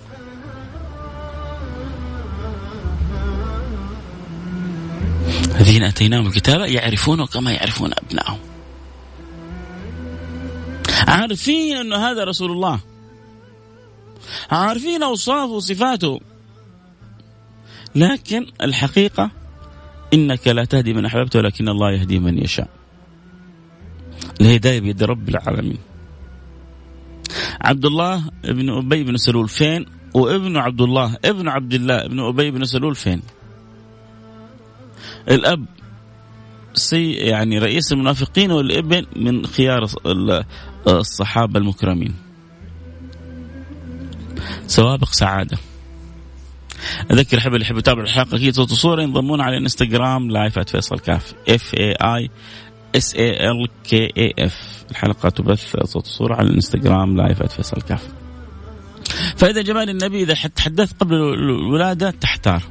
الذين 5.61 5.83
آتيناهم 5.83 6.27
الكتاب 6.27 6.61
يعرفونه 6.61 7.27
كما 7.27 7.53
يعرفون 7.53 7.91
ابنائهم 7.93 8.39
عارفين 11.09 11.77
انه 11.77 11.97
هذا 11.97 12.25
رسول 12.25 12.51
الله. 12.51 12.81
عارفين 14.51 15.03
أوصافه 15.03 15.53
وصفاته. 15.53 16.21
لكن 17.95 18.47
الحقيقة 18.63 19.31
إنك 20.15 20.49
لا 20.49 20.65
تهدي 20.65 20.95
من 20.95 21.05
أحببت 21.05 21.37
ولكن 21.37 21.69
الله 21.69 21.93
يهدي 21.93 22.19
من 22.19 22.39
يشاء. 22.39 22.69
الهداية 24.41 24.81
بيد 24.81 25.03
رب 25.03 25.29
العالمين. 25.29 25.79
عبد 27.61 27.85
الله 27.85 28.25
بن 28.45 28.71
أبي 28.71 29.05
بن 29.05 29.17
سلول 29.17 29.49
فين؟ 29.49 29.87
وابن 30.15 30.57
عبد 30.57 30.81
الله 30.81 31.17
ابن 31.25 31.49
عبد 31.49 31.75
الله 31.75 32.05
ابن 32.05 32.21
أبي 32.21 32.51
بن 32.51 32.65
سلول 32.65 32.95
فين؟ 32.95 33.23
الأب 35.29 35.65
سي 36.75 37.13
يعني 37.13 37.59
رئيس 37.59 37.93
المنافقين 37.93 38.51
والابن 38.51 39.07
من 39.17 39.47
خيار 39.47 39.87
الصحابة 40.87 41.61
المكرمين. 41.61 42.26
سوابق 44.67 45.13
سعادة. 45.13 45.59
أذكر 47.11 47.39
احب 47.39 47.55
اللي 47.55 47.65
يحب 47.65 47.79
يتابع 47.79 48.03
الحلقة 48.03 48.37
أكيد 48.37 48.55
صوت 48.55 48.73
وصورة 48.73 49.03
ينضمون 49.03 49.41
على 49.41 49.57
الإنستغرام 49.57 50.31
live 50.31 50.59
فيصل 50.59 50.99
كاف 50.99 51.35
F 51.49 51.75
A 51.75 51.93
I 51.93 52.31
S 52.97 53.15
A 53.15 53.51
L 53.51 53.69
K 53.85 54.13
A 54.17 54.35
F 54.39 54.85
الحلقة 54.91 55.29
تبث 55.29 55.77
صوت 55.85 56.07
وصورة 56.07 56.35
على 56.35 56.49
الإنستغرام 56.49 57.17
لايف 57.17 57.43
فيصل 57.43 57.83
كاف 57.83 58.09
فإذا 59.37 59.63
جمال 59.63 59.91
النبي 59.91 60.23
إذا 60.23 60.35
تحدثت 60.35 61.01
قبل 61.01 61.15
الولادة 61.15 62.11
تحتار. 62.11 62.63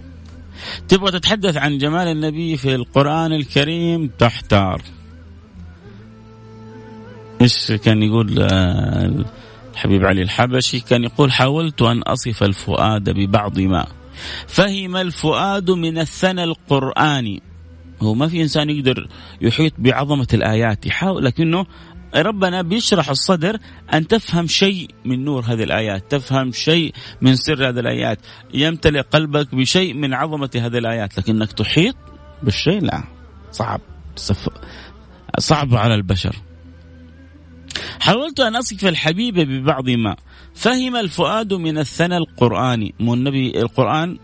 تبغى 0.87 1.11
تتحدث 1.11 1.57
عن 1.57 1.77
جمال 1.77 2.07
النبي 2.07 2.57
في 2.57 2.75
القرآن 2.75 3.33
الكريم 3.33 4.07
تحتار. 4.19 4.81
إيش 7.41 7.71
كان 7.71 8.03
يقول؟ 8.03 8.41
آه، 8.41 9.25
الحبيب 9.75 10.05
علي 10.05 10.21
الحبشي 10.21 10.79
كان 10.79 11.03
يقول 11.03 11.31
حاولت 11.31 11.81
أن 11.81 12.01
أصف 12.01 12.43
الفؤاد 12.43 13.09
ببعض 13.09 13.59
ما. 13.59 13.85
فهم 14.47 14.95
الفؤاد 14.95 15.71
من 15.71 15.97
الثنى 15.97 16.43
القرآني. 16.43 17.41
هو 18.01 18.13
ما 18.13 18.27
في 18.27 18.41
إنسان 18.41 18.69
يقدر 18.69 19.07
يحيط 19.41 19.73
بعظمة 19.77 20.27
الآيات. 20.33 20.85
يحاول 20.85 21.25
لكنه 21.25 21.65
ربنا 22.15 22.61
بيشرح 22.61 23.09
الصدر 23.09 23.57
أن 23.93 24.07
تفهم 24.07 24.47
شيء 24.47 24.89
من 25.05 25.25
نور 25.25 25.43
هذه 25.43 25.63
الآيات، 25.63 26.11
تفهم 26.11 26.51
شيء 26.51 26.93
من 27.21 27.35
سر 27.35 27.69
هذه 27.69 27.79
الآيات، 27.79 28.19
يمتلئ 28.53 29.01
قلبك 29.01 29.55
بشيء 29.55 29.93
من 29.93 30.13
عظمة 30.13 30.49
هذه 30.55 30.77
الآيات، 30.77 31.17
لكنك 31.17 31.51
تحيط 31.51 31.95
بالشيء. 32.43 32.81
لا 32.81 33.03
صعب 33.51 33.81
صعب 35.39 35.75
على 35.75 35.95
البشر. 35.95 36.35
حاولت 37.99 38.39
أن 38.39 38.55
أصف 38.55 38.85
الحبيب 38.85 39.39
ببعض 39.39 39.89
ما. 39.89 40.15
فهم 40.55 40.95
الفؤاد 40.95 41.53
من 41.53 41.77
الثنى 41.77 42.17
القراني، 42.17 42.93
مو 42.99 43.13
النبي 43.13 43.61
القرآن 43.61 44.17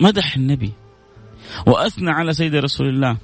مدح 0.00 0.36
النبي. 0.36 0.72
وأثنى 1.66 2.10
على 2.10 2.32
سيد 2.32 2.54
رسول 2.54 2.88
الله. 2.88 3.16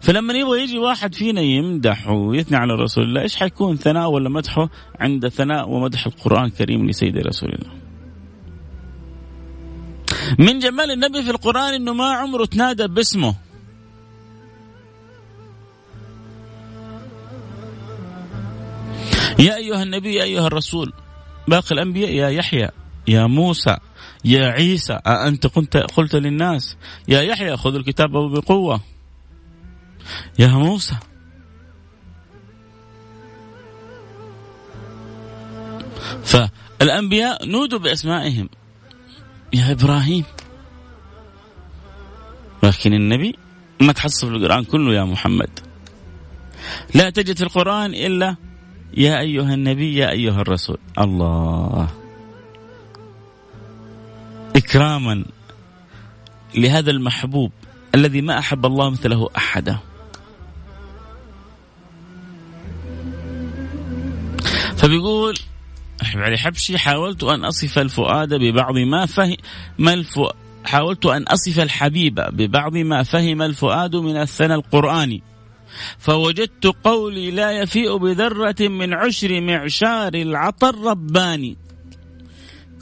فلما 0.00 0.32
يبغى 0.34 0.62
يجي 0.62 0.78
واحد 0.78 1.14
فينا 1.14 1.40
يمدح 1.40 2.08
ويثني 2.08 2.56
على 2.56 2.74
رسول 2.74 3.04
الله 3.04 3.22
إيش 3.22 3.36
حيكون 3.36 3.76
ثناء 3.76 4.10
ولا 4.10 4.28
مدحه؟ 4.28 4.70
عند 5.00 5.28
ثناء 5.28 5.68
ومدح 5.68 6.06
القرآن 6.06 6.44
الكريم 6.44 6.88
لسيد 6.88 7.18
رسول 7.18 7.50
الله. 7.50 7.72
من 10.38 10.58
جمال 10.58 10.90
النبي 10.90 11.22
في 11.22 11.30
القرآن 11.30 11.74
إنه 11.74 11.92
ما 11.92 12.04
عمره 12.04 12.44
تنادى 12.44 12.86
باسمه. 12.86 13.34
يا 19.38 19.56
أيها 19.56 19.82
النبي 19.82 20.14
يا 20.14 20.22
أيها 20.22 20.46
الرسول. 20.46 20.92
باقي 21.48 21.72
الأنبياء 21.72 22.10
يا 22.10 22.28
يحيى 22.28 22.68
يا 23.08 23.26
موسى 23.26 23.76
يا 24.24 24.46
عيسى. 24.46 24.92
أأنت 24.92 25.46
كنت 25.46 25.76
قلت 25.76 26.14
للناس 26.14 26.76
يا 27.08 27.20
يحيى 27.20 27.56
خذ 27.56 27.74
الكتاب 27.74 28.10
بقوة. 28.10 28.80
يا 30.38 30.48
موسى. 30.48 30.94
فالأنبياء 36.24 37.46
نودوا 37.46 37.78
بأسمائهم. 37.78 38.48
يا 39.52 39.72
إبراهيم. 39.72 40.24
لكن 42.62 42.92
النبي 42.94 43.36
ما 43.80 43.92
تحصل 43.92 44.28
في 44.28 44.36
القرآن 44.36 44.64
كله 44.64 44.94
يا 44.94 45.04
محمد. 45.04 45.50
لا 46.94 47.10
تجد 47.10 47.36
في 47.36 47.42
القرآن 47.42 47.94
إلا 47.94 48.36
يا 48.96 49.20
أيها 49.20 49.54
النبي 49.54 49.96
يا 49.96 50.10
أيها 50.10 50.40
الرسول. 50.40 50.78
الله. 50.98 51.88
إكراما 54.56 55.24
لهذا 56.54 56.90
المحبوب 56.90 57.52
الذي 57.94 58.20
ما 58.20 58.38
أحب 58.38 58.66
الله 58.66 58.90
مثله 58.90 59.28
أحدا. 59.36 59.78
فبيقول 64.76 65.38
علي 66.14 66.38
حبشي 66.38 66.78
حاولت 66.78 67.24
أن 67.24 67.44
أصف 67.44 67.78
الفؤاد 67.78 68.34
ببعض 68.34 68.78
ما 68.78 69.06
فهم 69.06 69.36
ما 69.78 69.94
الفو 69.94 70.28
حاولت 70.64 71.06
أن 71.06 71.22
أصف 71.22 71.60
الحبيب 71.60 72.14
ببعض 72.14 72.76
ما 72.76 73.02
فهم 73.02 73.42
الفؤاد 73.42 73.96
من 73.96 74.16
الثنى 74.16 74.54
القرآني. 74.54 75.22
فوجدت 75.98 76.66
قولي 76.84 77.30
لا 77.30 77.52
يفيء 77.52 77.96
بذرة 77.96 78.68
من 78.68 78.94
عشر 78.94 79.40
معشار 79.40 80.14
العطر 80.14 80.78
رباني. 80.78 81.56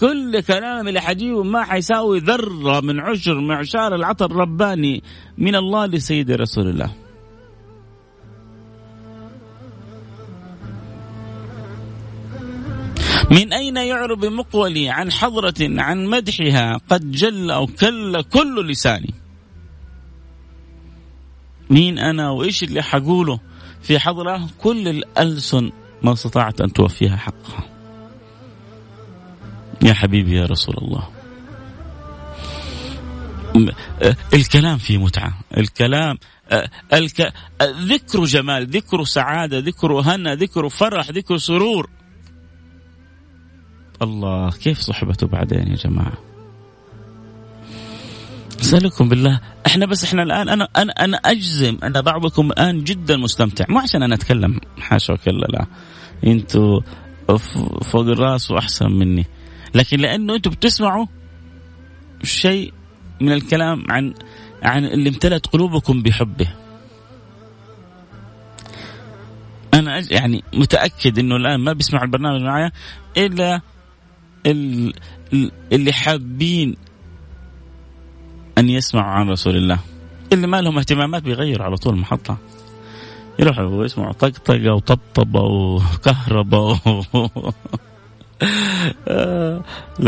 كل 0.01 0.41
كلام 0.41 0.89
اللي 0.89 1.43
ما 1.43 1.65
حيساوي 1.65 2.19
ذرة 2.19 2.81
من 2.81 3.01
عشر 3.01 3.41
معشار 3.41 3.95
العطر 3.95 4.27
الرباني 4.27 5.03
من 5.39 5.57
الله 5.57 5.87
لسيد 5.87 6.31
رسول 6.31 6.69
الله. 6.69 6.93
من 13.31 13.53
أين 13.53 13.77
يعرب 13.77 14.25
مقولي 14.25 14.89
عن 14.89 15.13
حضرة 15.13 15.55
عن 15.61 16.07
مدحها 16.07 16.81
قد 16.91 17.11
جل 17.11 17.51
أو 17.51 17.67
كل 17.67 18.23
كل 18.23 18.69
لساني؟ 18.71 19.15
مين 21.71 21.99
أنا 21.99 22.31
وإيش 22.31 22.63
اللي 22.63 22.83
حقوله 22.83 23.41
في 23.83 23.99
حضرة 23.99 24.49
كل 24.59 24.89
الألسن 24.89 25.73
ما 26.03 26.13
استطاعت 26.13 26.61
أن 26.61 26.73
توفيها 26.73 27.17
حقها. 27.17 27.65
يا 29.83 29.95
حبيبي 29.95 30.37
يا 30.37 30.47
رسول 30.47 30.75
الله. 30.79 31.09
الكلام 34.35 34.79
فيه 34.79 34.99
متعة. 34.99 35.39
الكلام 35.57 36.19
الك... 36.93 37.33
ذكر 37.63 38.25
جمال 38.25 38.67
ذكر 38.67 39.05
سعادة 39.05 39.59
ذكر 39.59 39.93
هنا 39.93 40.35
ذكر 40.35 40.69
فرح 40.69 41.11
ذكر 41.11 41.39
سرور. 41.39 41.91
الله 44.03 44.51
كيف 44.51 44.79
صحبته 44.79 45.27
بعدين 45.27 45.69
يا 45.69 45.77
جماعة؟ 45.77 46.28
أسألكم 48.61 49.09
بالله 49.09 49.41
إحنا 49.67 49.87
بس 49.87 50.05
إحنا 50.05 50.23
الآن 50.23 50.49
أنا 50.49 50.69
أنا 50.77 50.93
أنا 50.93 51.17
أجزم 51.17 51.79
أن 51.85 52.03
بعضكم 52.03 52.51
الآن 52.51 52.85
جدا 52.85 53.17
مستمتع 53.17 53.65
مو 53.69 53.79
عشان 53.79 54.03
أنا 54.03 54.15
أتكلم 54.15 54.61
حاشا 54.79 55.13
وكلا 55.13 55.47
لا. 55.47 55.67
أنتوا 56.27 56.81
فوق 57.83 58.07
الرأس 58.07 58.51
وأحسن 58.51 58.91
مني. 58.91 59.27
لكن 59.75 60.01
لأنه 60.01 60.35
أنتم 60.35 60.51
بتسمعوا 60.51 61.07
شيء 62.23 62.73
من 63.21 63.33
الكلام 63.33 63.85
عن 63.91 64.15
عن 64.63 64.85
اللي 64.85 65.09
امتلأت 65.09 65.47
قلوبكم 65.47 66.03
بحبه. 66.03 66.55
أنا 69.75 70.03
يعني 70.11 70.45
متأكد 70.55 71.19
إنه 71.19 71.37
الآن 71.37 71.61
ما 71.61 71.73
بيسمعوا 71.73 72.05
البرنامج 72.05 72.43
معايا 72.43 72.73
إلا 73.17 73.61
اللي 75.73 75.93
حابين 75.93 76.77
أن 78.59 78.69
يسمعوا 78.69 79.11
عن 79.11 79.31
رسول 79.31 79.57
الله. 79.57 79.79
اللي 80.33 80.47
ما 80.47 80.61
لهم 80.61 80.79
اهتمامات 80.79 81.23
بيغيروا 81.23 81.67
على 81.67 81.77
طول 81.77 81.95
المحطة. 81.95 82.39
يروحوا 83.39 83.85
يسمعوا 83.85 84.13
طقطقة 84.13 84.75
وطبطبة 84.75 85.41
وكهرباء 85.41 86.79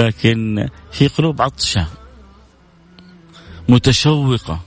لكن 0.00 0.68
في 0.92 1.08
قلوب 1.08 1.42
عطشة. 1.42 1.86
متشوقة. 3.68 4.60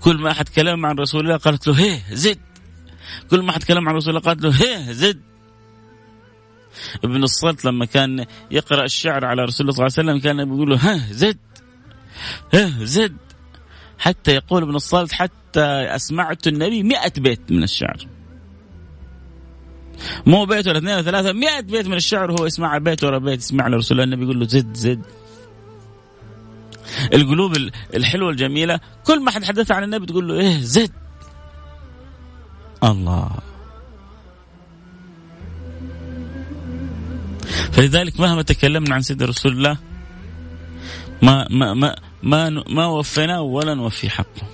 كل 0.00 0.16
ما 0.16 0.30
أحد 0.30 0.48
كلام 0.48 0.86
عن 0.86 0.98
رسول 0.98 1.24
الله 1.24 1.36
قالت 1.36 1.66
له 1.66 1.74
هيه 1.74 2.02
زد. 2.12 2.38
كل 3.30 3.42
ما 3.42 3.52
حد 3.52 3.62
كلام 3.62 3.88
عن 3.88 3.94
رسول 3.94 4.16
الله 4.16 4.26
قالت 4.26 4.44
له 4.44 4.50
هيه 4.50 4.92
زد. 4.92 5.20
ابن 7.04 7.22
الصلت 7.22 7.64
لما 7.64 7.84
كان 7.84 8.26
يقرأ 8.50 8.84
الشعر 8.84 9.24
على 9.24 9.42
رسول 9.42 9.68
الله 9.68 9.88
صلى 9.88 10.02
الله 10.02 10.12
عليه 10.12 10.20
وسلم 10.20 10.20
كان 10.20 10.50
بيقول 10.50 10.70
له 10.70 10.76
ها 10.76 11.12
زد. 11.12 11.38
زد. 12.82 13.16
حتى 13.98 14.34
يقول 14.34 14.62
ابن 14.62 14.74
الصلت 14.74 15.12
حتى 15.12 15.64
أسمعت 15.96 16.46
النبي 16.46 16.82
مئة 16.82 17.12
بيت 17.20 17.52
من 17.52 17.62
الشعر. 17.62 18.06
مو 20.26 20.44
بيت 20.44 20.68
ولا 20.68 20.78
اثنين 20.78 20.94
ولا 20.94 21.02
ثلاثة 21.02 21.32
مئة 21.32 21.60
بيت 21.60 21.86
من 21.86 21.96
الشعر 21.96 22.32
هو 22.32 22.46
يسمع 22.46 22.78
بيت 22.78 23.04
ورا 23.04 23.18
بيت 23.18 23.38
يسمع 23.38 23.68
لرسول 23.68 24.00
الله 24.00 24.14
النبي 24.14 24.24
يقول 24.24 24.40
له 24.40 24.46
زد 24.46 24.74
زد. 24.74 25.02
القلوب 27.14 27.56
الحلوة 27.94 28.30
الجميلة 28.30 28.80
كل 29.06 29.20
ما 29.20 29.30
حد 29.30 29.44
حدث 29.44 29.70
عن 29.70 29.84
النبي 29.84 30.06
تقول 30.06 30.28
له 30.28 30.34
إيه 30.34 30.60
زد. 30.60 30.92
الله. 32.84 33.30
فلذلك 37.72 38.20
مهما 38.20 38.42
تكلمنا 38.42 38.94
عن 38.94 39.02
سيد 39.02 39.22
رسول 39.22 39.52
الله 39.52 39.78
ما 41.22 41.46
ما 41.50 41.74
ما 41.74 41.96
ما, 42.24 42.50
ما 42.50 42.86
وفيناه 42.86 43.42
ولا 43.42 43.74
نوفي 43.74 44.10
حقه. 44.10 44.46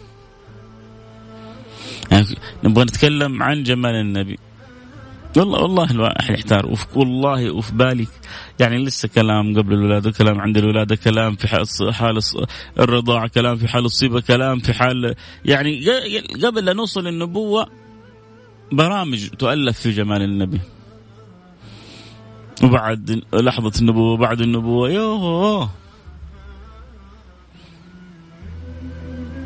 يعني 2.10 2.26
نبغى 2.64 2.84
نتكلم 2.84 3.42
عن 3.42 3.62
جمال 3.62 3.94
النبي. 3.94 4.38
والله 5.36 5.62
والله 5.62 5.90
الواحد 5.90 6.30
يحتار. 6.30 6.76
والله 6.94 7.50
وفي 7.50 7.74
بالي 7.74 8.06
يعني 8.60 8.84
لسه 8.84 9.08
كلام 9.08 9.58
قبل 9.58 9.74
الولادة 9.74 10.10
كلام 10.10 10.40
عند 10.40 10.56
الولادة 10.56 10.96
كلام 10.96 11.36
في 11.36 11.48
حال 11.92 12.20
الرضاعه 12.78 13.28
كلام 13.28 13.56
في 13.56 13.68
حال 13.68 13.84
الصيبة 13.84 14.20
كلام 14.20 14.58
في 14.58 14.72
حال 14.72 15.14
يعني 15.44 15.80
قبل 16.44 16.64
لا 16.64 16.72
نوصل 16.72 17.04
للنبوة 17.04 17.66
برامج 18.72 19.28
تؤلف 19.28 19.80
في 19.80 19.90
جمال 19.90 20.22
النبي. 20.22 20.60
وبعد 22.64 23.22
لحظة 23.34 23.72
النبوة 23.80 24.16
بعد 24.16 24.40
النبوة 24.40 24.90
يوه 24.90 25.70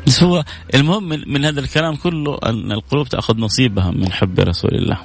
بس 0.07 0.23
هو 0.23 0.43
المهم 0.75 1.09
من, 1.09 1.23
من 1.27 1.45
هذا 1.45 1.59
الكلام 1.59 1.95
كله 1.95 2.37
أن 2.45 2.71
القلوب 2.71 3.07
تأخذ 3.07 3.37
نصيبها 3.37 3.91
من 3.91 4.11
حب 4.11 4.39
رسول 4.39 4.71
الله. 4.73 4.99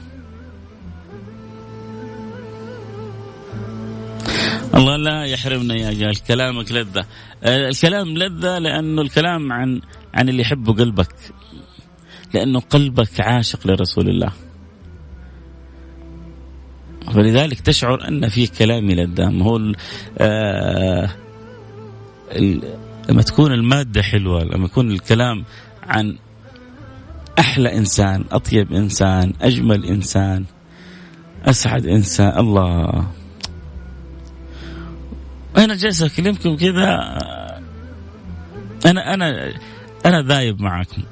الله 4.74 4.96
لا 4.96 5.24
يحرمنا 5.24 5.74
يا 5.74 5.92
جال 5.92 6.22
كلامك 6.22 6.72
لذة. 6.72 7.07
الكلام 7.44 8.09
لذة 8.09 8.59
لأنه 8.59 9.03
الكلام 9.03 9.53
عن 9.53 9.80
عن 10.14 10.28
اللي 10.28 10.42
يحبه 10.42 10.72
قلبك 10.72 11.14
لأنه 12.34 12.61
قلبك 12.61 13.20
عاشق 13.20 13.66
لرسول 13.66 14.09
الله. 14.09 14.32
فلذلك 17.14 17.61
تشعر 17.61 18.09
أن 18.09 18.28
في 18.28 18.46
كلام 18.46 18.90
لذة. 18.90 19.28
هو 19.28 19.72
آه 20.18 21.11
لما 23.09 23.22
تكون 23.22 23.53
المادة 23.53 24.03
حلوة 24.03 24.44
لما 24.44 24.64
يكون 24.64 24.90
الكلام 24.90 25.44
عن 25.82 26.16
أحلى 27.38 27.76
إنسان 27.76 28.24
أطيب 28.32 28.72
إنسان 28.72 29.32
أجمل 29.42 29.84
إنسان 29.84 30.44
أسعد 31.44 31.86
إنسان 31.86 32.38
الله. 32.38 33.07
أنا 35.57 35.74
جالس 35.74 36.03
أكلمكم 36.03 36.57
كذا 36.57 37.18
أنا 38.86 39.14
أنا 39.14 39.53
أنا 40.07 40.22
ذايب 40.22 40.61
معاكم. 40.61 41.03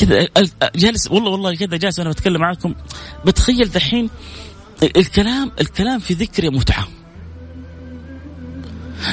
كذا 0.00 0.28
جالس 0.76 1.10
والله 1.10 1.30
والله 1.30 1.54
كذا 1.54 1.76
جالس 1.76 2.00
أنا 2.00 2.10
بتكلم 2.10 2.40
معاكم. 2.40 2.74
بتخيل 3.26 3.70
دحين 3.70 4.10
الكلام 4.82 5.52
الكلام 5.60 5.98
في 5.98 6.14
ذكر 6.14 6.50
متعة. 6.50 6.88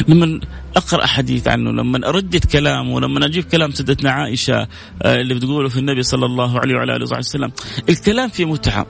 لما 0.08 0.40
أقرأ 0.76 1.06
حديث 1.06 1.48
عنه 1.48 1.72
لما 1.72 2.10
اردد 2.10 2.46
كلامه 2.46 3.00
لما 3.00 3.26
أجيب 3.26 3.44
كلام 3.44 3.72
سيدتنا 3.72 4.12
عائشة 4.12 4.68
آه، 5.02 5.22
اللي 5.22 5.34
بتقوله 5.34 5.70
في 5.70 5.80
النبي 5.80 6.04
صلى 6.04 6.26
الله 6.26 6.60
عليه 6.60 6.76
وعلى 6.76 6.96
آله 6.96 7.04
وصحبه 7.04 7.20
وسلم. 7.20 7.52
الكلام 7.90 8.30
في 8.30 8.46
متعة. 8.46 8.86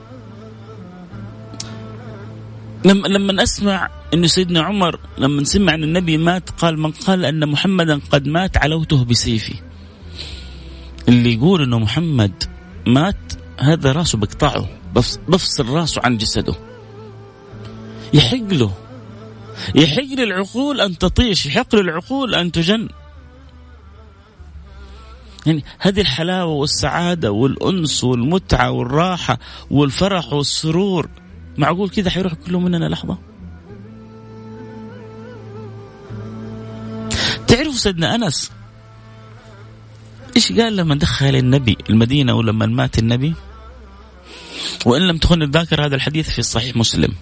لما 2.86 3.08
لما 3.08 3.44
أسمع 3.44 3.90
انه 4.14 4.28
سيدنا 4.28 4.62
عمر 4.62 5.00
لما 5.18 5.44
سمع 5.44 5.74
إن 5.74 5.84
النبي 5.84 6.18
مات 6.18 6.50
قال 6.50 6.80
من 6.80 6.92
قال 6.92 7.26
أن 7.26 7.50
محمدا 7.50 8.00
قد 8.12 8.28
مات 8.28 8.58
علوته 8.58 9.06
بسيفي. 9.06 9.56
اللي 11.08 11.34
يقول 11.34 11.62
إنه 11.62 11.80
محمد 11.80 12.44
مات 12.88 13.34
هذا 13.60 13.92
راسه 13.92 14.18
بقطعه 14.18 14.70
بفصل 15.28 15.70
راسه 15.70 16.02
عن 16.04 16.18
جسده. 16.18 16.56
يحق 18.14 18.54
له 18.54 18.87
يحق 19.76 20.14
للعقول 20.18 20.82
أن 20.82 20.98
تطيش 20.98 21.46
يحق 21.46 21.76
للعقول 21.76 22.36
أن 22.36 22.52
تجن 22.52 22.90
يعني 25.46 25.64
هذه 25.80 26.02
الحلاوة 26.02 26.54
والسعادة 26.54 27.32
والأنس 27.32 28.04
والمتعة 28.04 28.72
والراحة 28.72 29.40
والفرح 29.72 30.34
والسرور 30.34 31.10
معقول 31.58 31.90
كذا 31.90 32.10
حيروح 32.10 32.34
كله 32.34 32.60
مننا 32.60 32.86
لحظة 32.90 33.18
تعرفوا 37.48 37.74
سيدنا 37.74 38.16
أنس 38.16 38.52
إيش 40.38 40.52
قال 40.52 40.76
لما 40.76 40.96
دخل 40.96 41.36
النبي 41.36 41.78
المدينة 41.90 42.34
ولما 42.34 42.66
مات 42.66 43.00
النبي؟ 43.00 43.34
وإن 44.86 45.02
لم 45.02 45.18
تخن 45.18 45.42
الذاكرة 45.42 45.86
هذا 45.86 45.96
الحديث 45.96 46.30
في 46.30 46.42
صحيح 46.42 46.76
مسلم. 46.76 47.14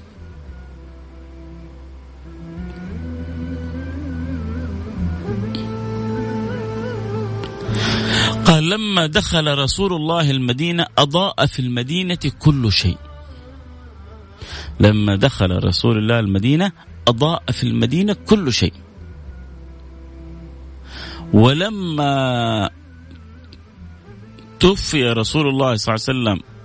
قال 8.45 8.69
لما 8.69 9.05
دخل 9.05 9.57
رسول 9.57 9.93
الله 9.93 10.31
المدينة 10.31 10.85
أضاء 10.97 11.45
في 11.45 11.59
المدينة 11.59 12.19
كل 12.39 12.71
شيء. 12.71 12.97
لما 14.79 15.15
دخل 15.15 15.63
رسول 15.63 15.97
الله 15.97 16.19
المدينة 16.19 16.71
أضاء 17.07 17.43
في 17.51 17.63
المدينة 17.63 18.13
كل 18.13 18.53
شيء. 18.53 18.73
ولما 21.33 22.69
توفي 24.59 25.03
رسول 25.03 25.47
الله 25.47 25.75
صلى 25.75 25.95
الله 25.95 26.05
عليه 26.09 26.39
وسلم 26.39 26.55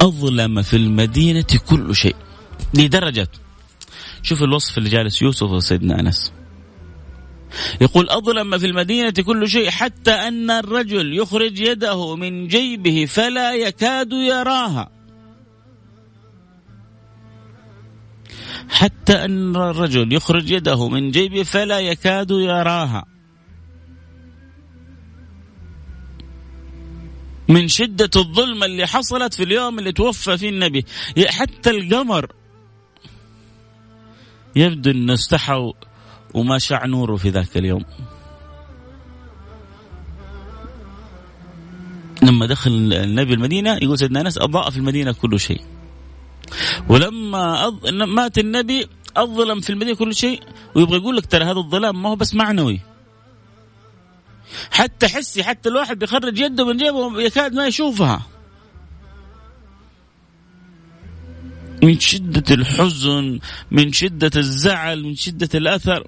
أظلم 0.00 0.62
في 0.62 0.76
المدينة 0.76 1.46
كل 1.68 1.96
شيء 1.96 2.16
لدرجة 2.74 3.28
شوف 4.22 4.42
الوصف 4.42 4.78
اللي 4.78 4.88
جالس 4.88 5.22
يوصفه 5.22 5.58
سيدنا 5.58 6.00
أنس 6.00 6.32
يقول 7.80 8.08
أظلم 8.08 8.58
في 8.58 8.66
المدينة 8.66 9.10
كل 9.10 9.48
شيء 9.48 9.70
حتى 9.70 10.10
أن 10.10 10.50
الرجل 10.50 11.18
يخرج 11.18 11.60
يده 11.60 12.16
من 12.16 12.48
جيبه 12.48 13.06
فلا 13.08 13.54
يكاد 13.54 14.12
يراها. 14.12 14.90
حتى 18.68 19.24
أن 19.24 19.56
الرجل 19.56 20.12
يخرج 20.12 20.50
يده 20.50 20.88
من 20.88 21.10
جيبه 21.10 21.42
فلا 21.42 21.78
يكاد 21.80 22.30
يراها. 22.30 23.04
من 27.48 27.68
شدة 27.68 28.10
الظلمة 28.16 28.66
اللي 28.66 28.86
حصلت 28.86 29.34
في 29.34 29.42
اليوم 29.42 29.78
اللي 29.78 29.92
توفى 29.92 30.38
فيه 30.38 30.48
النبي. 30.48 30.84
حتى 31.28 31.70
القمر 31.70 32.32
يبدو 34.56 34.90
أنه 34.90 35.14
استحوا 35.14 35.72
وما 36.34 36.58
شع 36.58 36.86
نوره 36.86 37.16
في 37.16 37.30
ذاك 37.30 37.56
اليوم. 37.56 37.84
لما 42.22 42.46
دخل 42.46 42.70
النبي 42.92 43.34
المدينة 43.34 43.78
يقول 43.82 43.98
سيدنا 43.98 44.20
أنس 44.20 44.38
أضاء 44.38 44.70
في 44.70 44.76
المدينة 44.76 45.12
كل 45.12 45.40
شيء. 45.40 45.60
ولما 46.88 47.66
أض... 47.66 47.88
مات 47.88 48.38
النبي 48.38 48.88
الظلم 49.18 49.60
في 49.60 49.70
المدينة 49.70 49.96
كل 49.96 50.14
شيء 50.14 50.42
ويبغى 50.74 50.96
يقول 50.96 51.16
لك 51.16 51.26
ترى 51.26 51.44
هذا 51.44 51.58
الظلام 51.58 52.02
ما 52.02 52.08
هو 52.08 52.16
بس 52.16 52.34
معنوي. 52.34 52.80
حتى 54.70 55.08
حسي 55.08 55.44
حتى 55.44 55.68
الواحد 55.68 55.98
بيخرج 55.98 56.38
يده 56.38 56.66
من 56.66 56.76
جيبه 56.76 57.20
يكاد 57.20 57.54
ما 57.54 57.66
يشوفها. 57.66 58.22
من 61.82 61.98
شدة 61.98 62.54
الحزن 62.54 63.38
من 63.70 63.92
شدة 63.92 64.30
الزعل 64.36 65.02
من 65.02 65.14
شدة 65.14 65.48
الأثر. 65.54 66.06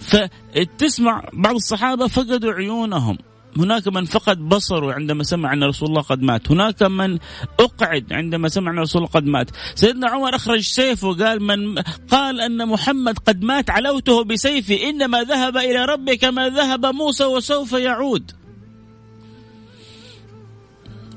فتسمع 0.00 1.28
بعض 1.32 1.54
الصحابة 1.54 2.06
فقدوا 2.06 2.52
عيونهم. 2.52 3.18
هناك 3.56 3.88
من 3.88 4.04
فقد 4.04 4.38
بصره 4.48 4.92
عندما 4.92 5.22
سمع 5.22 5.52
أن 5.52 5.64
رسول 5.64 5.88
الله 5.88 6.02
قد 6.02 6.22
مات. 6.22 6.50
هناك 6.50 6.82
من 6.82 7.18
أقعد 7.60 8.12
عندما 8.12 8.48
سمع 8.48 8.72
أن 8.72 8.78
رسول 8.78 9.02
الله 9.02 9.12
قد 9.12 9.26
مات. 9.26 9.50
سيدنا 9.74 10.10
عمر 10.10 10.36
أخرج 10.36 10.60
سيفه 10.60 11.08
وقال 11.08 11.42
من 11.42 11.78
قال 12.10 12.40
أن 12.40 12.68
محمد 12.68 13.18
قد 13.18 13.42
مات 13.42 13.70
علوته 13.70 14.24
بسيفي 14.24 14.88
إنما 14.88 15.22
ذهب 15.22 15.56
إلى 15.56 15.84
ربه 15.84 16.14
كما 16.14 16.48
ذهب 16.48 16.86
موسى 16.86 17.24
وسوف 17.24 17.72
يعود. 17.72 18.45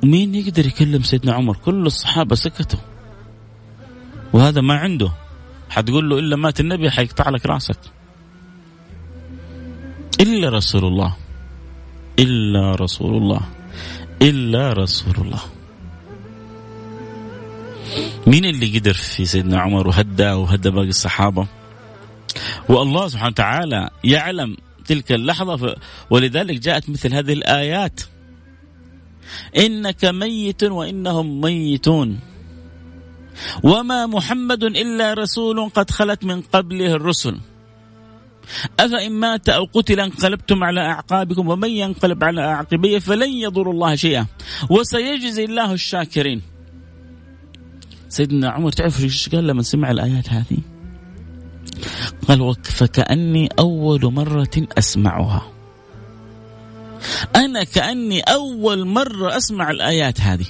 مين 0.03 0.35
يقدر 0.35 0.65
يكلم 0.65 1.03
سيدنا 1.03 1.33
عمر؟ 1.33 1.57
كل 1.57 1.85
الصحابة 1.85 2.35
سكتوا. 2.35 2.79
وهذا 4.33 4.61
ما 4.61 4.73
عنده. 4.73 5.11
حتقول 5.69 6.09
له 6.09 6.19
إلا 6.19 6.35
مات 6.35 6.59
النبي 6.59 6.91
حيقطع 6.91 7.29
لك 7.29 7.45
رأسك. 7.45 7.79
إلا 10.19 10.49
رسول 10.49 10.85
الله. 10.85 11.15
إلا 12.19 12.75
رسول 12.75 13.17
الله. 13.17 13.41
إلا 14.21 14.73
رسول 14.73 15.15
الله. 15.17 15.39
مين 18.27 18.45
اللي 18.45 18.79
قدر 18.79 18.93
في 18.93 19.25
سيدنا 19.25 19.61
عمر 19.61 19.87
وهدى 19.87 20.29
وهدى 20.29 20.69
باقي 20.69 20.87
الصحابة؟ 20.87 21.47
والله 22.69 23.07
سبحانه 23.07 23.29
وتعالى 23.29 23.89
يعلم 24.03 24.57
تلك 24.85 25.11
اللحظة 25.11 25.75
ولذلك 26.09 26.59
جاءت 26.59 26.89
مثل 26.89 27.13
هذه 27.13 27.33
الآيات. 27.33 28.01
إنك 29.57 30.05
ميت 30.05 30.63
وإنهم 30.63 31.41
ميتون. 31.41 32.19
وما 33.63 34.05
محمد 34.05 34.63
إلا 34.63 35.13
رسول 35.13 35.69
قد 35.69 35.91
خلت 35.91 36.23
من 36.23 36.41
قبله 36.41 36.95
الرسل. 36.95 37.39
أفإن 38.79 39.11
مات 39.11 39.49
أو 39.49 39.67
قتل 39.73 39.99
انقلبتم 39.99 40.63
على 40.63 40.81
أعقابكم 40.81 41.47
ومن 41.47 41.69
ينقلب 41.69 42.23
على 42.23 42.41
أعقبيه 42.41 42.99
فلن 42.99 43.29
يضر 43.29 43.71
الله 43.71 43.95
شيئا. 43.95 44.25
وسيجزي 44.69 45.45
الله 45.45 45.73
الشاكرين. 45.73 46.41
سيدنا 48.09 48.49
عمر 48.49 48.71
تعرف 48.71 49.03
إيش 49.03 49.29
قال 49.29 49.47
لما 49.47 49.61
سمع 49.61 49.91
الآيات 49.91 50.29
هذه؟ 50.29 50.57
قال 52.27 52.55
فكأني 52.63 53.49
أول 53.59 54.13
مرة 54.13 54.67
أسمعها. 54.77 55.58
أنا 57.35 57.63
كأني 57.63 58.19
أول 58.21 58.87
مرة 58.87 59.37
أسمع 59.37 59.71
الآيات 59.71 60.21
هذه. 60.21 60.45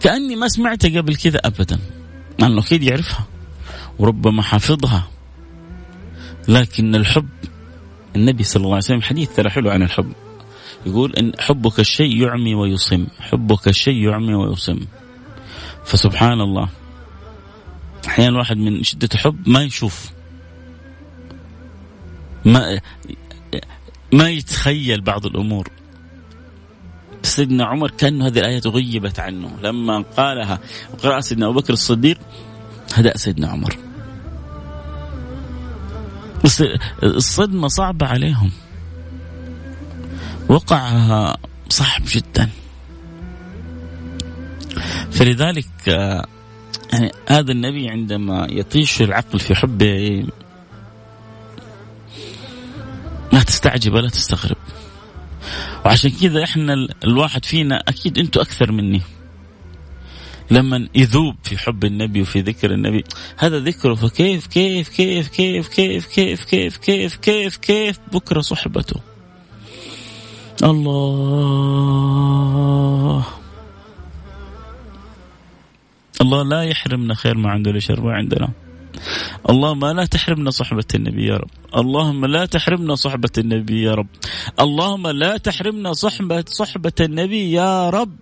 كأني 0.00 0.36
ما 0.36 0.48
سمعتها 0.48 1.00
قبل 1.00 1.16
كذا 1.16 1.40
أبدا. 1.44 1.78
مع 2.40 2.46
أنه 2.46 2.60
أكيد 2.60 2.82
يعرفها. 2.82 3.26
وربما 3.98 4.42
حافظها. 4.42 5.08
لكن 6.48 6.94
الحب 6.94 7.28
النبي 8.16 8.44
صلى 8.44 8.60
الله 8.60 8.74
عليه 8.74 8.84
وسلم 8.84 9.02
حديث 9.02 9.36
ترى 9.36 9.50
حلو 9.50 9.70
عن 9.70 9.82
الحب. 9.82 10.12
يقول 10.86 11.16
إن 11.16 11.32
حبك 11.38 11.80
الشيء 11.80 12.22
يعمي 12.22 12.54
ويصم. 12.54 13.06
حبك 13.20 13.68
الشيء 13.68 14.08
يعمي 14.08 14.34
ويصم. 14.34 14.78
فسبحان 15.84 16.40
الله. 16.40 16.68
أحيانا 18.06 18.30
الواحد 18.30 18.56
من 18.56 18.82
شدة 18.82 19.08
الحب 19.14 19.48
ما 19.48 19.62
يشوف. 19.62 20.15
ما 22.46 22.80
ما 24.12 24.30
يتخيل 24.30 25.00
بعض 25.00 25.26
الأمور. 25.26 25.70
سيدنا 27.22 27.64
عمر 27.64 27.90
كأن 27.90 28.22
هذه 28.22 28.38
الآية 28.38 28.60
غيبت 28.66 29.20
عنه. 29.20 29.56
لما 29.62 30.04
قالها 30.16 30.58
وقرأ 30.92 31.20
سيدنا 31.20 31.46
أبو 31.46 31.60
بكر 31.60 31.72
الصديق 31.72 32.18
هدأ 32.94 33.16
سيدنا 33.16 33.48
عمر. 33.48 33.76
بس 36.44 36.64
الصدمة 37.02 37.68
صعبة 37.68 38.06
عليهم. 38.06 38.50
وقعها 40.48 41.36
صعب 41.68 42.02
جدا. 42.06 42.50
فلذلك 45.10 45.66
يعني 46.92 47.12
هذا 47.28 47.52
النبي 47.52 47.88
عندما 47.88 48.46
يطيش 48.50 49.02
العقل 49.02 49.40
في 49.40 49.54
حبه 49.54 50.24
تستعجب 53.66 53.94
ولا 53.94 54.08
تستغرب. 54.08 54.56
وعشان 55.84 56.10
كذا 56.10 56.44
إحنا 56.44 56.74
الواحد 57.04 57.44
فينا 57.44 57.82
أكيد 57.88 58.18
أنتم 58.18 58.40
أكثر 58.40 58.72
مني. 58.72 59.02
لما 60.50 60.88
يذوب 60.94 61.36
في 61.42 61.58
حب 61.58 61.84
النبي 61.84 62.22
وفي 62.22 62.40
ذكر 62.40 62.74
النبي 62.74 63.04
هذا 63.38 63.58
ذكره 63.58 63.94
فكيف 63.94 64.46
كيف 64.46 64.88
كيف 64.88 65.28
كيف 65.28 65.68
كيف 65.68 66.06
كيف 66.06 66.44
كيف 66.44 66.76
كيف 66.76 67.16
كيف 67.16 67.56
كيف 67.56 67.98
بكرة 68.12 68.40
صحبته. 68.40 69.00
الله. 70.62 70.86
الله 76.20 76.42
لا 76.42 76.62
يحرمنا 76.62 77.14
خير 77.14 77.36
ما 77.38 77.50
عنده 77.50 77.72
لشر 77.72 78.00
ما 78.00 78.12
عندنا. 78.12 78.48
اللهم 79.50 79.86
لا 79.86 80.04
تحرمنا 80.04 80.50
صحبة 80.50 80.90
النبي 80.94 81.26
يا 81.26 81.36
رب. 81.36 81.50
اللهم 81.76 82.26
لا 82.26 82.46
تحرمنا 82.46 82.94
صحبة 82.94 83.30
النبي 83.38 83.82
يا 83.82 83.94
رب. 83.94 84.06
اللهم 84.60 85.06
لا 85.06 85.36
تحرمنا 85.36 85.92
صحبة 85.92 86.44
صحبة 86.48 86.92
النبي 87.00 87.52
يا 87.52 87.90
رب. 87.90 88.16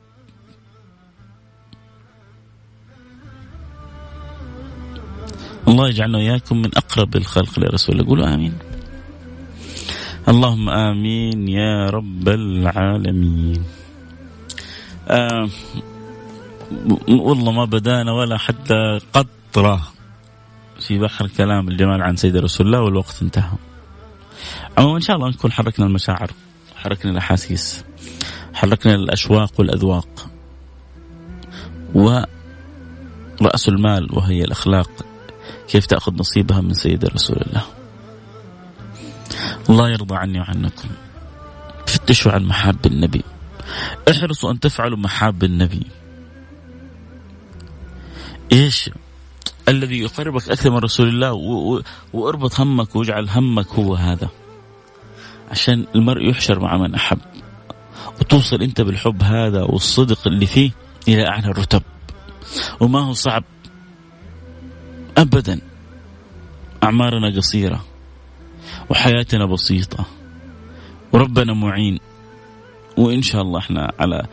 الله 5.69 5.89
يجعلنا 5.89 6.19
وإياكم 6.19 6.57
من 6.57 6.71
أقرب 6.77 7.17
الخلق 7.17 7.59
لرسول 7.59 8.05
قولوا 8.05 8.35
آمين. 8.35 8.55
اللهم 10.29 10.69
آمين 10.69 11.49
يا 11.49 11.91
رب 11.91 12.29
العالمين. 12.29 13.65
آه 15.09 15.49
والله 17.09 17.53
ما 17.53 17.65
بدانا 17.65 18.13
ولا 18.13 18.39
حتى 18.39 19.01
قطرة. 19.13 19.94
في 20.87 20.99
بحر 20.99 21.27
كلام 21.27 21.69
الجمال 21.69 22.03
عن 22.03 22.17
سيد 22.17 22.37
رسول 22.37 22.67
الله 22.67 22.81
والوقت 22.81 23.23
انتهى. 23.23 23.57
عموما 24.79 24.97
إن 24.97 25.01
شاء 25.01 25.17
الله 25.17 25.29
نكون 25.29 25.53
حركنا 25.53 25.87
المشاعر 25.87 26.31
حركنا 26.77 27.13
الأحاسيس 27.13 27.85
حركنا 28.55 28.95
الأشواق 28.95 29.53
والأذواق 29.59 30.27
ورأس 31.95 33.69
المال 33.69 34.09
وهي 34.13 34.45
الأخلاق 34.45 34.91
كيف 35.69 35.87
تأخذ 35.87 36.15
نصيبها 36.15 36.61
من 36.61 36.75
سيد 36.75 37.05
رسول 37.05 37.37
الله؟ 37.47 37.63
الله 39.71 39.91
يرضى 39.91 40.17
عني 40.17 40.41
وعنكم. 40.41 40.89
فتشوا 41.87 42.33
عن 42.33 42.45
محاب 42.45 42.87
النبي. 42.87 43.23
احرصوا 44.11 44.51
أن 44.51 44.61
تفعلوا 44.61 44.99
محاب 44.99 45.45
النبي. 45.45 45.87
إيش؟ 48.53 48.91
الذي 49.69 49.99
يقربك 49.99 50.49
أكثر 50.49 50.71
من 50.71 50.77
رسول 50.77 51.09
الله 51.09 51.33
وأربط 52.13 52.61
همك 52.61 52.97
واجعل 52.97 53.29
همك 53.29 53.69
هو 53.69 53.95
هذا. 53.95 54.29
عشان 55.51 55.87
المرء 55.95 56.31
يحشر 56.31 56.61
مع 56.61 56.77
من 56.77 56.95
أحب 56.95 57.19
وتوصل 58.21 58.63
أنت 58.63 58.81
بالحب 58.81 59.23
هذا 59.23 59.63
والصدق 59.63 60.27
اللي 60.27 60.47
فيه 60.47 60.71
إلى 61.09 61.29
أعلى 61.29 61.47
الرتب. 61.47 61.83
وما 62.81 63.01
هو 63.01 63.13
صعب 63.13 63.45
ابدا. 65.19 65.61
أعمارنا 66.83 67.37
قصيرة 67.37 67.85
وحياتنا 68.91 69.47
بسيطة 69.47 70.05
وربنا 71.13 71.55
معين. 71.55 71.99
وإن 72.97 73.23
شاء 73.23 73.43
الله 73.43 73.59
إحنا 73.59 73.93
على 73.99 74.27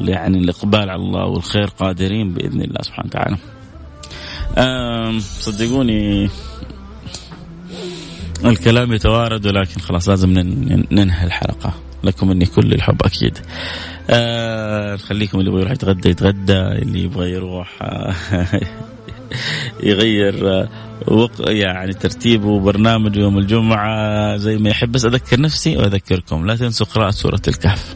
يعني 0.00 0.38
الإقبال 0.38 0.90
على 0.90 1.02
الله 1.02 1.26
والخير 1.26 1.66
قادرين 1.66 2.34
بإذن 2.34 2.60
الله 2.60 2.82
سبحانه 2.82 3.08
وتعالى. 3.08 3.36
صدقوني 5.18 6.30
الكلام 8.44 8.92
يتوارد 8.92 9.46
ولكن 9.46 9.80
خلاص 9.80 10.08
لازم 10.08 10.30
ننهي 10.90 11.26
الحلقة. 11.26 11.74
لكم 12.04 12.28
مني 12.28 12.46
كل 12.46 12.72
الحب 12.72 13.02
أكيد. 13.02 13.38
آه 14.10 14.96
خليكم 14.96 15.38
اللي 15.38 15.50
يبغى 15.50 15.60
يروح 15.60 15.72
يتغدى 15.72 16.08
يتغدى 16.08 16.58
اللي 16.58 17.02
يبغى 17.02 17.30
يروح 17.30 17.78
آه 17.82 18.14
يغير 19.88 20.48
آه 20.48 20.68
وق... 21.08 21.30
يعني 21.40 21.92
ترتيبه 21.92 22.48
وبرنامجه 22.48 23.18
يوم 23.20 23.38
الجمعة 23.38 24.36
زي 24.36 24.56
ما 24.56 24.70
يحب. 24.70 24.92
بس 24.92 25.04
أذكر 25.04 25.40
نفسي 25.40 25.76
وأذكركم 25.76 26.46
لا 26.46 26.56
تنسوا 26.56 26.86
قراءة 26.86 27.10
سورة 27.10 27.42
الكهف. 27.48 27.94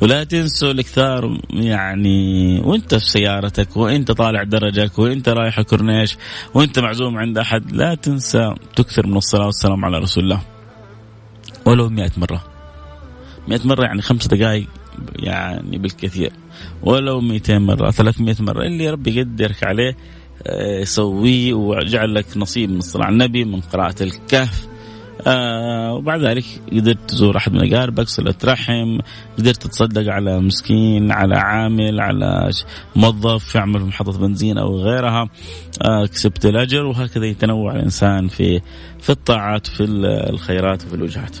ولا 0.00 0.24
تنسوا 0.24 0.70
الإكثار 0.70 1.40
يعني 1.50 2.60
وأنت 2.60 2.94
في 2.94 3.10
سيارتك 3.10 3.76
وأنت 3.76 4.12
طالع 4.12 4.42
درجك 4.42 4.98
وأنت 4.98 5.28
رايح 5.28 5.58
الكورنيش 5.58 6.16
وأنت 6.54 6.78
معزوم 6.78 7.16
عند 7.16 7.38
أحد 7.38 7.72
لا 7.72 7.94
تنسى 7.94 8.54
تكثر 8.76 9.06
من 9.06 9.16
الصلاة 9.16 9.46
والسلام 9.46 9.84
على 9.84 9.98
رسول 9.98 10.24
الله. 10.24 10.40
ولو 11.66 11.88
مئة 11.88 12.10
مرة. 12.16 12.44
مئة 13.48 13.66
مرة 13.66 13.84
يعني 13.84 14.02
خمس 14.02 14.26
دقائق 14.26 14.66
يعني 15.16 15.78
بالكثير. 15.78 16.32
ولو 16.82 17.20
200 17.20 17.58
مرة 17.58 17.90
300 17.90 18.36
مرة 18.40 18.62
اللي 18.62 18.90
ربي 18.90 19.16
يقدرك 19.16 19.64
عليه 19.64 19.96
آه، 20.46 20.80
يسويه 20.80 21.54
وجعل 21.54 22.14
لك 22.14 22.36
نصيب 22.36 22.70
من 22.70 22.78
الصلاة 22.78 23.04
على 23.04 23.12
النبي 23.12 23.44
من 23.44 23.60
قراءة 23.60 24.02
الكهف 24.02 24.68
آه 25.26 25.94
وبعد 25.94 26.20
ذلك 26.20 26.44
قدرت 26.72 26.98
تزور 27.08 27.36
أحد 27.36 27.52
من 27.52 27.72
أقاربك 27.74 28.08
صله 28.08 28.34
رحم 28.44 28.98
قدرت 29.38 29.62
تتصدق 29.62 30.12
على 30.12 30.40
مسكين 30.40 31.12
على 31.12 31.36
عامل 31.36 32.00
على 32.00 32.50
موظف 32.96 33.54
يعمل 33.54 33.80
في 33.80 33.86
محطة 33.86 34.18
بنزين 34.18 34.58
أو 34.58 34.76
غيرها 34.76 35.28
آه 35.82 36.06
كسبت 36.06 36.46
الأجر 36.46 36.86
وهكذا 36.86 37.26
يتنوع 37.26 37.74
الإنسان 37.74 38.28
في 38.28 38.60
في 39.00 39.10
الطاعات 39.10 39.68
وفي 39.68 39.84
الخيرات 40.30 40.84
وفي 40.84 40.94
الوجهات. 40.94 41.36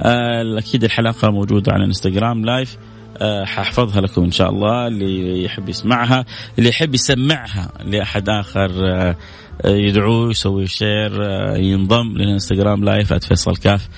آه 0.00 0.58
أكيد 0.58 0.84
الحلقة 0.84 1.30
موجودة 1.30 1.72
على 1.72 1.84
انستغرام 1.84 2.44
live 2.44 2.76
آه 3.18 3.44
حاحفظها 3.44 4.00
لكم 4.00 4.24
إن 4.24 4.30
شاء 4.30 4.50
الله 4.50 4.86
اللي 4.86 5.44
يحب 5.44 5.68
يسمعها 5.68 6.24
اللي 6.58 6.68
يحب 6.68 6.94
يسمعها 6.94 7.72
لأحد 7.84 8.28
آخر 8.28 8.70
آه 8.90 9.16
يدعوه 9.64 10.30
يسوي 10.30 10.66
share 10.66 11.24
آه، 11.24 11.56
ينضم 11.56 12.16
للإنستغرام 12.16 12.84
live 12.84 13.12
@فيصل 13.12 13.56
كاف 13.56 13.88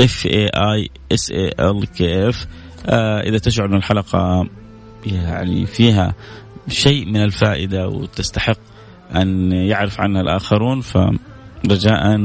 F 0.00 0.26
A 0.26 0.46
I 0.46 0.90
S 1.12 1.30
A 1.30 1.52
L 1.60 1.86
K 1.86 2.28
F 2.28 2.46
إذا 3.26 3.38
تشعر 3.38 3.66
إن 3.66 3.74
الحلقة 3.74 4.48
يعني 5.06 5.66
فيها 5.66 6.14
شيء 6.68 7.06
من 7.06 7.22
الفائدة 7.22 7.88
وتستحق 7.88 8.58
أن 9.14 9.52
يعرف 9.52 10.00
عنها 10.00 10.20
الآخرون 10.20 10.80
فرجاء 10.80 12.16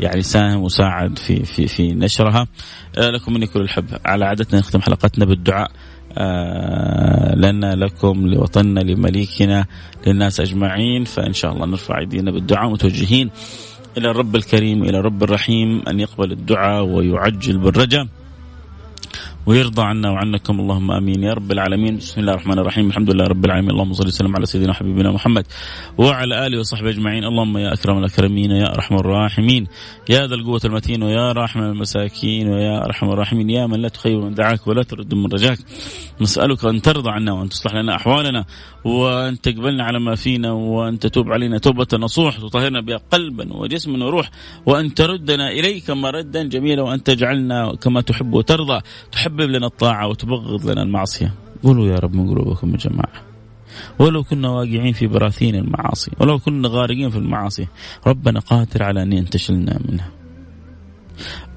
يعني 0.00 0.22
ساهم 0.22 0.62
وساعد 0.62 1.18
في 1.18 1.44
في 1.44 1.66
في 1.66 1.94
نشرها. 1.94 2.46
آه، 2.98 3.10
لكم 3.10 3.32
مني 3.32 3.46
كل 3.46 3.60
الحب. 3.60 3.84
على 4.04 4.24
عادتنا 4.24 4.60
نختم 4.60 4.80
حلقتنا 4.80 5.24
بالدعاء. 5.24 5.70
آه، 6.18 7.34
لنا 7.34 7.74
لكم 7.74 8.26
لوطننا 8.26 8.80
لمليكنا 8.80 9.66
للناس 10.06 10.40
أجمعين 10.40 11.04
فإن 11.04 11.32
شاء 11.32 11.52
الله 11.52 11.66
نرفع 11.66 11.98
أيدينا 11.98 12.30
بالدعاء 12.30 12.70
متوجهين 12.70 13.30
إلى 13.98 14.10
الرب 14.10 14.36
الكريم 14.36 14.82
إلى 14.82 14.98
الرب 14.98 15.22
الرحيم 15.22 15.82
أن 15.88 16.00
يقبل 16.00 16.32
الدعاء 16.32 16.84
ويعجل 16.84 17.58
بالرجاء. 17.58 18.06
ويرضى 19.46 19.82
عنا 19.82 20.10
وعنكم. 20.10 20.60
اللهم 20.60 20.90
آمين. 20.90 21.22
يا 21.22 21.32
رب 21.32 21.52
العالمين. 21.52 21.96
بسم 21.96 22.20
الله 22.20 22.32
الرحمن 22.32 22.58
الرحيم. 22.58 22.86
الحمد 22.88 23.10
لله 23.10 23.24
رب 23.24 23.44
العالمين. 23.44 23.70
اللهم 23.70 23.92
صل 23.92 24.06
وسلم 24.06 24.36
على 24.36 24.46
سيدنا 24.46 24.72
حبيبنا 24.72 25.12
محمد 25.12 25.46
وعلى 25.98 26.46
آله 26.46 26.58
وصحبه 26.58 26.90
أجمعين. 26.90 27.24
اللهم 27.24 27.58
يا 27.58 27.72
أكرم 27.72 27.98
الأكرمين 27.98 28.50
يا 28.50 28.74
أرحم 28.74 28.94
الراحمين. 28.96 29.66
يا 30.08 30.26
ذا 30.26 30.34
القوة 30.34 30.60
المتين 30.64 31.02
ويا 31.02 31.32
رحم 31.32 31.60
المساكين 31.60 32.48
ويا 32.48 32.84
أرحم 32.84 33.10
الراحمين. 33.10 33.50
يا 33.50 33.66
من 33.66 33.80
لا 33.80 33.88
تخيب 33.88 34.18
من 34.18 34.34
دعاك 34.34 34.66
ولا 34.66 34.82
ترد 34.82 35.14
من 35.14 35.26
رجاك. 35.26 35.58
نسألك 36.20 36.64
أن 36.64 36.82
ترضى 36.82 37.10
عنا 37.10 37.32
وأن 37.32 37.48
تصلح 37.48 37.74
لنا 37.74 37.96
أحوالنا 37.96 38.44
وأن 38.84 39.40
تقبلنا 39.40 39.84
على 39.84 40.00
ما 40.00 40.14
فينا 40.14 40.52
وأن 40.52 40.98
تتوب 40.98 41.32
علينا. 41.32 41.58
توبة 41.58 41.86
نصوح 41.92 42.36
تطهرنا 42.38 42.80
بها 42.80 42.96
قلبا 42.96 43.56
وجسما 43.56 44.04
وروح. 44.04 44.30
وأن 44.66 44.94
تردنا 44.94 45.50
إليك 45.50 45.90
مردا 45.90 46.42
جميلا 46.42 46.82
وأن 46.82 47.02
تجعلنا 47.02 47.74
كما 47.74 48.00
تحب 48.00 48.32
وترضى. 48.32 48.80
تحبب 49.12 49.40
لنا 49.40 49.66
الطاعة 49.66 50.08
وتبغض 50.08 50.70
لنا 50.70 50.82
المعصية. 50.82 51.34
قولوا 51.62 51.86
يا 51.86 51.98
رب 51.98 52.14
من 52.14 52.30
قلوبكم 52.30 52.70
يا 52.70 52.76
جماعة. 52.76 53.34
ولو 53.98 54.22
كنا 54.22 54.48
واقعين 54.48 54.92
في 54.92 55.06
براثين 55.06 55.54
المعاصي 55.54 56.10
ولو 56.20 56.38
كنا 56.38 56.68
غارقين 56.68 57.10
في 57.10 57.18
المعاصي 57.18 57.66
ربنا 58.06 58.40
قادر 58.40 58.82
على 58.82 59.02
أن 59.02 59.12
ينتشلنا 59.12 59.80
منها. 59.88 60.10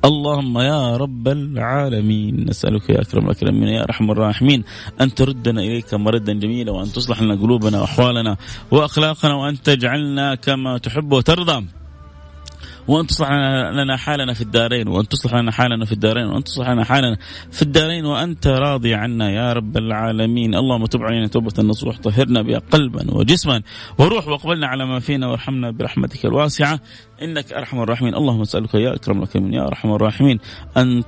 اللهم 0.05 0.59
يا 0.59 0.97
رب 0.97 1.27
العالمين. 1.27 2.45
نسألك 2.49 2.89
يا 2.89 3.01
أكرم 3.01 3.25
الأكرمين 3.25 3.67
يا 3.67 3.83
أرحم 3.83 4.11
الراحمين 4.11 4.63
أن 5.01 5.13
تردنا 5.13 5.61
إليك 5.61 5.93
مردا 5.93 6.33
جميلا 6.33 6.71
وأن 6.71 6.91
تصلح 6.91 7.21
لنا 7.21 7.35
قلوبنا 7.35 7.81
وأحوالنا 7.81 8.37
وأخلاقنا 8.71 9.33
وأن 9.33 9.61
تجعلنا 9.61 10.35
كما 10.35 10.77
تحب 10.77 11.13
وترضى. 11.13 11.65
وأن 12.87 13.07
تصلح 13.07 13.31
لنا 13.71 13.97
حالنا 13.97 14.33
في 14.33 14.41
الدارين 14.41 14.87
وأن 14.87 15.07
تصلح 15.07 15.35
لنا 15.35 15.51
حالنا 15.51 15.85
في 15.85 15.91
الدارين 15.91 16.25
وأن 16.25 16.43
تصلح 16.43 16.69
لنا 16.69 16.83
حالنا 16.83 17.17
في 17.51 17.61
الدارين 17.61 18.05
وأنت 18.05 18.47
راضي 18.47 18.93
عنا 18.93 19.31
يا 19.31 19.53
رب 19.53 19.77
العالمين. 19.77 20.55
اللهم 20.55 20.85
تب 20.85 21.01
علينا 21.01 21.27
توبة 21.27 21.63
نصوح 21.63 21.97
طهرنا 21.97 22.41
بها 22.41 22.59
قلبا 22.71 23.15
وجسما 23.15 23.61
وروح 23.97 24.27
واقبلنا 24.27 24.67
على 24.67 24.85
ما 24.85 24.99
فينا 24.99 25.27
وارحمنا 25.27 25.71
برحمتك 25.71 26.25
الواسعة. 26.25 26.79
إنك 27.21 27.53
أرحم 27.53 27.79
الراحمين. 27.79 28.15
اللهم 28.15 28.41
أسألك 28.41 28.73
يا 28.73 28.95
أكرم 28.95 29.17
الاكرمين 29.17 29.53
يا 29.53 29.67
أرحم 29.67 29.91
الراحمين. 29.91 30.39
أن 30.77 31.03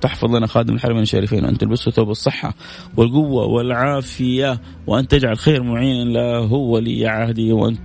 تحفظ 0.00 0.36
لنا 0.36 0.46
خادم 0.46 0.74
الحرمين 0.74 1.02
الشريفين 1.02 1.44
وان 1.44 1.58
تلبسه 1.58 1.90
ثوب 1.90 2.10
الصحة 2.10 2.54
والقوة 2.96 3.44
والعافية 3.46 4.60
وأن 4.86 5.08
تجعل 5.08 5.38
خير 5.38 5.62
معين 5.62 6.12
له 6.12 6.52
ولي 6.52 7.06
عهده 7.06 7.54
وأن 7.54 7.76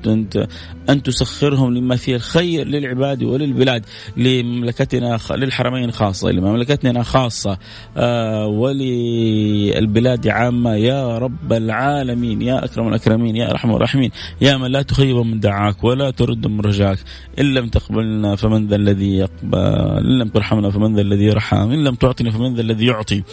أن 0.89 1.03
تسخرهم 1.03 1.73
لما 1.73 1.95
فيه 1.95 2.15
الخير 2.15 2.67
للعباد 2.67 3.23
وللبلاد 3.23 3.85
لمملكتنا 4.17 5.19
للحرمين 5.31 5.91
خاصة 5.91 6.31
لمملكتنا 6.31 7.03
خاصة 7.03 7.57
آه 7.97 8.47
وللبلاد 8.47 10.27
عامة. 10.27 10.75
يا 10.75 11.17
رب 11.17 11.53
العالمين 11.53 12.41
يا 12.41 12.65
أكرم 12.65 12.87
الأكرمين 12.87 13.35
يا 13.35 13.51
أرحم 13.51 13.71
الراحمين 13.71 14.11
يا 14.41 14.57
من 14.57 14.71
لا 14.71 14.81
تخيب 14.81 15.15
من 15.15 15.39
دعاك 15.39 15.83
ولا 15.83 16.11
ترد 16.11 16.47
من 16.47 16.59
رجاك 16.59 16.99
إلا 17.39 17.64
لم 17.65 17.71
تقبلنا 17.71 18.35
فمن 18.35 18.67
ذا 18.67 18.75
الذي 18.75 19.17
يقبل 19.17 19.57
إن 19.97 20.19
لم 20.19 20.27
ترحمنا 20.27 20.69
فمن 20.69 20.95
ذا 20.95 21.01
الذي 21.01 21.23
يرحم 21.23 21.71
إن 21.71 21.83
لم 21.83 21.95
تعطني 21.95 22.31
فمن 22.31 22.55
ذا 22.55 22.61
الذي 22.61 22.85
يعطي 22.85 23.23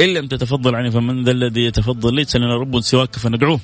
إن 0.00 0.08
لم 0.14 0.26
تتفضل 0.26 0.74
عني 0.74 0.90
فمن 0.90 1.24
ذا 1.24 1.30
الذي 1.30 1.64
يتفضل 1.64 2.14
ليس 2.14 2.36
لنا 2.36 2.54
رب 2.54 2.80
سواك 2.80 3.14
فندعوه. 3.16 3.60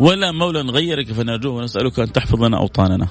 ولا 0.00 0.32
مولى 0.32 0.60
غيرك 0.60 1.12
فنرجوه 1.12 1.54
ونسألك 1.54 2.00
أن 2.00 2.12
تحفظ 2.12 2.44
لنا 2.44 2.56
أوطاننا 2.58 3.08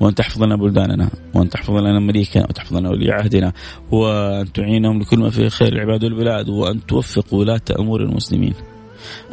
وأن 0.00 0.14
تحفظ 0.14 0.42
لنا 0.42 0.56
بلداننا 0.56 1.10
وأن 1.34 1.48
تحفظ 1.48 1.74
لنا 1.74 2.00
مليكنا 2.00 2.42
وتحفظ 2.42 2.76
لنا 2.76 2.90
ولي 2.90 3.12
عهدنا 3.12 3.52
وأن 3.90 4.52
تعينهم 4.52 5.00
لكل 5.00 5.18
ما 5.18 5.30
فيه 5.30 5.48
خير 5.48 5.72
العباد 5.72 6.04
والبلاد 6.04 6.48
وأن 6.48 6.86
توفق 6.86 7.34
ولاة 7.34 7.60
أمور 7.78 8.02
المسلمين. 8.02 8.54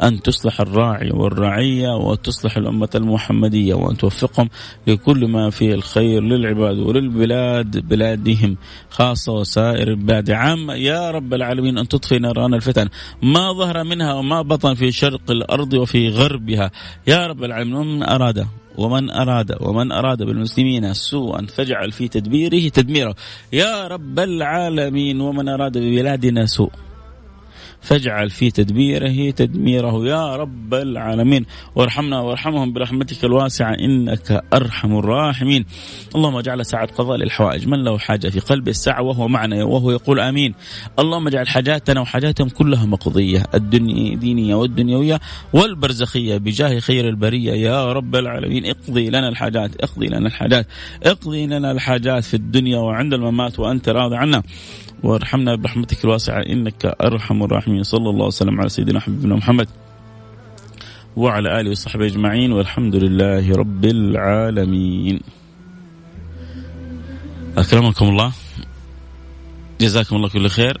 أن 0.02 0.22
تصلح 0.22 0.60
الراعي 0.60 1.10
والرعية 1.10 1.96
وتصلح 1.96 2.56
الأمة 2.56 2.88
المحمدية 2.94 3.74
وأن 3.74 3.96
توفقهم 3.96 4.48
لكل 4.86 5.26
ما 5.26 5.50
فيه 5.50 5.74
الخير 5.74 6.22
للعباد 6.22 6.78
وللبلاد 6.78 7.88
بلادهم 7.88 8.56
خاصة 8.90 9.32
وسائر 9.32 9.88
البلاد. 9.88 10.30
عامة 10.30 10.74
يا 10.74 11.10
رب 11.10 11.34
العالمين 11.34 11.78
أن 11.78 11.88
تطفي 11.88 12.18
نيران 12.18 12.54
الفتن. 12.54 12.88
ما 13.22 13.52
ظهر 13.52 13.84
منها 13.84 14.14
وما 14.14 14.42
بطن 14.42 14.74
في 14.74 14.92
شرق 14.92 15.30
الأرض 15.30 15.74
وفي 15.74 16.08
غربها. 16.08 16.70
يا 17.06 17.26
رب 17.26 17.44
العالمين 17.44 17.74
ومن 17.74 18.02
أراد 18.02 18.46
ومن 18.78 19.10
أراد 19.10 19.56
ومن 19.60 19.92
أراد 19.92 20.22
بالمسلمين 20.22 20.94
سوءا 20.94 21.46
فاجعل 21.46 21.92
في 21.92 22.08
تدبيره 22.08 22.68
تدميره. 22.68 23.14
يا 23.52 23.88
رب 23.88 24.18
العالمين 24.18 25.20
ومن 25.20 25.48
أراد 25.48 25.78
ببلادنا 25.78 26.46
سوء 26.46 26.70
فاجعل 27.82 28.30
في 28.30 28.50
تدبيره 28.50 29.30
تدميره 29.30 30.06
يا 30.06 30.36
رب 30.36 30.74
العالمين. 30.74 31.46
وارحمنا 31.74 32.20
وارحمهم 32.20 32.72
برحمتك 32.72 33.24
الواسعة 33.24 33.74
إنك 33.74 34.44
أرحم 34.54 34.98
الراحمين. 34.98 35.64
اللهم 36.14 36.36
اجعل 36.36 36.66
ساعة 36.66 36.86
قضاء 36.86 37.16
للحوائج 37.16 37.68
من 37.68 37.84
له 37.84 37.98
حاجة 37.98 38.28
في 38.28 38.40
قلبه 38.40 38.70
الساعة 38.70 39.02
وهو 39.02 39.28
معنا 39.28 39.64
وهو 39.64 39.90
يقول 39.90 40.20
آمين. 40.20 40.54
اللهم 40.98 41.26
اجعل 41.26 41.48
حاجاتنا 41.48 42.00
وحاجاتهم 42.00 42.48
كلها 42.48 42.86
مقضية 42.86 43.42
الدنيا 43.54 44.16
دينية 44.16 44.54
والدنيوية 44.54 45.20
والبرزخية 45.52 46.36
بجاه 46.36 46.78
خير 46.78 47.08
البرية. 47.08 47.52
يا 47.52 47.92
رب 47.92 48.16
العالمين 48.16 48.66
اقضي 48.66 49.10
لنا 49.10 49.28
الحاجات 49.28 49.76
اقضي 49.76 50.06
لنا 50.06 50.26
الحاجات 50.26 50.66
اقضي 51.02 51.46
لنا 51.46 51.70
الحاجات 51.72 52.24
في 52.24 52.34
الدنيا 52.34 52.78
وعند 52.78 53.14
الممات 53.14 53.58
وأنت 53.58 53.88
راضي 53.88 54.16
عنا. 54.16 54.42
وارحمنا 55.02 55.54
برحمتك 55.54 56.04
الواسعة. 56.04 56.40
إنك 56.40 56.86
أرحم 56.86 57.42
الراحمين. 57.42 57.82
صلى 57.82 58.10
الله 58.10 58.26
وسلم 58.26 58.60
على 58.60 58.68
سيدنا 58.68 59.00
حبيبنا 59.00 59.36
محمد 59.36 59.68
وعلى 61.16 61.60
آله 61.60 61.70
وصحبه 61.70 62.06
أجمعين. 62.06 62.52
والحمد 62.52 62.96
لله 62.96 63.52
رب 63.52 63.84
العالمين. 63.84 65.20
أكرمكم 67.58 68.08
الله. 68.08 68.32
جزاكم 69.80 70.16
الله 70.16 70.28
كل 70.28 70.48
خير. 70.48 70.80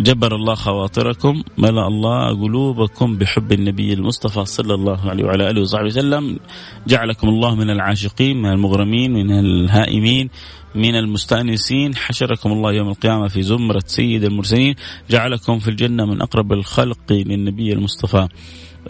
جبر 0.00 0.36
الله 0.36 0.54
خواطركم. 0.54 1.42
ملأ 1.58 1.86
الله 1.86 2.40
قلوبكم 2.42 3.16
بحب 3.16 3.52
النبي 3.52 3.92
المصطفى 3.92 4.44
صلى 4.44 4.74
الله 4.74 5.10
عليه 5.10 5.24
وعلى 5.24 5.50
آله 5.50 5.60
وصحبه 5.60 5.86
وسلم. 5.86 6.38
جعلكم 6.86 7.28
الله 7.28 7.54
من 7.54 7.70
العاشقين 7.70 8.42
من 8.42 8.52
المغرمين 8.52 9.12
من 9.12 9.38
الهائمين. 9.38 10.30
من 10.76 10.94
المستأنسين. 10.94 11.96
حشركم 11.96 12.52
الله 12.52 12.72
يوم 12.72 12.88
القيامة 12.88 13.28
في 13.28 13.42
زمرة 13.42 13.82
سيد 13.86 14.24
المرسلين. 14.24 14.74
جعلكم 15.10 15.58
في 15.58 15.68
الجنة 15.68 16.06
من 16.06 16.22
أقرب 16.22 16.52
الخلق 16.52 17.12
للنبي 17.12 17.72
المصطفى 17.72 18.28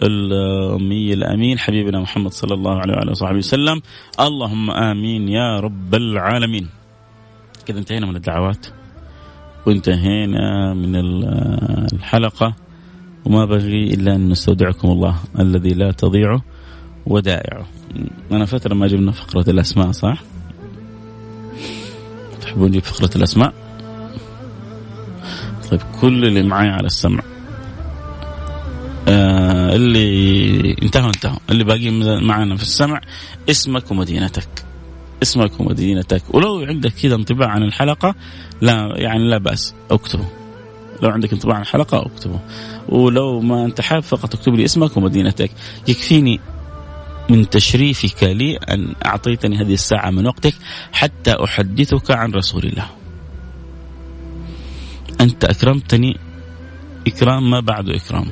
الأمي 0.03 1.13
الأمين. 1.13 1.59
حبيبنا 1.59 1.99
محمد 1.99 2.31
صلى 2.31 2.53
الله 2.53 2.75
عليه 2.75 2.93
وآله 2.93 3.11
وصحبه 3.11 3.37
وسلم. 3.37 3.81
اللهم 4.19 4.71
آمين 4.71 5.29
يا 5.29 5.59
رب 5.59 5.95
العالمين. 5.95 6.67
كذا 7.65 7.79
انتهينا 7.79 8.05
من 8.05 8.15
الدعوات 8.15 8.67
وانتهينا 9.65 10.73
من 10.73 10.95
الحلقة. 11.93 12.55
وما 13.25 13.45
بغي 13.45 13.93
إلا 13.93 14.15
أن 14.15 14.29
نستودعكم 14.29 14.87
الله 14.87 15.15
الذي 15.39 15.69
لا 15.69 15.91
تضيع 15.91 16.39
ودائعه. 17.05 17.65
أنا 18.31 18.45
فترة 18.45 18.73
ما 18.73 18.87
جبنا 18.87 19.11
فقرة 19.11 19.49
الأسماء 19.49 19.91
صح؟ 19.91 20.23
تحبون 22.47 22.67
نجيب 22.67 22.83
فقرة 22.83 23.09
الأسماء؟ 23.15 23.53
طيب 25.71 25.81
كل 26.01 26.25
اللي 26.25 26.43
معي 26.43 26.69
على 26.69 26.87
السمع. 26.87 27.23
آه 29.07 29.75
اللي 29.75 30.75
انتهوا 30.83 31.07
انتهوا. 31.07 31.37
اللي 31.49 31.63
باقي 31.63 31.89
معنا 32.21 32.55
في 32.55 32.61
السمع 32.61 33.01
اسمك 33.49 33.91
ومدينتك. 33.91 34.47
اسمك 35.23 35.59
ومدينتك. 35.59 36.23
ولو 36.35 36.59
عندك 36.59 36.91
كذا 36.91 37.15
انطباع 37.15 37.49
عن 37.49 37.63
الحلقة 37.63 38.15
لا 38.61 38.93
يعني 38.95 39.29
لا 39.29 39.37
بأس. 39.37 39.73
اكتبه 39.91 40.25
لو 41.01 41.09
عندك 41.09 41.33
انطباع 41.33 41.55
عن 41.55 41.61
الحلقة 41.61 42.05
اكتبه 42.05 42.39
ولو 42.89 43.41
ما 43.41 43.65
انت 43.65 43.81
حاب 43.81 44.03
فقط 44.03 44.35
اكتب 44.35 44.53
لي 44.53 44.65
اسمك 44.65 44.97
ومدينتك. 44.97 45.51
يكفيني 45.87 46.39
من 47.29 47.49
تشريفك 47.49 48.23
لي 48.23 48.55
أن 48.55 48.95
أعطيتني 49.05 49.57
هذه 49.57 49.73
الساعة 49.73 50.09
من 50.09 50.27
وقتك 50.27 50.53
حتى 50.91 51.43
أحدثك 51.43 52.11
عن 52.11 52.31
رسول 52.31 52.63
الله. 52.63 52.89
أنت 55.21 55.45
أكرمتني 55.45 56.17
إكرام 57.07 57.49
ما 57.49 57.59
بعد 57.59 57.89
إكرام. 57.89 58.27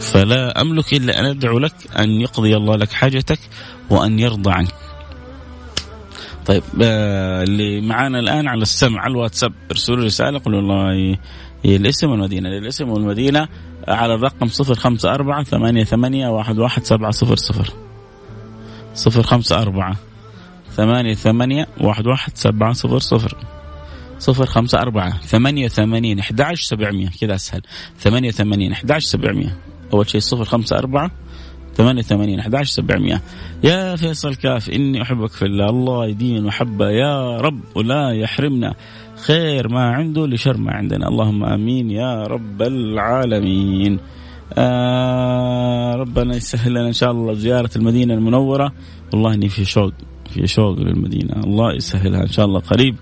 فلا 0.00 0.60
أملك 0.60 0.92
إلا 0.92 1.20
أن 1.20 1.24
أدعو 1.24 1.58
لك 1.58 1.74
أن 1.98 2.10
يقضي 2.10 2.56
الله 2.56 2.76
لك 2.76 2.92
حاجتك 2.92 3.38
وأن 3.90 4.18
يرضى 4.18 4.50
عنك. 4.50 4.74
طيب 6.46 6.62
آه 6.82 7.42
اللي 7.42 7.80
معانا 7.80 8.18
الآن 8.18 8.48
على 8.48 8.62
السمع 8.62 9.00
على 9.00 9.10
الواتساب 9.10 9.52
ارسلوا 9.70 10.04
رسالة 10.04 10.40
قولوا 10.44 10.60
والله 10.60 11.18
الاسم 11.64 12.10
والمدينة. 12.10 12.48
الاسم 12.48 12.88
والمدينة 12.88 13.48
على 13.88 14.14
الرقم 14.14 14.46
صفر 14.46 14.74
خمسة 14.74 15.14
أربعة 15.14 15.44
ثمانية 15.44 15.84
ثمانية 15.84 16.28
واحد 16.28 16.58
واحد 16.58 16.84
سبعة 16.84 17.10
صفر 17.10 17.36
صفر. 17.36 17.72
صفر 18.94 19.22
خمسة 19.22 19.62
أربعة 19.62 19.96
ثمانية 20.70 21.14
ثمانية 21.14 21.68
واحد 21.80 22.06
واحد 22.06 22.36
سبعة 22.36 22.72
صفر 22.72 22.98
صفر. 22.98 23.36
صفر 24.18 24.46
خمسة 24.46 24.78
أربعة 24.78 25.18
ثمانية 25.18 25.68
ثمانين 25.68 26.18
أحد 26.18 26.42
سبعمية 26.54 27.08
كذا 27.20 27.34
أسهل. 27.34 27.62
ثمانية 27.98 28.30
ثمانين 28.30 28.72
أحد 28.72 28.98
سبعمية 28.98 29.56
أول 29.92 30.10
شيء 30.10 30.20
صفر 30.20 30.44
خمسة 30.44 30.78
أربعة 30.78 31.10
ثمانية 31.74 32.02
ثمانين 32.02 32.38
أحد 32.38 32.62
سبعمية 32.62 33.22
يا 33.64 33.96
فيصل 33.96 34.34
كاف 34.34 34.70
إني 34.70 35.02
أحبك 35.02 35.30
في 35.30 35.44
الله 35.44 35.70
الله 35.70 36.06
يدين 36.06 36.36
المحبة 36.36 36.90
يا 36.90 37.36
رب 37.36 37.60
ولا 37.74 38.12
يحرمنا. 38.12 38.74
خير 39.26 39.68
ما 39.68 39.84
عنده 39.90 40.26
لشر 40.26 40.56
ما 40.56 40.72
عندنا. 40.72 41.08
اللهم 41.08 41.44
آمين 41.44 41.90
يا 41.90 42.22
رب 42.22 42.62
العالمين. 42.62 43.98
آه 44.58 45.94
ربنا 45.94 46.36
يسهل 46.36 46.70
لنا 46.70 46.86
إن 46.86 46.92
شاء 46.92 47.10
الله 47.10 47.32
زيارة 47.32 47.70
المدينة 47.76 48.14
المنورة. 48.14 48.72
والله 49.12 49.34
إني 49.34 49.48
في 49.48 49.64
شوق 49.64 49.92
في 50.30 50.46
شوق 50.46 50.78
للمدينة. 50.78 51.32
الله 51.44 51.74
يسهلها 51.74 52.22
إن 52.22 52.32
شاء 52.36 52.46
الله 52.46 52.60
قريب. 52.60 52.96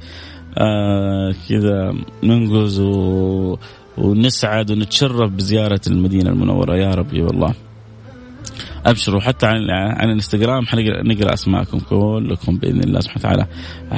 آه 0.58 1.34
كذا 1.48 1.94
ننقز 2.22 2.80
و... 2.80 3.56
ونسعد 3.98 4.70
ونتشرف 4.70 5.32
بزيارة 5.32 5.80
المدينة 5.86 6.30
المنورة. 6.30 6.76
يا 6.76 6.94
ربي 6.94 7.22
والله. 7.22 7.54
أبشروا 8.86 9.20
حتى 9.20 9.46
عن 9.46 9.70
عن 9.70 10.08
الإنستغرام 10.08 10.66
حنقرا 10.66 11.02
نقرأ 11.02 11.34
أسماءكم 11.34 11.78
كلكم 11.78 12.58
بإذن 12.58 12.80
الله 12.80 13.00
سبحانه 13.00 13.20
وتعالى. 13.20 13.46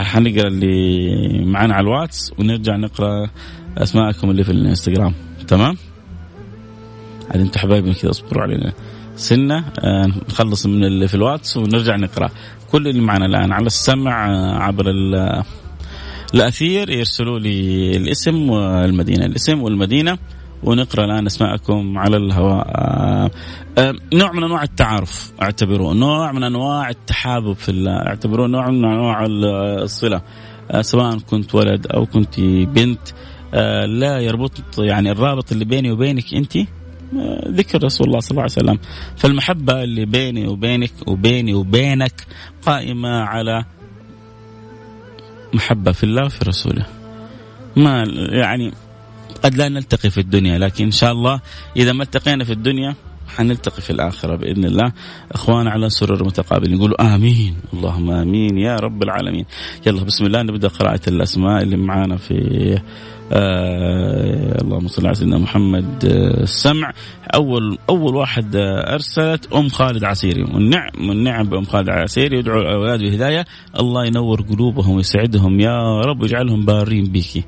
حنقرأ 0.05 0.49
اللي 0.49 1.45
معنا 1.45 1.75
على 1.75 1.85
الواتس 1.85 2.33
ونرجع 2.39 2.77
نقرأ 2.77 3.31
أسماءكم 3.79 4.31
اللي 4.31 4.45
في 4.45 4.53
الإنستغرام. 4.53 5.15
تمام؟ 5.49 5.77
عاد 7.31 7.41
أنتم 7.41 7.61
حبايبنا 7.61 7.93
كذا 7.93 8.11
اصبروا 8.11 8.43
علينا. 8.43 8.73
سنة 9.17 9.65
آه 9.81 10.07
نخلص 10.07 10.67
من 10.67 10.85
اللي 10.85 11.09
في 11.09 11.15
الواتس 11.15 11.57
ونرجع 11.57 11.97
نقرأ. 11.97 12.31
كل 12.73 12.89
اللي 12.89 13.01
معنا 13.01 13.27
الآن 13.27 13.53
على 13.53 13.67
السمع 13.67 14.31
آه 14.31 14.55
عبر 14.59 14.85
الأثير 16.35 16.91
يرسلوا 16.91 17.39
لي 17.39 17.91
الاسم 17.97 18.51
والمدينة. 18.51 19.27
الاسم 19.27 19.63
والمدينة 19.63 20.19
ونقرأ 20.63 21.05
الآن 21.05 21.27
أسماءكم 21.27 21.99
على 21.99 22.17
الهواء. 22.17 22.67
آه، 22.69 23.31
آه، 23.79 23.95
نوع 24.15 24.33
من 24.33 24.45
أنواع 24.45 24.63
التعارف 24.63 25.33
اعتبروه 25.43 25.95
نوع 25.95 26.33
من 26.33 26.45
أنواع 26.45 26.89
التحابب 26.91 27.53
في 27.53 27.69
الله 27.69 27.93
اعتبروه 27.93 28.49
نوع 28.49 28.71
من 28.71 28.85
أنواع 28.85 29.27
الصلة. 29.27 30.23
آه، 30.71 30.83
سواء 30.83 31.19
كنت 31.19 31.55
ولد 31.55 31.87
أو 31.87 32.07
كنت 32.07 32.41
بنت 32.41 33.09
لا 33.87 34.19
يربط 34.19 34.79
يعني 34.79 35.11
الرابط 35.11 35.53
اللي 35.53 35.65
بيني 35.65 35.93
وبينك 35.93 36.35
أنت 36.35 36.57
ذكر 37.49 37.85
رسول 37.85 38.07
الله 38.07 38.21
صلى 38.21 38.31
الله 38.31 38.43
عليه 38.43 38.53
وسلم. 38.53 38.79
فالمحبة 39.17 39.83
اللي 39.83 40.05
بيني 40.05 40.47
وبينك 40.47 40.93
وبيني 41.07 41.55
وبينك 41.55 42.27
قائمة 42.67 43.09
على 43.09 43.65
محبة 45.55 45.93
في 45.93 46.05
الله 46.05 46.25
وفي 46.25 46.45
رسوله. 46.45 46.87
ما 47.77 48.05
يعني 48.33 48.73
قد 49.45 49.55
لا 49.55 49.69
نلتقي 49.69 50.11
في 50.11 50.19
الدنيا 50.19 50.59
لكن 50.59 50.85
إن 50.85 50.91
شاء 50.91 51.13
الله 51.13 51.41
إذا 51.77 51.93
ما 51.93 52.03
التقينا 52.03 52.45
في 52.45 52.53
الدنيا 52.53 52.95
حنلتقي 53.37 53.83
في 53.83 53.91
الآخرة 53.91 54.37
بإذن 54.37 54.65
الله. 54.65 54.93
أخوان 55.33 55.69
على 55.69 55.91
سرر 55.91 56.25
متقابلين 56.25 56.77
نقولوا 56.77 57.15
آمين 57.15 57.55
اللهم 57.75 58.11
آمين 58.11 58.59
يا 58.59 58.77
رب 58.77 59.03
العالمين. 59.03 59.45
يلا 59.87 60.05
بسم 60.05 60.27
الله 60.27 60.43
نبدأ 60.43 60.69
قراءة 60.69 61.01
الأسماء 61.09 61.63
اللي 61.63 61.77
معانا 61.77 62.17
في 62.17 62.79
آه 63.33 64.63
اللهم 64.63 64.89
صل 64.89 65.07
على 65.07 65.15
سيدنا 65.15 65.39
محمد 65.39 66.05
آه 66.05 66.43
السمع. 66.43 66.93
أول 67.35 67.79
أول 67.89 68.17
واحد 68.17 68.57
آه 68.57 68.95
أرسلت 68.95 69.53
أم 69.53 69.69
خالد 69.69 70.05
عسيري. 70.05 70.43
والنعم 70.43 71.09
والنعم 71.09 71.49
بأم 71.49 71.65
خالد 71.65 71.89
عسيري 71.89 72.39
يدعو 72.39 72.61
الأولاد 72.61 73.01
بالهدايه 73.01 73.45
الله 73.81 74.07
ينور 74.07 74.43
قلوبهم 74.43 74.97
ويسعدهم 74.97 75.61
يا 75.61 76.01
رب 76.01 76.23
ويجعلهم 76.23 76.65
بارين 76.65 77.05
بك 77.05 77.45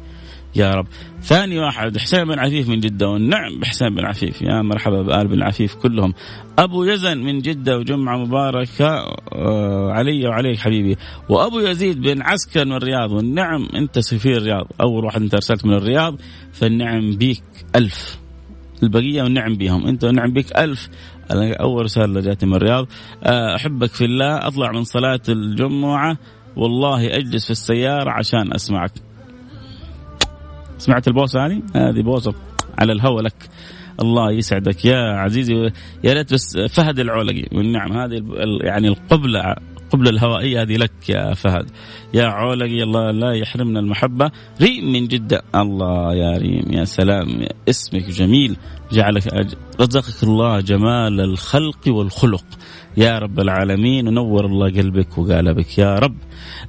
يا 0.57 0.71
رب. 0.75 0.87
ثاني 1.23 1.59
واحد 1.59 1.99
حسين 1.99 2.25
بن 2.25 2.39
عفيف 2.39 2.69
من 2.69 2.81
جدة 2.81 3.09
والنعم 3.09 3.61
بحسين 3.61 3.95
بن 3.95 4.05
عفيف. 4.05 4.43
يا 4.43 4.63
مرحبا 4.63 5.03
بآل 5.03 5.29
بن 5.29 5.43
عفيف 5.43 5.75
كلهم. 5.75 6.15
أبو 6.59 6.85
يزن 6.85 7.19
من 7.19 7.39
جدة 7.39 7.79
وجمعة 7.79 8.17
مباركة 8.17 8.87
آه، 9.33 9.93
علي 9.93 10.29
وعليك 10.29 10.59
حبيبي. 10.59 10.97
وأبو 11.29 11.61
يزيد 11.61 12.01
بن 12.01 12.23
عسكر 12.23 12.65
من 12.65 12.73
الرياض 12.73 13.13
والنعم 13.13 13.69
أنت 13.75 13.99
سفير 13.99 14.37
الرياض. 14.37 14.67
أول 14.81 15.05
واحد 15.05 15.23
أنت 15.23 15.35
أرسلت 15.35 15.67
من 15.67 15.75
الرياض 15.75 16.17
فالنعم 16.53 17.17
بيك 17.17 17.43
ألف. 17.77 18.19
البقية 18.83 19.23
والنعم 19.23 19.55
بهم 19.55 19.87
أنت 19.87 20.05
والنعم 20.05 20.33
بيك 20.33 20.57
ألف. 20.59 20.89
أول 21.31 21.85
رسالة 21.85 22.21
جاتني 22.21 22.51
من 22.51 22.57
الرياض. 22.57 22.87
آه، 23.25 23.57
أحبك 23.57 23.91
في 23.91 24.05
الله 24.05 24.47
أطلع 24.47 24.73
من 24.73 24.85
صلاة 24.85 25.21
الجمعة 25.29 26.17
والله 26.57 27.17
أجلس 27.17 27.45
في 27.45 27.51
السيارة 27.51 28.11
عشان 28.11 28.53
أسمعك. 28.55 28.93
سمعت 30.85 31.09
البوسة 31.09 31.47
هذه؟ 31.47 31.63
هذه 31.75 32.03
بوسة 32.03 32.35
على 32.79 32.93
الهوى 32.93 33.23
لك. 33.23 33.49
الله 34.03 34.33
يسعدك. 34.33 34.85
يا 34.85 34.97
عزيزي 34.97 35.55
يا 36.05 36.13
ريت 36.13 36.33
بس 36.33 36.59
فهد 36.59 36.99
العولقي. 36.99 37.45
والنعم 37.53 37.93
هذه 37.93 38.23
يعني 38.61 38.89
القبلة 38.89 39.57
قبل 39.95 40.09
الهوائية 40.09 40.63
هذه 40.63 40.77
لك 40.77 41.09
يا 41.09 41.35
فهد. 41.35 41.71
يا 42.15 42.25
عولقي 42.25 42.83
الله 42.83 43.11
لا 43.11 43.33
يحرمنا 43.33 43.81
المحبة. 43.81 44.31
ريم 44.61 44.93
من 44.93 45.07
جدة. 45.07 45.43
الله 45.55 46.15
يا 46.15 46.39
ريم 46.39 46.73
يا 46.73 46.85
سلام 46.85 47.47
اسمك 47.69 48.11
جميل. 48.11 48.57
جعلك 48.93 49.47
رزقك 49.81 50.23
الله 50.23 50.61
جمال 50.61 51.21
الخلق 51.21 51.89
والخلق. 51.89 52.45
يا 52.97 53.19
رب 53.19 53.41
العالمين 53.41 54.09
ونور 54.09 54.47
الله 54.47 54.71
قلبك 54.71 55.19
وقالبك 55.19 55.79
يا 55.79 55.95
رب. 55.95 56.17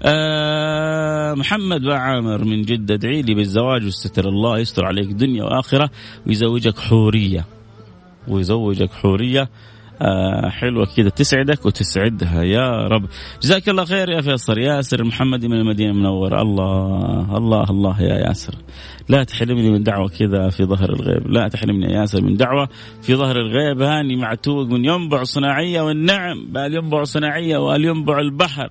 آه 0.03 1.33
محمد 1.33 1.85
وعامر 1.85 2.43
من 2.43 2.61
جدة 2.61 2.93
ادعي 2.93 3.21
لي 3.21 3.33
بالزواج 3.33 3.85
واستر 3.85 4.29
الله 4.29 4.59
يستر 4.59 4.85
عليك 4.85 5.11
دنيا 5.11 5.43
وآخرة 5.43 5.89
ويزوجك 6.27 6.79
حورية. 6.79 7.45
ويزوجك 8.27 8.91
حورية. 8.91 9.49
آه 10.01 10.49
حلوة 10.49 10.85
كذا. 10.97 11.09
تسعدك 11.09 11.65
وتسعدها 11.65 12.43
يا 12.43 12.87
رب. 12.87 13.05
جزاك 13.41 13.69
الله 13.69 13.85
خير 13.85 14.09
يا 14.09 14.21
فيصل. 14.21 14.57
ياسر 14.57 15.03
محمدي 15.03 15.47
من 15.47 15.57
المدينة 15.57 15.91
المنورة. 15.91 16.41
الله 16.41 17.37
الله 17.37 17.63
الله 17.63 18.01
يا 18.01 18.27
ياسر. 18.27 18.55
لا 19.09 19.23
تحرمني 19.23 19.71
من 19.71 19.83
دعوة 19.83 20.07
كذا 20.07 20.49
في 20.49 20.63
ظهر 20.63 20.89
الغيب. 20.89 21.27
لا 21.27 21.47
تحرمني 21.47 21.85
يا 21.85 21.99
ياسر 21.99 22.21
من 22.21 22.37
دعوة 22.37 22.69
في 23.01 23.15
ظهر 23.15 23.35
الغيب. 23.35 23.81
هاني 23.81 24.15
معتوق 24.15 24.67
من 24.67 24.85
ينبع 24.85 25.23
صناعية 25.23 25.81
والنعم. 25.81 26.45
بل 26.51 26.73
ينبع 26.73 27.03
صناعية 27.03 27.57
وأل 27.57 27.85
ينبع 27.85 28.19
البحر. 28.19 28.69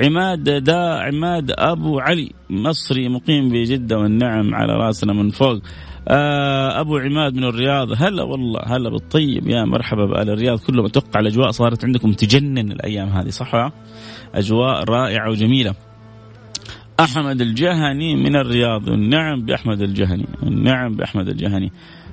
عماد 0.00 0.64
دا 0.64 0.78
عماد 0.78 1.52
أبو 1.58 2.00
علي 2.00 2.30
مصري 2.50 3.08
مقيم 3.08 3.48
بجدة 3.48 3.98
والنعم 3.98 4.54
على 4.54 4.72
رأسنا 4.72 5.12
من 5.12 5.30
فوق. 5.30 5.62
أبو 6.08 6.98
عماد 6.98 7.34
من 7.34 7.44
الرياض 7.44 7.88
هلا 7.96 8.22
والله 8.22 8.60
هلا 8.66 8.90
بالطيب 8.90 9.48
يا 9.48 9.64
مرحبا 9.64 10.06
بآل 10.06 10.30
الرياض 10.30 10.58
كلهم 10.58 10.84
أتوقع 10.84 11.20
الأجواء 11.20 11.50
صارت 11.50 11.84
عندكم 11.84 12.12
تجنن 12.12 12.72
الأيام 12.72 13.08
هذه 13.08 13.28
صح؟ 13.28 13.72
أجواء 14.34 14.84
رائعة 14.84 15.30
وجميلة. 15.30 15.74
أحمد 17.00 17.40
الجهني 17.40 18.16
من 18.16 18.36
الرياض 18.36 18.88
والنعم 18.88 19.42
بأحمد 19.42 19.82
الجهني 19.82 20.26
النعم 20.42 20.94
بأحمد 20.94 21.28
الجهني. 21.28 21.72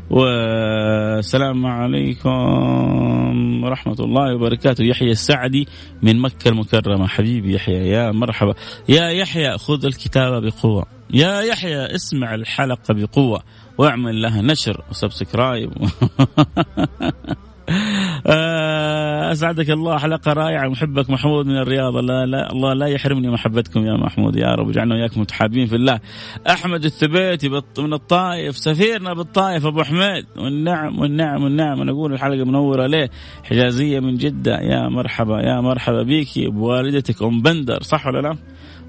والسلام 0.09 1.65
عليكم 1.65 2.33
ورحمة 3.63 3.95
الله 3.99 4.35
وبركاته. 4.35 4.83
يحيى 4.83 5.11
السعدي 5.11 5.67
من 6.01 6.19
مكة 6.19 6.49
المكرمة. 6.49 7.07
حبيبي 7.07 7.53
يحيى 7.53 7.89
يا 7.89 8.11
مرحبا. 8.11 8.53
يا 8.89 9.09
يحيى 9.09 9.57
خذ 9.57 9.85
الكتابة 9.85 10.39
بقوة. 10.39 10.85
يا 11.13 11.41
يحيى 11.41 11.95
اسمع 11.95 12.35
الحلقة 12.35 12.93
بقوة. 12.93 13.43
واعمل 13.79 14.21
لها 14.21 14.41
نشر 14.41 14.83
وسبسكرايب. 14.89 15.71
آه، 18.27 19.31
أسعدك 19.31 19.69
الله 19.69 19.97
حلقة 19.97 20.33
رائعة. 20.33 20.67
محبك 20.67 21.09
محمود 21.09 21.45
من 21.45 21.57
الرياض. 21.57 21.97
لا 21.97 22.25
لا 22.25 22.51
الله 22.51 22.73
لا 22.73 22.85
يحرمني 22.85 23.29
محبتكم 23.29 23.85
يا 23.85 23.93
محمود. 23.93 24.35
يا 24.35 24.55
رب 24.55 24.69
اجعلنا 24.69 24.95
وياكم 24.95 25.21
متحابين 25.21 25.67
في 25.67 25.75
الله. 25.75 25.99
أحمد 26.49 26.85
الثبيتي 26.85 27.49
من 27.77 27.93
الطائف 27.93 28.57
سفيرنا 28.57 29.13
بالطائف 29.13 29.65
أبو 29.65 29.83
حميد. 29.83 30.25
والنعم 30.37 30.99
والنعم 30.99 31.43
والنعم. 31.43 31.81
أنا 31.81 31.91
أقول 31.91 32.13
الحلقة 32.13 32.43
منورة 32.43 32.87
ليه؟ 32.87 33.09
حجازية 33.43 33.99
من 33.99 34.17
جدة. 34.17 34.59
يا 34.59 34.89
مرحبا 34.89 35.41
يا 35.41 35.61
مرحبا 35.61 36.03
بيكي 36.03 36.47
بوالدتك 36.47 37.23
أم 37.23 37.41
بندر. 37.41 37.81
صح 37.81 38.07
ولا 38.07 38.21
لا؟ 38.21 38.37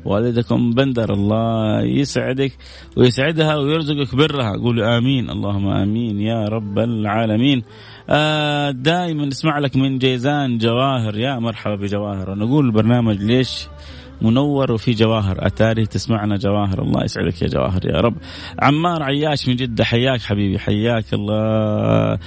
والدكم 0.05 0.71
بندر 0.73 1.13
الله 1.13 1.83
يسعدك 1.83 2.53
ويسعدها 2.97 3.57
ويرزقك 3.57 4.15
برها. 4.15 4.53
قولوا 4.57 4.99
آمين 4.99 5.31
اللهم 5.31 5.69
آمين 5.69 6.21
يا 6.21 6.45
رب 6.45 6.79
العالمين. 6.79 7.63
آه 8.11 8.71
دائما 8.71 9.27
نسمع 9.27 9.59
لك 9.59 9.77
من 9.77 9.99
جيزان 9.99 10.59
جواهر. 10.59 11.19
يا 11.19 11.39
مرحبا 11.39 11.75
بجواهر. 11.75 12.35
نقول 12.35 12.67
البرنامج 12.67 13.23
ليش 13.23 13.67
منور 14.23 14.73
وفي 14.73 14.93
جواهر؟ 14.93 15.47
أتاري 15.47 15.87
تسمعنا 15.87 16.37
جواهر. 16.37 16.83
الله 16.83 17.05
يسعدك 17.05 17.43
يا 17.43 17.49
جواهر 17.49 17.81
يا 17.87 18.01
رب. 18.01 18.15
عمار 18.59 19.03
عياش 19.03 19.49
من 19.49 19.57
جدة 19.57 19.85
حياك 19.85 20.21
حبيبي 20.21 20.59
حياك 20.59 21.15
الله. 21.15 22.19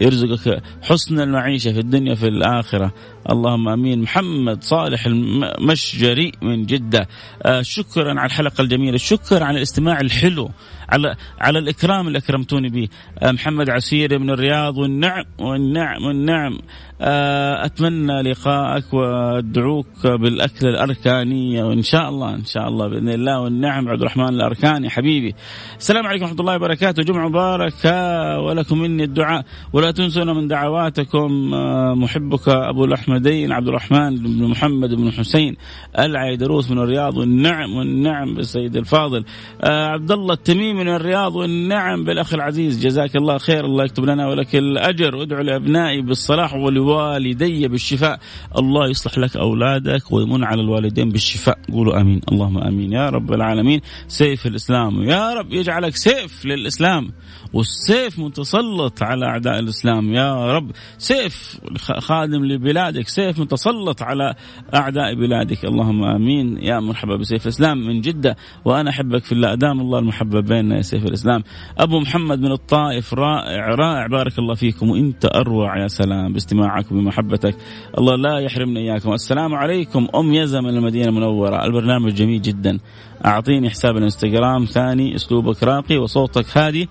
يرزقك 0.00 0.62
حسن 0.82 1.20
المعيشة 1.20 1.72
في 1.72 1.80
الدنيا 1.80 2.14
في 2.14 2.28
الآخرة. 2.28 2.92
اللهم 3.30 3.68
آمين. 3.68 4.02
محمد 4.02 4.62
صالح 4.62 5.06
المشجري 5.06 6.32
من 6.42 6.66
جدة. 6.66 7.08
آه 7.42 7.62
شكرا 7.62 8.20
على 8.20 8.26
الحلقة 8.26 8.62
الجميلة. 8.62 8.96
شكرا 8.96 9.44
على 9.44 9.56
الاستماع 9.56 10.00
الحلو. 10.00 10.50
على 10.88 11.16
على 11.40 11.58
الإكرام 11.58 12.06
اللي 12.06 12.18
أكرمتوني 12.18 12.68
به. 12.68 12.88
آه 13.18 13.30
محمد 13.32 13.70
عسيري 13.70 14.18
من 14.18 14.30
الرياض. 14.30 14.78
والنعم 14.78 15.24
والنعم 15.38 16.04
والنعم. 16.04 16.58
آه 17.00 17.64
أتمنى 17.64 18.22
لقائك 18.22 18.94
وأدعوك 18.94 20.06
بالأكل 20.06 20.66
الاركانيه 20.68 21.64
وإن 21.64 21.82
شاء 21.82 22.08
الله 22.08 22.34
إن 22.34 22.44
شاء 22.44 22.68
الله 22.68 22.88
بإذن 22.88 23.08
الله. 23.08 23.40
والنعم 23.40 23.88
عبد 23.88 24.00
الرحمن 24.00 24.28
الأركاني 24.28 24.90
حبيبي. 24.90 25.34
السلام 25.78 26.06
عليكم 26.06 26.24
ورحمة 26.24 26.40
الله 26.40 26.56
وبركاته. 26.56 27.02
جمعة 27.02 27.28
مباركة 27.28 28.38
ولكم 28.38 28.78
مني 28.78 29.04
الدعاء. 29.04 29.44
ولا 29.72 29.90
تنسونا 29.90 30.32
من 30.32 30.48
دعواتكم. 30.48 31.54
آه 31.54 31.94
محبك 31.94 32.48
أبو 32.48 32.84
الاحمدين 33.10 33.52
عبد 33.52 33.68
الرحمن 33.68 34.16
بن 34.16 34.44
محمد 34.44 34.94
بن 34.94 35.12
حسين 35.12 35.56
العيدروس 35.98 36.70
من 36.70 36.78
الرياض 36.78 37.16
والنعم 37.16 37.74
والنعم 37.74 38.34
بالسيد 38.34 38.76
الفاضل. 38.76 39.24
آه 39.60 39.86
عبد 39.86 40.12
الله 40.12 40.34
التميمي 40.34 40.84
من 40.84 40.88
الرياض 40.88 41.34
والنعم 41.34 42.04
بالأخ 42.04 42.34
العزيز 42.34 42.86
جزاك 42.86 43.16
الله 43.16 43.38
خير 43.38 43.64
الله 43.64 43.84
يكتب 43.84 44.04
لنا 44.04 44.28
ولك 44.28 44.56
الأجر. 44.56 45.16
وادعو 45.16 45.42
لأبنائي 45.42 46.02
بالصلاح 46.02 46.54
ولوالدي 46.54 47.68
بالشفاء. 47.68 48.20
الله 48.58 48.88
يصلح 48.88 49.18
لك 49.18 49.36
أولادك 49.36 50.12
ويمن 50.12 50.44
على 50.44 50.60
الوالدين 50.60 51.10
بالشفاء. 51.10 51.58
قولوا 51.72 52.00
آمين. 52.00 52.20
اللهم 52.32 52.58
آمين. 52.58 52.92
يا 52.92 53.10
رب 53.10 53.32
العالمين 53.32 53.80
سيف 54.08 54.46
الإسلام. 54.46 55.02
يا 55.02 55.34
رب 55.34 55.52
يجعلك 55.52 55.96
سيف 55.96 56.46
للإسلام 56.46 57.12
والسيف 57.52 58.18
متسلط 58.18 59.02
على 59.02 59.26
أعداء 59.26 59.58
الإسلام. 59.58 60.14
يا 60.14 60.56
رب 60.56 60.70
سيف 60.98 61.60
خادم 61.98 62.44
لبلادك 62.44 62.99
سيف 63.08 63.40
متسلط 63.40 64.02
على 64.02 64.34
أعداء 64.74 65.14
بلادك. 65.14 65.64
اللهم 65.64 66.04
آمين. 66.04 66.58
يا 66.62 66.80
مرحبا 66.80 67.16
بسيف 67.16 67.42
الإسلام 67.44 67.86
من 67.86 68.00
جدة 68.00 68.36
وأنا 68.64 68.90
أحبك 68.90 69.24
في 69.24 69.32
الله. 69.32 69.52
أدام 69.52 69.80
الله 69.80 69.98
المحبة 69.98 70.40
بيننا 70.40 70.76
يا 70.76 70.82
سيف 70.82 71.04
الإسلام. 71.04 71.42
أبو 71.78 72.00
محمد 72.00 72.40
من 72.40 72.52
الطائف 72.52 73.14
رائع 73.14 73.74
رائع. 73.74 74.06
بارك 74.06 74.38
الله 74.38 74.54
فيكم. 74.54 74.90
وإنت 74.90 75.24
أروع 75.34 75.78
يا 75.78 75.88
سلام 75.88 76.32
باستماعك 76.32 76.92
وبمحبتك 76.92 77.54
الله 77.98 78.16
لا 78.16 78.38
يحرمنا 78.38 78.80
إياكم. 78.80 79.12
السلام 79.12 79.54
عليكم. 79.54 80.06
أم 80.14 80.34
يزن 80.34 80.64
من 80.64 80.76
المدينة 80.76 81.08
المنورة. 81.08 81.64
البرنامج 81.64 82.14
جميل 82.14 82.42
جدا. 82.42 82.78
أعطيني 83.26 83.70
حساب 83.70 83.96
الإنستغرام. 83.96 84.64
ثاني 84.64 85.14
أسلوبك 85.14 85.62
راقي 85.62 85.98
وصوتك 85.98 86.58
هادي. 86.58 86.88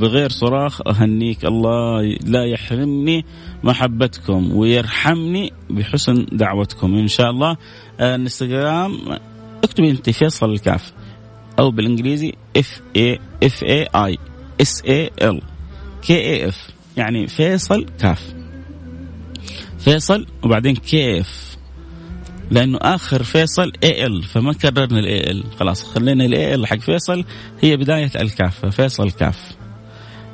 بغير 0.00 0.28
صراخ 0.28 0.80
أهنيك. 0.88 1.44
الله 1.44 2.02
لا 2.26 2.44
يحرمني 2.44 3.24
محبتكم 3.64 4.56
ويرحمني 4.56 5.52
بحسن 5.70 6.26
دعوتكم. 6.32 6.94
إن 6.94 7.08
شاء 7.08 7.30
الله 7.30 7.56
الانستغرام 8.00 8.98
اكتبي 9.64 9.90
أنت 9.90 10.10
فيصل 10.10 10.50
الكاف 10.50 10.92
أو 11.58 11.70
بالإنجليزي 11.70 12.32
F 12.56 12.80
A 12.96 13.18
F 13.42 13.62
A 13.62 13.82
I 13.94 14.18
S 14.60 14.82
A 14.84 15.10
L 15.22 15.42
K 16.02 16.14
A 16.14 16.48
F 16.48 16.56
يعني 16.96 17.26
فيصل 17.26 17.86
كاف. 18.00 18.34
فيصل 19.78 20.26
وبعدين 20.44 20.74
كيف 20.74 21.56
لأنه 22.50 22.78
آخر 22.82 23.22
فيصل 23.22 23.72
A 23.84 24.06
L 24.06 24.22
فما 24.22 24.52
كررنا 24.52 25.30
ال 25.30 25.35
A 25.35 25.39
L 25.39 25.44
خلاص 25.60 25.84
خلينا 25.84 26.54
ال 26.54 26.58
A 26.58 26.62
L 26.62 26.66
حق 26.66 26.78
فيصل 26.78 27.24
هي 27.60 27.76
بداية 27.76 28.10
الكاف 28.20 28.66
فيصل 28.66 29.10
كاف. 29.10 29.38
آه 29.38 29.63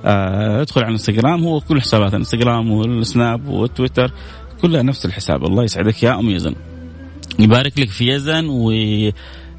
ادخل 0.04 0.80
على 0.80 0.88
الانستغرام 0.88 1.44
هو 1.44 1.60
كل 1.60 1.80
حسابات 1.80 2.10
الانستغرام 2.10 2.70
والسناب 2.70 3.48
والتويتر 3.48 4.12
كلها 4.62 4.82
نفس 4.82 5.06
الحساب 5.06 5.44
الله 5.44 5.64
يسعدك 5.64 6.02
يا 6.02 6.18
أم 6.18 6.30
يزن. 6.30 6.54
يبارك 7.38 7.78
لك 7.78 7.88
في 7.88 8.08
يزن 8.08 8.46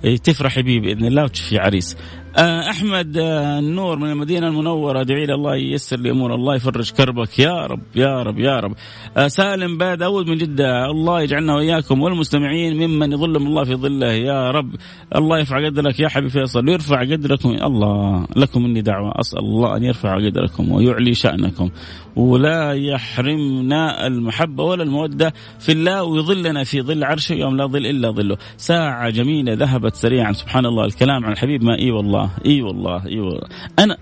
وتفرحي 0.04 0.62
به 0.62 0.80
بإذن 0.80 1.06
الله 1.06 1.24
وتشوفي 1.24 1.58
عريس. 1.58 1.96
آه، 1.96 2.21
أحمد 2.38 3.18
آه، 3.18 3.60
النور 3.60 4.00
من 4.00 4.12
المدينة 4.12 4.48
المنورة 4.48 5.02
ادعي 5.02 5.26
لي 5.26 5.34
الله 5.34 5.56
ييسر 5.56 6.00
لي 6.00 6.12
أمور 6.12 6.36
الله 6.36 6.56
يفرج 6.56 6.92
كربك. 6.92 7.40
يا 7.40 7.66
رب 7.66 7.82
يا 7.96 8.24
رب 8.24 8.40
يا 8.40 8.60
رب. 8.60 8.74
آه، 9.18 9.28
سالم 9.28 9.78
باد 9.78 9.98
داود 9.98 10.28
من 10.28 10.38
جدة 10.38 10.86
الله 10.86 11.22
يجعلنا 11.22 11.56
وإياكم 11.56 12.02
والمستمعين 12.02 12.88
ممن 12.88 13.12
يظلهم 13.12 13.48
الله 13.48 13.64
في 13.64 13.76
ظله. 13.76 14.12
يا 14.12 14.52
رب 14.52 14.76
الله 15.16 15.40
يرفع 15.40 15.66
قدرك 15.66 16.00
يا 16.00 16.10
حبيبي 16.10 16.30
فيصل 16.30 16.70
ويرفع 16.70 17.02
قدركم. 17.02 17.50
الله 17.50 18.28
لكم 18.36 18.64
مني 18.64 18.82
دعوة. 18.82 19.14
أسأل 19.20 19.40
الله 19.40 19.78
أن 19.78 19.84
يرفع 19.84 20.16
قدركم 20.16 20.72
ويعلي 20.72 21.14
شأنكم. 21.14 21.70
ولا 22.16 22.74
يحرمنا 22.74 24.08
المحبة 24.08 24.64
ولا 24.64 24.84
المودة 24.84 25.34
في 25.60 25.72
الله 25.72 26.04
ويظلنا 26.04 26.64
في 26.64 26.82
ظل 26.82 27.04
عرشه 27.04 27.34
يوم 27.34 27.58
لا 27.58 27.66
ظل 27.66 27.86
إلا 27.86 28.12
ظله. 28.12 28.38
ساعة 28.58 29.10
جميلة 29.10 29.54
ذهبت 29.54 29.96
سريعا 29.96 30.32
سبحان 30.32 30.66
الله 30.66 30.86
الكلام 30.86 31.26
عن 31.26 31.32
الحبيب 31.32 31.64
ما 31.64 31.80
إي 31.80 31.92
والله. 31.92 32.21
إي 32.46 32.62
والله 32.62 33.08
إي 33.08 33.20
والله. 33.20 33.48
أنا 33.80 33.98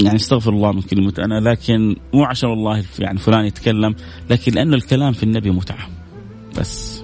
يعني 0.00 0.16
أستغفر 0.16 0.50
الله 0.50 0.72
من 0.72 0.82
كلمة 0.82 1.14
أنا 1.18 1.50
لكن 1.50 1.96
مو 2.14 2.24
عشان 2.24 2.48
والله 2.50 2.84
يعني 2.98 3.18
فلان 3.18 3.44
يتكلم 3.44 3.94
لكن 4.30 4.52
لأنه 4.52 4.76
الكلام 4.76 5.12
في 5.12 5.22
النبي 5.22 5.50
متعة. 5.50 5.88
بس. 6.58 7.02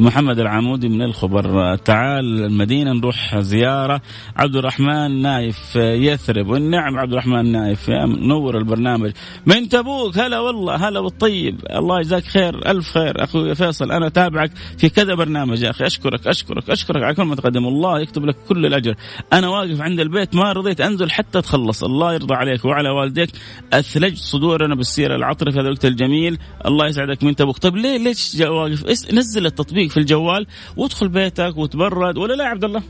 محمد 0.00 0.38
العمودي 0.38 0.88
من 0.88 1.02
الخبر. 1.02 1.76
تعال 1.76 2.44
المدينة 2.44 2.92
نروح 2.92 3.38
زيارة. 3.38 4.00
عبد 4.36 4.56
الرحمن 4.56 5.22
نايف 5.22 5.76
يثرب. 5.76 6.48
والنعم 6.48 6.98
عبد 6.98 7.12
الرحمن 7.12 7.52
نايف. 7.52 7.88
يا 7.88 8.06
منور 8.06 8.58
البرنامج. 8.58 9.12
من 9.46 9.68
تبوك. 9.68 10.18
هلا 10.18 10.40
والله. 10.40 10.88
هلا 10.88 11.00
والطيب. 11.00 11.60
الله 11.70 12.00
يجزاك 12.00 12.24
خير. 12.24 12.70
ألف 12.70 12.88
خير. 12.88 13.24
أخوي 13.24 13.54
فيصل 13.54 13.92
أنا 13.92 14.06
أتابعك 14.06 14.50
في 14.78 14.88
كذا 14.88 15.14
برنامج 15.14 15.62
يا 15.62 15.70
أخي. 15.70 15.86
أشكرك 15.86 16.26
أشكرك 16.26 16.70
أشكرك 16.70 17.02
على 17.02 17.14
كل 17.14 17.22
ما 17.22 17.34
تقدم. 17.34 17.66
الله 17.66 18.00
يكتب 18.00 18.24
لك 18.24 18.36
كل 18.48 18.66
الأجر. 18.66 18.94
أنا 19.32 19.48
واقف 19.48 19.80
عند 19.80 20.00
البيت 20.00 20.34
ما 20.34 20.52
رضيت 20.52 20.80
أنزل 20.80 21.10
حتى 21.10 21.42
تخلص. 21.42 21.84
الله 21.84 22.14
يرضى 22.14 22.34
عليك 22.34 22.64
وعلى 22.64 22.90
والديك. 22.90 23.30
أثلجت 23.72 24.18
صدورنا 24.18 24.74
بالسيرة 24.74 25.16
العطرة 25.16 25.50
في 25.50 25.58
هذا 25.58 25.66
الوقت 25.66 25.84
الجميل. 25.84 26.38
الله 26.66 26.86
يسعدك 26.86 27.24
من 27.24 27.36
تبوك. 27.36 27.58
طيب 27.58 27.76
ليه 27.76 27.98
ليش 27.98 28.36
واقف؟ 28.40 29.12
نزل 29.12 29.46
التطبيق. 29.46 29.89
في 29.90 29.96
الجوال 29.96 30.46
وادخل 30.76 31.08
بيتك 31.08 31.56
وتبرد. 31.56 32.18
ولا 32.18 32.34
لا 32.34 32.44
يا 32.44 32.48
عبد 32.48 32.64
الله؟ 32.64 32.82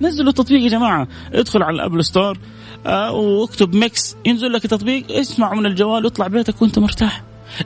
نزلوا 0.00 0.28
التطبيق 0.28 0.62
يا 0.62 0.68
جماعة. 0.68 1.08
ادخل 1.32 1.62
على 1.62 1.74
ال 1.74 1.81
App 1.81 2.04
Store 2.04 2.38
آه 2.86 3.12
واكتب 3.12 3.74
Mix 3.74 4.16
ينزل 4.26 4.52
لك 4.52 4.64
التطبيق. 4.64 5.12
اسمعه 5.12 5.54
من 5.54 5.66
الجوال 5.66 6.04
واطلع 6.04 6.26
بيتك 6.26 6.62
وانت 6.62 6.78
مرتاح. 6.78 7.22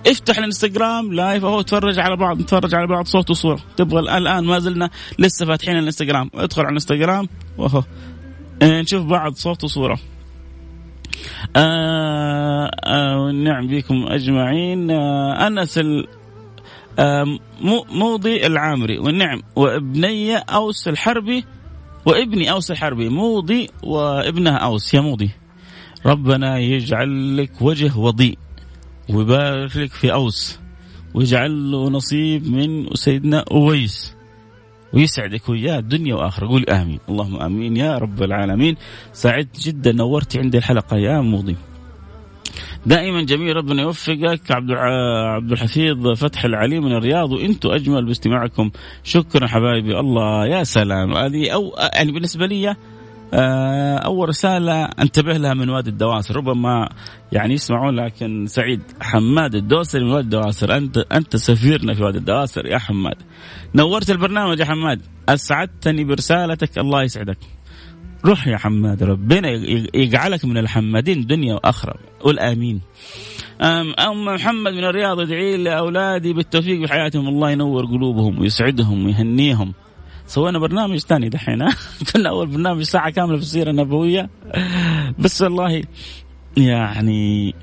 افتح 0.06 0.38
الانستغرام 0.38 1.12
live 1.12 1.44
اهو 1.44 1.62
تفرج 1.62 1.98
على 1.98 2.16
بعض 2.16 2.40
نتفرج 2.40 2.74
على 2.74 2.86
بعض 2.86 3.06
صوت 3.06 3.30
وصورة. 3.30 3.60
تبغى 3.76 4.00
الآن 4.00 4.44
ما 4.44 4.58
زلنا 4.58 4.90
لسه 5.18 5.46
فاتحين 5.46 5.78
الانستغرام. 5.78 6.30
ادخل 6.34 6.60
على 6.60 6.68
الانستغرام 6.68 7.28
واهو 7.58 7.82
آه، 8.62 8.80
نشوف 8.80 9.02
بعض 9.06 9.34
صوت 9.34 9.64
وصورة. 9.64 9.98
آه 11.56 12.70
آه 12.84 13.30
نعم 13.30 13.68
بكم 13.68 14.06
أجمعين. 14.08 14.90
آه 14.90 15.46
أنس 15.46 15.78
ال 15.78 16.06
موضي 17.90 18.46
العامري 18.46 18.98
والنعم 18.98 19.42
وابني 19.56 20.36
أوس 20.36 20.88
الحربي 20.88 21.44
وابني 22.06 22.50
أوس 22.50 22.70
الحربي 22.70 23.08
موضي 23.08 23.70
وابنها 23.82 24.56
أوس 24.56 24.94
يا 24.94 25.00
موضي. 25.00 25.30
ربنا 26.06 26.58
يجعل 26.58 27.36
لك 27.36 27.62
وجه 27.62 27.98
وضيء 27.98 28.38
ويبارك 29.10 29.76
لك 29.76 29.92
في 29.92 30.12
أوس 30.12 30.58
ويجعل 31.14 31.72
له 31.72 31.90
نصيب 31.90 32.50
من 32.50 32.94
سيدنا 32.94 33.44
أويس 33.50 34.14
ويسعدك 34.92 35.48
وياه 35.48 35.80
دنيا 35.80 36.14
وآخرة. 36.14 36.46
قول 36.46 36.64
آمين. 36.70 36.98
اللهم 37.08 37.36
آمين 37.36 37.76
يا 37.76 37.98
رب 37.98 38.22
العالمين. 38.22 38.76
سعدت 39.12 39.60
جدا 39.60 39.92
نورتي 39.92 40.38
عندي 40.38 40.58
الحلقة 40.58 40.96
يا 40.96 41.20
موضي. 41.20 41.56
دائما 42.86 43.22
جميل 43.22 43.56
ربنا 43.56 43.82
يوفقك. 43.82 44.50
عبد 44.50 44.70
عبد 44.70 45.52
الحفيظ 45.52 46.08
فتح 46.08 46.44
العلي 46.44 46.80
من 46.80 46.92
الرياض 46.92 47.32
وإنتم 47.32 47.70
أجمل 47.70 48.06
باستماعكم. 48.06 48.70
شكرا 49.04 49.46
حبايبي. 49.46 50.00
الله 50.00 50.46
يا 50.46 50.64
سلام. 50.64 51.16
هذه 51.16 51.50
أو 51.50 51.72
يعني 51.94 52.12
بالنسبة 52.12 52.46
لي 52.46 52.76
آه، 53.34 53.96
أول 53.96 54.28
رسالة 54.28 54.84
انتبه 54.84 55.36
لها 55.36 55.54
من 55.54 55.68
وادي 55.68 55.90
الدواسر. 55.90 56.36
ربما 56.36 56.88
يعني 57.32 57.54
يسمعون 57.54 57.96
لكن 57.96 58.46
سعيد 58.46 58.80
حماد 59.00 59.54
الدوسري 59.54 60.04
من 60.04 60.10
وادي 60.10 60.24
الدواسر. 60.24 60.76
انت 60.76 60.98
أنت 60.98 61.36
سفيرنا 61.36 61.94
في 61.94 62.02
وادي 62.02 62.18
الدواسر 62.18 62.66
يا 62.66 62.78
حماد. 62.78 63.16
نورت 63.74 64.10
البرنامج 64.10 64.58
يا 64.58 64.64
حماد. 64.64 65.02
أسعدتني 65.28 66.04
برسالتك. 66.04 66.78
الله 66.78 67.02
يسعدك. 67.02 67.38
روح 68.24 68.48
يا 68.48 68.56
حماد 68.56 69.02
ربنا 69.02 69.48
يجعلك 69.94 70.44
من 70.44 70.58
الحمادين 70.58 71.26
دنيا 71.26 71.54
وآخرة. 71.54 71.94
قول 72.20 72.38
آمين. 72.38 72.80
أم 73.60 74.24
محمد 74.24 74.72
من 74.72 74.84
الرياض 74.84 75.20
ادعي 75.20 75.56
لأولادي 75.56 76.32
بالتوفيق 76.32 76.80
بحياتهم 76.80 77.28
الله 77.28 77.50
ينور 77.50 77.84
قلوبهم 77.84 78.38
ويسعدهم 78.38 79.06
ويهنيهم. 79.06 79.74
سوينا 80.26 80.58
برنامج 80.58 80.98
ثاني 80.98 81.28
دحين 81.28 81.68
كنا 82.12 82.30
أول 82.34 82.46
برنامج 82.46 82.82
ساعة 82.82 83.10
كاملة 83.10 83.36
في 83.36 83.42
السيرة 83.42 83.70
النبوية. 83.70 84.30
بس 85.18 85.42
والله 85.42 85.82
يعني 86.56 87.54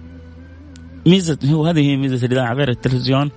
ميزة 1.07 1.39
هو 1.45 1.66
هذه 1.66 1.80
هي 1.80 1.97
ميزة 1.97 2.26
الإذاعة 2.26 2.53
غير 2.53 2.70
التلفزيون 2.70 3.32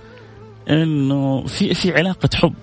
إنه 0.69 1.45
في 1.45 1.73
في 1.73 1.91
علاقة 1.93 2.29
حب. 2.35 2.53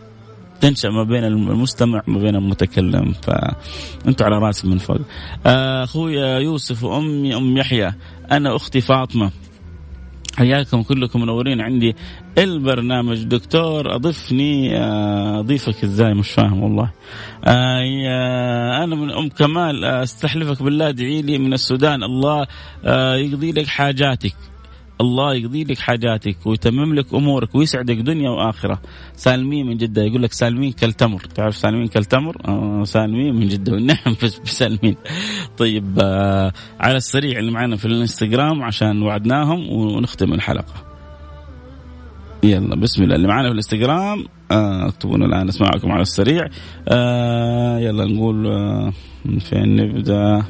تنشأ 0.63 0.89
ما 0.89 1.03
بين 1.03 1.25
المستمع 1.25 2.03
وما 2.09 2.19
بين 2.19 2.37
المتكلم 2.37 3.13
فانتم 3.13 4.25
على 4.25 4.39
راسي 4.39 4.69
من 4.69 4.79
فوق. 4.79 4.99
اخويا 5.47 6.39
يوسف 6.39 6.85
وأمي 6.85 7.37
أم 7.37 7.57
يحيى 7.57 7.93
أنا 8.33 8.57
أختي 8.57 8.81
فاطمة. 8.81 9.31
حياكم 10.37 10.83
كلكم 10.83 11.21
منورين. 11.21 11.61
عندي 11.61 11.97
البرنامج. 12.39 13.23
دكتور 13.23 13.95
اضفني 13.95 14.77
آه، 14.77 15.41
أضيفك 15.41 15.85
إزاي؟ 15.85 16.15
مش 16.15 16.31
فاهم 16.31 16.63
والله. 16.63 16.91
آه، 17.45 18.85
أنا 18.85 18.97
من 18.97 19.11
أم 19.11 19.29
كمال. 19.29 19.85
أستحلفك 19.85 20.63
بالله 20.63 20.89
ادعي 20.89 21.23
لي 21.23 21.39
من 21.39 21.53
السودان. 21.53 22.03
الله 22.03 22.47
آه، 22.85 23.17
يقضي 23.17 23.53
لك 23.53 23.67
حاجاتك. 23.67 24.35
الله 25.01 25.35
يقضي 25.35 25.65
لك 25.65 25.79
حاجاتك 25.79 26.37
ويتمم 26.47 26.95
لك 26.95 27.15
أمورك 27.15 27.55
ويسعدك 27.55 27.97
دنيا 27.97 28.31
وآخرة. 28.31 28.81
سالمين 29.15 29.67
من 29.67 29.77
جدة 29.77 30.03
يقول 30.03 30.23
لك 30.23 30.33
سالمين 30.33 30.73
كالتمر. 30.73 31.21
تعرف 31.21 31.57
سالمين 31.57 31.87
كالتمر؟ 31.89 32.37
آه 32.49 32.85
سالمين 32.85 33.35
من 33.35 33.49
جدة 33.49 33.73
والنعم. 33.73 34.17
بسالمين 34.45 34.97
طيب 35.59 35.99
آه 36.03 36.53
على 36.81 36.97
السريع 36.97 37.39
اللي 37.39 37.51
معنا 37.51 37.77
في 37.77 37.85
الانستغرام 37.85 38.63
عشان 38.63 39.03
وعدناهم 39.03 39.73
ونختم 39.73 40.33
الحلقة. 40.33 40.75
يلا 42.45 42.77
بسم 42.77 43.03
الله. 43.03 43.17
اللي 43.17 43.29
معنا 43.29 43.43
في 43.43 43.53
الانستغرام 43.53 44.25
آه 44.51 44.89
اكتبونا 44.89 45.27
الآن 45.27 45.49
اسمعكم 45.49 45.93
على 45.93 46.03
السريع. 46.03 46.49
آه 46.89 47.79
يلا 47.79 48.05
نقول 48.05 48.47
آه 48.47 48.93
فين 49.41 49.77
نبدأ؟ 49.77 50.45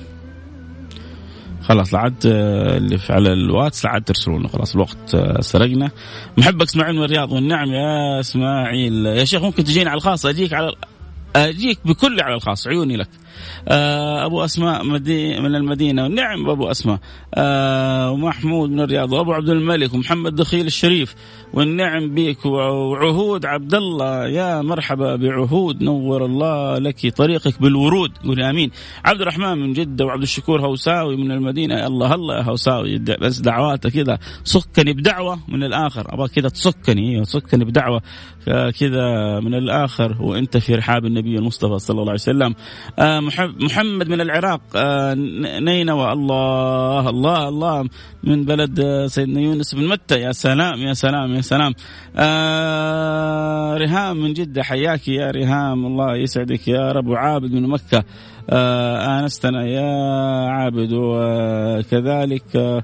خلاص 1.62 1.94
لعد 1.94 2.14
آه، 2.26 2.76
اللي 2.76 2.98
في 2.98 3.12
على 3.12 3.32
الواتس 3.32 3.84
لعد 3.84 4.10
لنا 4.28 4.48
خلاص 4.48 4.74
الوقت 4.74 5.14
آه، 5.14 5.40
سرقنا. 5.40 5.90
محبك 6.36 6.66
إسماعيل 6.66 6.96
من 6.96 7.04
الرياض 7.04 7.32
والنعم. 7.32 7.72
يا 7.72 8.20
إسماعيل 8.20 9.06
يا 9.06 9.24
شيخ 9.24 9.42
ممكن 9.42 9.64
تجيني 9.64 9.90
على 9.90 9.96
الخاص؟ 9.96 10.26
أجيك 10.26 10.52
على 10.52 10.72
أجيك 11.36 11.78
بكل 11.84 12.20
على 12.20 12.34
الخاص 12.34 12.66
عيوني 12.66 12.96
لك. 12.96 13.08
آه، 13.68 14.26
أبو 14.26 14.44
أسماء 14.44 14.84
من 14.84 15.54
المدينة 15.56 16.06
نعم 16.08 16.50
أبو 16.50 16.70
أسماء. 16.70 16.98
ومحمود 18.12 18.70
من 18.70 18.80
الرياض 18.80 19.12
وأبو 19.12 19.32
عبد 19.32 19.48
الملك 19.48 19.94
ومحمد 19.94 20.34
دخيل 20.34 20.66
الشريف. 20.66 21.14
والنعم 21.52 22.14
بك 22.14 22.46
وعهود 22.46 23.46
عبد 23.46 23.74
الله 23.74 24.26
يا 24.26 24.62
مرحبا 24.62 25.16
بعهود 25.16 25.82
نور 25.82 26.24
الله 26.24 26.78
لك 26.78 27.14
طريقك 27.16 27.62
بالورود. 27.62 28.12
قولي 28.24 28.50
آمين. 28.50 28.70
عبد 29.04 29.20
الرحمن 29.20 29.58
من 29.58 29.72
جدة 29.72 30.04
وعبد 30.04 30.22
الشكور 30.22 30.60
هوساوي 30.60 31.16
من 31.16 31.32
المدينة. 31.32 31.86
الله 31.86 32.14
الله 32.14 32.36
يا 32.36 32.42
هوساوي. 32.42 32.98
بس 32.98 33.38
دعواته 33.38 33.90
كذا 33.90 34.18
صكني 34.44 34.92
بدعوة 34.92 35.38
من 35.48 35.64
الآخر. 35.64 36.14
أبغى 36.14 36.28
كذا 36.28 36.48
تصكني 36.48 37.22
تصكني 37.22 37.64
بدعوة. 37.64 38.02
كذا 38.80 39.40
من 39.40 39.54
الآخر. 39.54 40.16
وأنت 40.20 40.56
في 40.56 40.74
رحاب 40.74 41.04
النبي 41.04 41.38
المصطفى 41.38 41.78
صلى 41.78 41.94
الله 42.00 42.12
عليه 42.12 42.20
وسلم. 42.20 42.54
آه 42.98 43.20
محمد 43.60 44.08
من 44.08 44.20
العراق. 44.20 44.60
آه 44.76 45.14
نينوى. 45.60 46.12
الله 46.12 47.08
الله 47.08 47.48
الله. 47.48 47.88
من 48.24 48.44
بلد 48.44 49.06
سيدنا 49.06 49.40
يونس 49.40 49.74
بن 49.74 49.88
متى؟ 49.88 50.14
يا 50.14 50.32
سلام 50.32 50.78
يا 50.78 50.92
سلام 50.92 51.34
يا 51.34 51.40
سلام 51.42 51.74
آه 52.16 53.76
ريهام 53.76 54.16
من 54.16 54.32
جدة 54.32 54.62
حياك 54.62 55.08
يا 55.08 55.30
ريهام. 55.30 55.86
الله 55.86 56.16
يسعدك 56.16 56.68
يا 56.68 56.92
رب. 56.92 57.06
وعابد 57.06 57.52
من 57.52 57.68
مكة. 57.68 58.04
آه 58.50 59.20
آنستنا 59.20 59.66
يا 59.66 59.92
عابد. 60.50 60.92
وكذلك 60.92 62.56
آه 62.56 62.82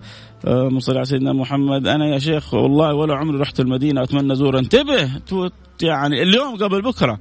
مصلي 0.68 0.96
على 0.96 1.04
سيدنا 1.04 1.32
محمد. 1.32 1.86
أنا 1.86 2.06
يا 2.06 2.18
شيخ 2.18 2.54
والله 2.54 2.94
ولا 2.94 3.14
عمري 3.14 3.38
رحت 3.38 3.60
المدينة. 3.60 4.02
أتمنى 4.02 4.32
ازور 4.32 4.58
انتبه 4.58 5.10
يعني 5.82 6.22
اليوم 6.22 6.56
قبل 6.56 6.82
بكرة. 6.82 7.18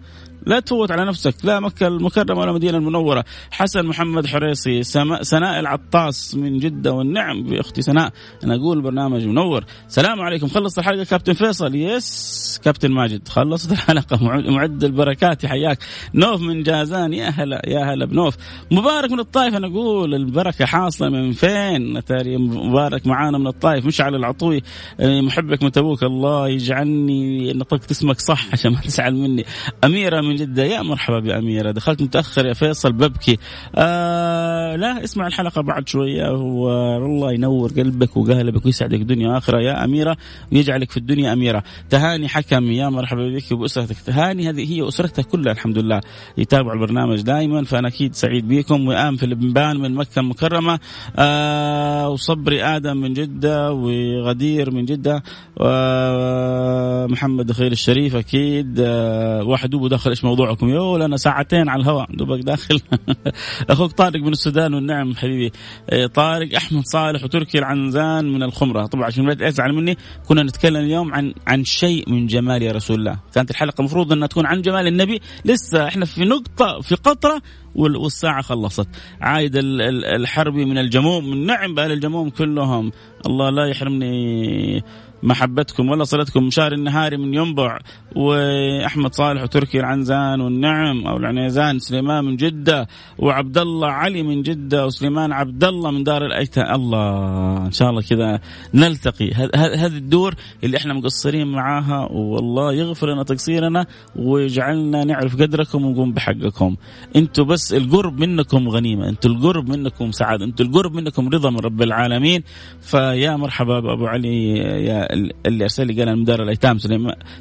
لا 0.47 0.59
تفوت 0.59 0.91
على 0.91 1.05
نفسك. 1.05 1.35
لا 1.43 1.59
مكة 1.59 1.87
المكرمة 1.87 2.39
ولا 2.39 2.49
المدينة 2.49 2.77
المنورة. 2.77 3.25
حسن 3.51 3.85
محمد 3.85 4.25
حريصي 4.25 4.83
سناء 5.21 5.59
العطاس 5.59 6.35
من 6.35 6.57
جدة 6.57 6.91
والنعم 6.91 7.43
بأختي 7.43 7.81
سناء. 7.81 8.11
أنا 8.43 8.55
أقول 8.55 8.81
برنامج 8.81 9.25
منور. 9.25 9.63
سلام 9.87 10.21
عليكم. 10.21 10.47
خلص 10.47 10.77
الحلقة 10.77 11.03
كابتن 11.03 11.33
فيصل. 11.33 11.75
يس 11.75 12.61
كابتن 12.63 12.91
ماجد. 12.91 13.27
خلصت 13.27 13.71
الحلقة. 13.71 14.23
معد 14.51 14.83
البركات. 14.83 15.45
حياك 15.45 15.79
نوف 16.13 16.41
من 16.41 16.63
جازان. 16.63 17.13
يا 17.13 17.29
هلا 17.29 17.61
يا 17.67 17.93
هلا 17.93 18.05
بنوف. 18.05 18.37
مبارك 18.71 19.11
من 19.11 19.19
الطائف. 19.19 19.55
أنا 19.55 19.67
أقول 19.67 20.13
البركة 20.13 20.65
حاصلة 20.65 21.09
من 21.09 21.31
فين؟ 21.31 22.05
تاري 22.05 22.37
مبارك 22.37 23.07
معانا 23.07 23.37
من 23.37 23.47
الطائف. 23.47 23.85
مشعل 23.85 24.15
العطوي. 24.15 24.61
آه، 24.99 25.21
محبك 25.21 25.63
من 25.63 25.71
تبوك. 25.71 26.03
الله 26.03 26.49
يجعلني 26.49 27.53
نطقت 27.53 27.91
اسمك 27.91 28.19
صح 28.19 28.47
عشان 28.53 28.71
ما 28.71 28.79
تزعل 28.81 29.15
مني. 29.15 29.45
أميرة 29.83 30.21
من 30.21 30.36
جدة. 30.37 30.63
يا 30.63 30.81
مرحبا 30.81 31.19
بأميرة. 31.19 31.71
دخلت 31.71 32.01
متأخر 32.01 32.45
يا 32.45 32.53
فيصل 32.53 32.91
ببكي. 32.91 33.37
آه 33.75 34.75
لا 34.75 35.03
اسمع 35.03 35.27
الحلقة 35.27 35.61
بعد 35.61 35.87
شوية. 35.87 36.31
والله 36.31 37.33
ينور 37.33 37.71
قلبك 37.71 38.17
وقالبك 38.17 38.65
ويسعدك 38.65 38.99
دنيا 38.99 39.29
وآخرة. 39.29 39.59
يا 39.59 39.85
أميرة 39.85 40.17
ويجعلك 40.51 40.91
في 40.91 40.97
الدنيا 40.97 41.33
أميرة. 41.33 41.63
تهاني 41.89 42.27
حك 42.27 42.47
الحكم 42.47 42.71
يا 42.71 42.89
مرحبا 42.89 43.29
بك 43.29 43.51
وبأسرتك. 43.51 43.95
هاني 44.09 44.49
هذه 44.49 44.73
هي 44.73 44.87
اسرتها 44.87 45.23
كلها 45.23 45.53
الحمد 45.53 45.77
لله. 45.77 46.01
يتابعوا 46.37 46.73
البرنامج 46.73 47.21
دائما 47.21 47.63
فأنا 47.63 47.87
أكيد 47.87 48.15
سعيد 48.15 48.47
بكم. 48.47 48.87
وآم 48.87 49.15
في 49.15 49.25
البنبان 49.25 49.77
من 49.77 49.95
مكة 49.95 50.19
المكرمة. 50.19 50.79
آه 51.17 52.09
وصبري 52.09 52.63
آدم 52.63 52.97
من 52.97 53.13
جدة 53.13 53.73
وغدير 53.73 54.71
من 54.71 54.85
جدة. 54.85 55.23
ومحمد 55.57 57.51
خير 57.51 57.71
الشريف 57.71 58.15
أكيد. 58.15 58.79
آه 58.79 59.43
واحد 59.43 59.69
داخل 59.69 60.09
إيش 60.09 60.23
موضوعكم. 60.27 60.69
يو 60.69 60.97
لنا 60.97 61.17
ساعتين 61.17 61.69
على 61.69 61.81
الهواء. 61.81 62.07
دوبك 62.15 62.39
داخل. 62.39 62.81
أخوك 63.69 63.91
طارق 63.91 64.21
من 64.21 64.31
السودان 64.31 64.73
والنعم 64.73 65.15
حبيبي. 65.15 65.51
آه، 65.89 66.07
طارق 66.07 66.55
أحمد 66.55 66.85
صالح 66.85 67.23
وتركي 67.23 67.59
العنزان 67.59 68.33
من 68.33 68.43
الخمرة. 68.43 68.85
طبعا 68.85 69.05
عشان 69.05 69.25
ما 69.25 69.35
يزعل 69.41 69.73
مني 69.73 69.97
كنا 70.27 70.43
نتكلم 70.43 70.75
اليوم 70.75 71.13
عن 71.13 71.33
عن 71.47 71.63
شيء 71.63 72.09
من 72.09 72.27
جمال 72.27 72.63
يا 72.63 72.71
رسول 72.71 72.99
الله. 72.99 73.19
كانت 73.35 73.51
الحلقة 73.51 73.79
المفروض 73.79 74.11
إنها 74.13 74.27
تكون 74.27 74.45
عن 74.45 74.61
جمال 74.61 74.87
النبي. 74.87 75.21
لسه 75.45 75.87
إحنا 75.87 76.05
في 76.05 76.25
نقطة 76.25 76.81
في 76.81 76.95
قطرة 76.95 77.41
والساعة 77.75 78.41
خلصت. 78.41 78.87
عايد 79.21 79.51
الحربي 79.55 80.65
من 80.65 80.77
الجموم 80.77 81.29
من 81.29 81.45
نعم 81.45 81.75
بأهل 81.75 81.91
الجموم 81.91 82.29
كلهم. 82.29 82.91
الله 83.25 83.49
لا 83.49 83.65
يحرمني 83.65 84.83
محبتكم 85.23 85.89
ولا 85.89 86.03
صلتكم. 86.03 86.43
مشاري 86.43 86.75
النهاري 86.75 87.17
من 87.17 87.33
ينبع. 87.33 87.79
وأحمد 88.17 89.15
صالح 89.15 89.43
وتركي 89.43 89.79
العنزان 89.79 90.41
والنعم 90.41 91.07
أو 91.07 91.17
العنيزان 91.17 91.79
سليمان 91.79 92.25
من 92.25 92.35
جدة 92.35 92.87
وعبد 93.17 93.57
الله 93.57 93.87
علي 93.87 94.23
من 94.23 94.41
جدة 94.41 94.85
وسليمان 94.85 95.31
عبد 95.31 95.63
الله 95.63 95.91
من 95.91 96.03
دار 96.03 96.25
الأيتام. 96.25 96.75
الله 96.75 97.65
إن 97.65 97.71
شاء 97.71 97.89
الله 97.89 98.01
كذا 98.01 98.39
نلتقي. 98.73 99.31
هذه 99.55 99.85
الدور 99.85 100.35
اللي 100.63 100.77
إحنا 100.77 100.93
مقصرين 100.93 101.47
معاها 101.47 102.07
والله 102.11 102.73
يغفر 102.73 103.13
لنا 103.13 103.23
تقصيرنا 103.23 103.85
ويجعلنا 104.15 105.03
نعرف 105.03 105.33
قدركم 105.41 105.85
ونقوم 105.85 106.13
بحقكم. 106.13 106.75
أنتم 107.15 107.43
بس 107.43 107.73
القرب 107.73 108.19
منكم 108.19 108.69
غنيمة. 108.69 109.09
أنتم 109.09 109.31
القرب 109.31 109.69
منكم 109.69 110.11
سعادة. 110.11 110.45
أنتم 110.45 110.65
القرب 110.65 110.93
منكم 110.93 111.29
رضا 111.29 111.49
من 111.49 111.59
رب 111.59 111.81
العالمين. 111.81 112.43
فيا 112.81 113.35
مرحبا 113.35 113.79
بأبو 113.79 114.05
علي 114.07 114.57
يا 114.89 115.13
اللي 115.47 115.63
أرسل 115.63 115.87
لي 115.87 115.93
قال 116.03 116.15
من 116.15 116.23
دار 116.23 116.43
الأيتام 116.43 116.77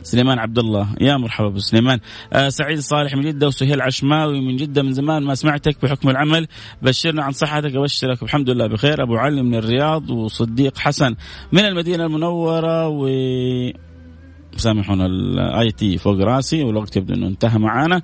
سليمان 0.03 0.39
عبد 0.39 0.59
الله 0.59 0.66
يا 1.01 1.17
مرحبا 1.17 1.49
بسليمان 1.49 1.99
آه 2.33 2.49
سعيد 2.49 2.79
صالح 2.79 3.15
من 3.15 3.23
جدة 3.23 3.47
وسهيل 3.47 3.81
عشماوي 3.81 4.41
من 4.41 4.57
جدة 4.57 4.83
من 4.83 4.93
زمان 4.93 5.23
ما 5.23 5.35
سمعتك 5.35 5.83
بحكم 5.83 6.11
العمل. 6.11 6.47
بشرنا 6.83 7.23
عن 7.23 7.33
صحتك 7.33 7.75
أبشرك 7.75 8.23
الحمد 8.23 8.51
لله 8.51 8.67
بخير. 8.67 9.03
أبو 9.03 9.17
علي 9.17 9.43
من 9.43 9.55
الرياض 9.55 10.11
وصديق 10.11 10.79
حسن 10.79 11.15
من 11.53 11.65
المدينة 11.65 12.07
المنورة 12.07 12.89
و 12.89 13.09
سامحونا 14.57 15.07
ال 15.07 15.73
IT 15.73 15.99
فوق 15.99 16.17
راسي 16.17 16.63
والوقت 16.63 16.97
يبدو 16.97 17.15
إنه 17.15 17.27
انتهى 17.27 17.59
معانا. 17.59 18.03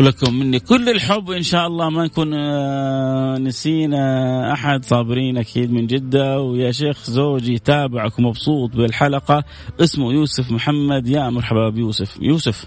ولكم 0.00 0.34
مني 0.34 0.58
كل 0.58 0.88
الحب 0.88 1.28
وان 1.28 1.42
شاء 1.42 1.66
الله 1.66 1.90
ما 1.90 2.04
نكون 2.04 2.34
آه، 2.34 3.38
نسينا 3.38 4.52
أحد 4.52 4.84
صابرين 4.84 5.38
أكيد 5.38 5.72
من 5.72 5.86
جدة. 5.86 6.40
ويا 6.40 6.70
شيخ 6.70 7.10
زوجي 7.10 7.58
تابعك 7.58 8.18
ومبسوط 8.18 8.76
بالحلقة. 8.76 9.44
اسمه 9.80 10.12
يوسف 10.12 10.50
محمد. 10.50 11.08
يا 11.08 11.30
مرحبا 11.30 11.68
بيوسف 11.68 12.18
يوسف. 12.22 12.66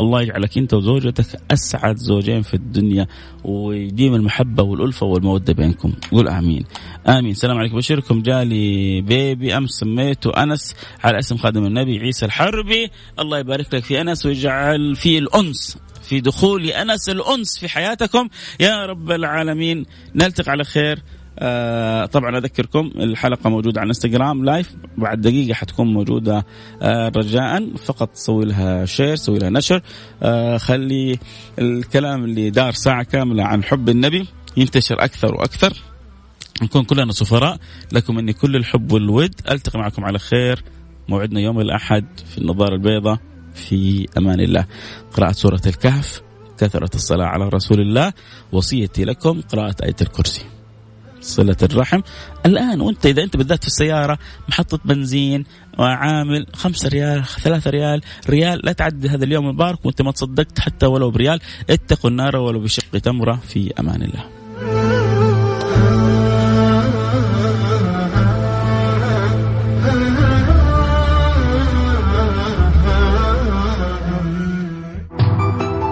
الله 0.00 0.22
يجعلك 0.22 0.58
أنت 0.58 0.74
وزوجتك 0.74 1.26
أسعد 1.50 1.96
زوجين 1.96 2.42
في 2.42 2.54
الدنيا 2.54 3.06
ويديم 3.44 4.14
المحبة 4.14 4.62
والألفة 4.62 5.06
والمودة 5.06 5.52
بينكم. 5.52 5.92
قول 6.12 6.28
آمين. 6.28 6.64
آمين. 7.08 7.30
السلام 7.30 7.58
عليكم. 7.58 7.76
بشركم 7.76 8.22
جالي 8.22 9.00
baby 9.00 9.56
أمس 9.56 9.70
سميته 9.70 10.30
أنس 10.30 10.74
على 11.04 11.18
اسم 11.18 11.36
خادم 11.36 11.66
النبي 11.66 11.98
عيسى 11.98 12.26
الحربي. 12.26 12.90
الله 13.18 13.38
يبارك 13.38 13.74
لك 13.74 13.82
في 13.84 14.00
أنس 14.00 14.26
ويجعل 14.26 14.96
فيه 14.96 15.18
الأنس. 15.18 15.78
في 16.08 16.20
دخول 16.20 16.66
أنس 16.66 17.08
الأنس 17.08 17.58
في 17.58 17.68
حياتكم. 17.68 18.28
يا 18.60 18.86
رب 18.86 19.10
العالمين 19.10 19.86
نلتقي 20.14 20.50
على 20.50 20.64
خير. 20.64 21.02
آه 21.38 22.06
طبعا 22.06 22.38
أذكركم 22.38 22.90
الحلقة 22.96 23.50
موجودة 23.50 23.80
على 23.80 23.88
انستغرام 23.88 24.44
live 24.44 24.76
بعد 24.96 25.20
دقيقة 25.20 25.54
حتكون 25.54 25.92
موجودة 25.92 26.46
آه 26.82 27.12
رجاء. 27.16 27.76
فقط 27.76 28.10
سوي 28.14 28.44
لها 28.44 28.84
share 28.84 29.16
سوي 29.16 29.38
لها 29.38 29.50
نشر. 29.50 29.82
آه 30.22 30.58
خلي 30.58 31.18
الكلام 31.58 32.24
اللي 32.24 32.50
دار 32.50 32.72
ساعة 32.72 33.02
كاملة 33.02 33.44
عن 33.44 33.64
حب 33.64 33.88
النبي 33.88 34.26
ينتشر 34.56 35.04
أكثر 35.04 35.34
وأكثر. 35.34 35.72
نكون 36.62 36.84
كلنا 36.84 37.12
سفراء. 37.12 37.58
لكم 37.92 38.14
مني 38.14 38.32
كل 38.32 38.56
الحب 38.56 38.92
والود. 38.92 39.34
ألتقي 39.50 39.78
معكم 39.78 40.04
على 40.04 40.18
خير. 40.18 40.62
موعدنا 41.08 41.40
يوم 41.40 41.60
الأحد 41.60 42.06
في 42.32 42.38
النظارة 42.38 42.74
البيضاء. 42.74 43.18
في 43.58 44.08
أمان 44.18 44.40
الله. 44.40 44.64
قراءة 45.12 45.32
سورة 45.32 45.60
الكهف 45.66 46.20
كثرة 46.58 46.90
الصلاة 46.94 47.26
على 47.26 47.48
رسول 47.48 47.80
الله 47.80 48.12
وصيتي 48.52 49.04
لكم 49.04 49.40
قراءة 49.40 49.76
آية 49.84 49.96
الكرسي. 50.00 50.44
صلة 51.20 51.56
الرحم. 51.62 52.00
الآن 52.46 52.80
وأنت 52.80 53.06
إذا 53.06 53.22
أنت 53.22 53.36
بالذات 53.36 53.62
في 53.62 53.66
السيارة 53.66 54.18
محطة 54.48 54.78
بنزين 54.84 55.44
وعامل 55.78 56.46
خمسة 56.54 56.88
ريال 56.88 57.24
ثلاثة 57.24 57.70
ريال 57.70 58.00
ريال 58.30 58.60
لا 58.64 58.72
تعدي 58.72 59.08
هذا 59.08 59.24
اليوم 59.24 59.46
المبارك 59.46 59.86
وأنت 59.86 60.02
ما 60.02 60.12
تصدقت 60.12 60.58
حتى 60.60 60.86
ولو 60.86 61.10
بريال. 61.10 61.40
اتقوا 61.70 62.10
النار 62.10 62.36
ولو 62.36 62.60
بشق 62.60 62.98
تمرة. 62.98 63.40
في 63.48 63.72
أمان 63.80 64.02
الله. 64.02 64.37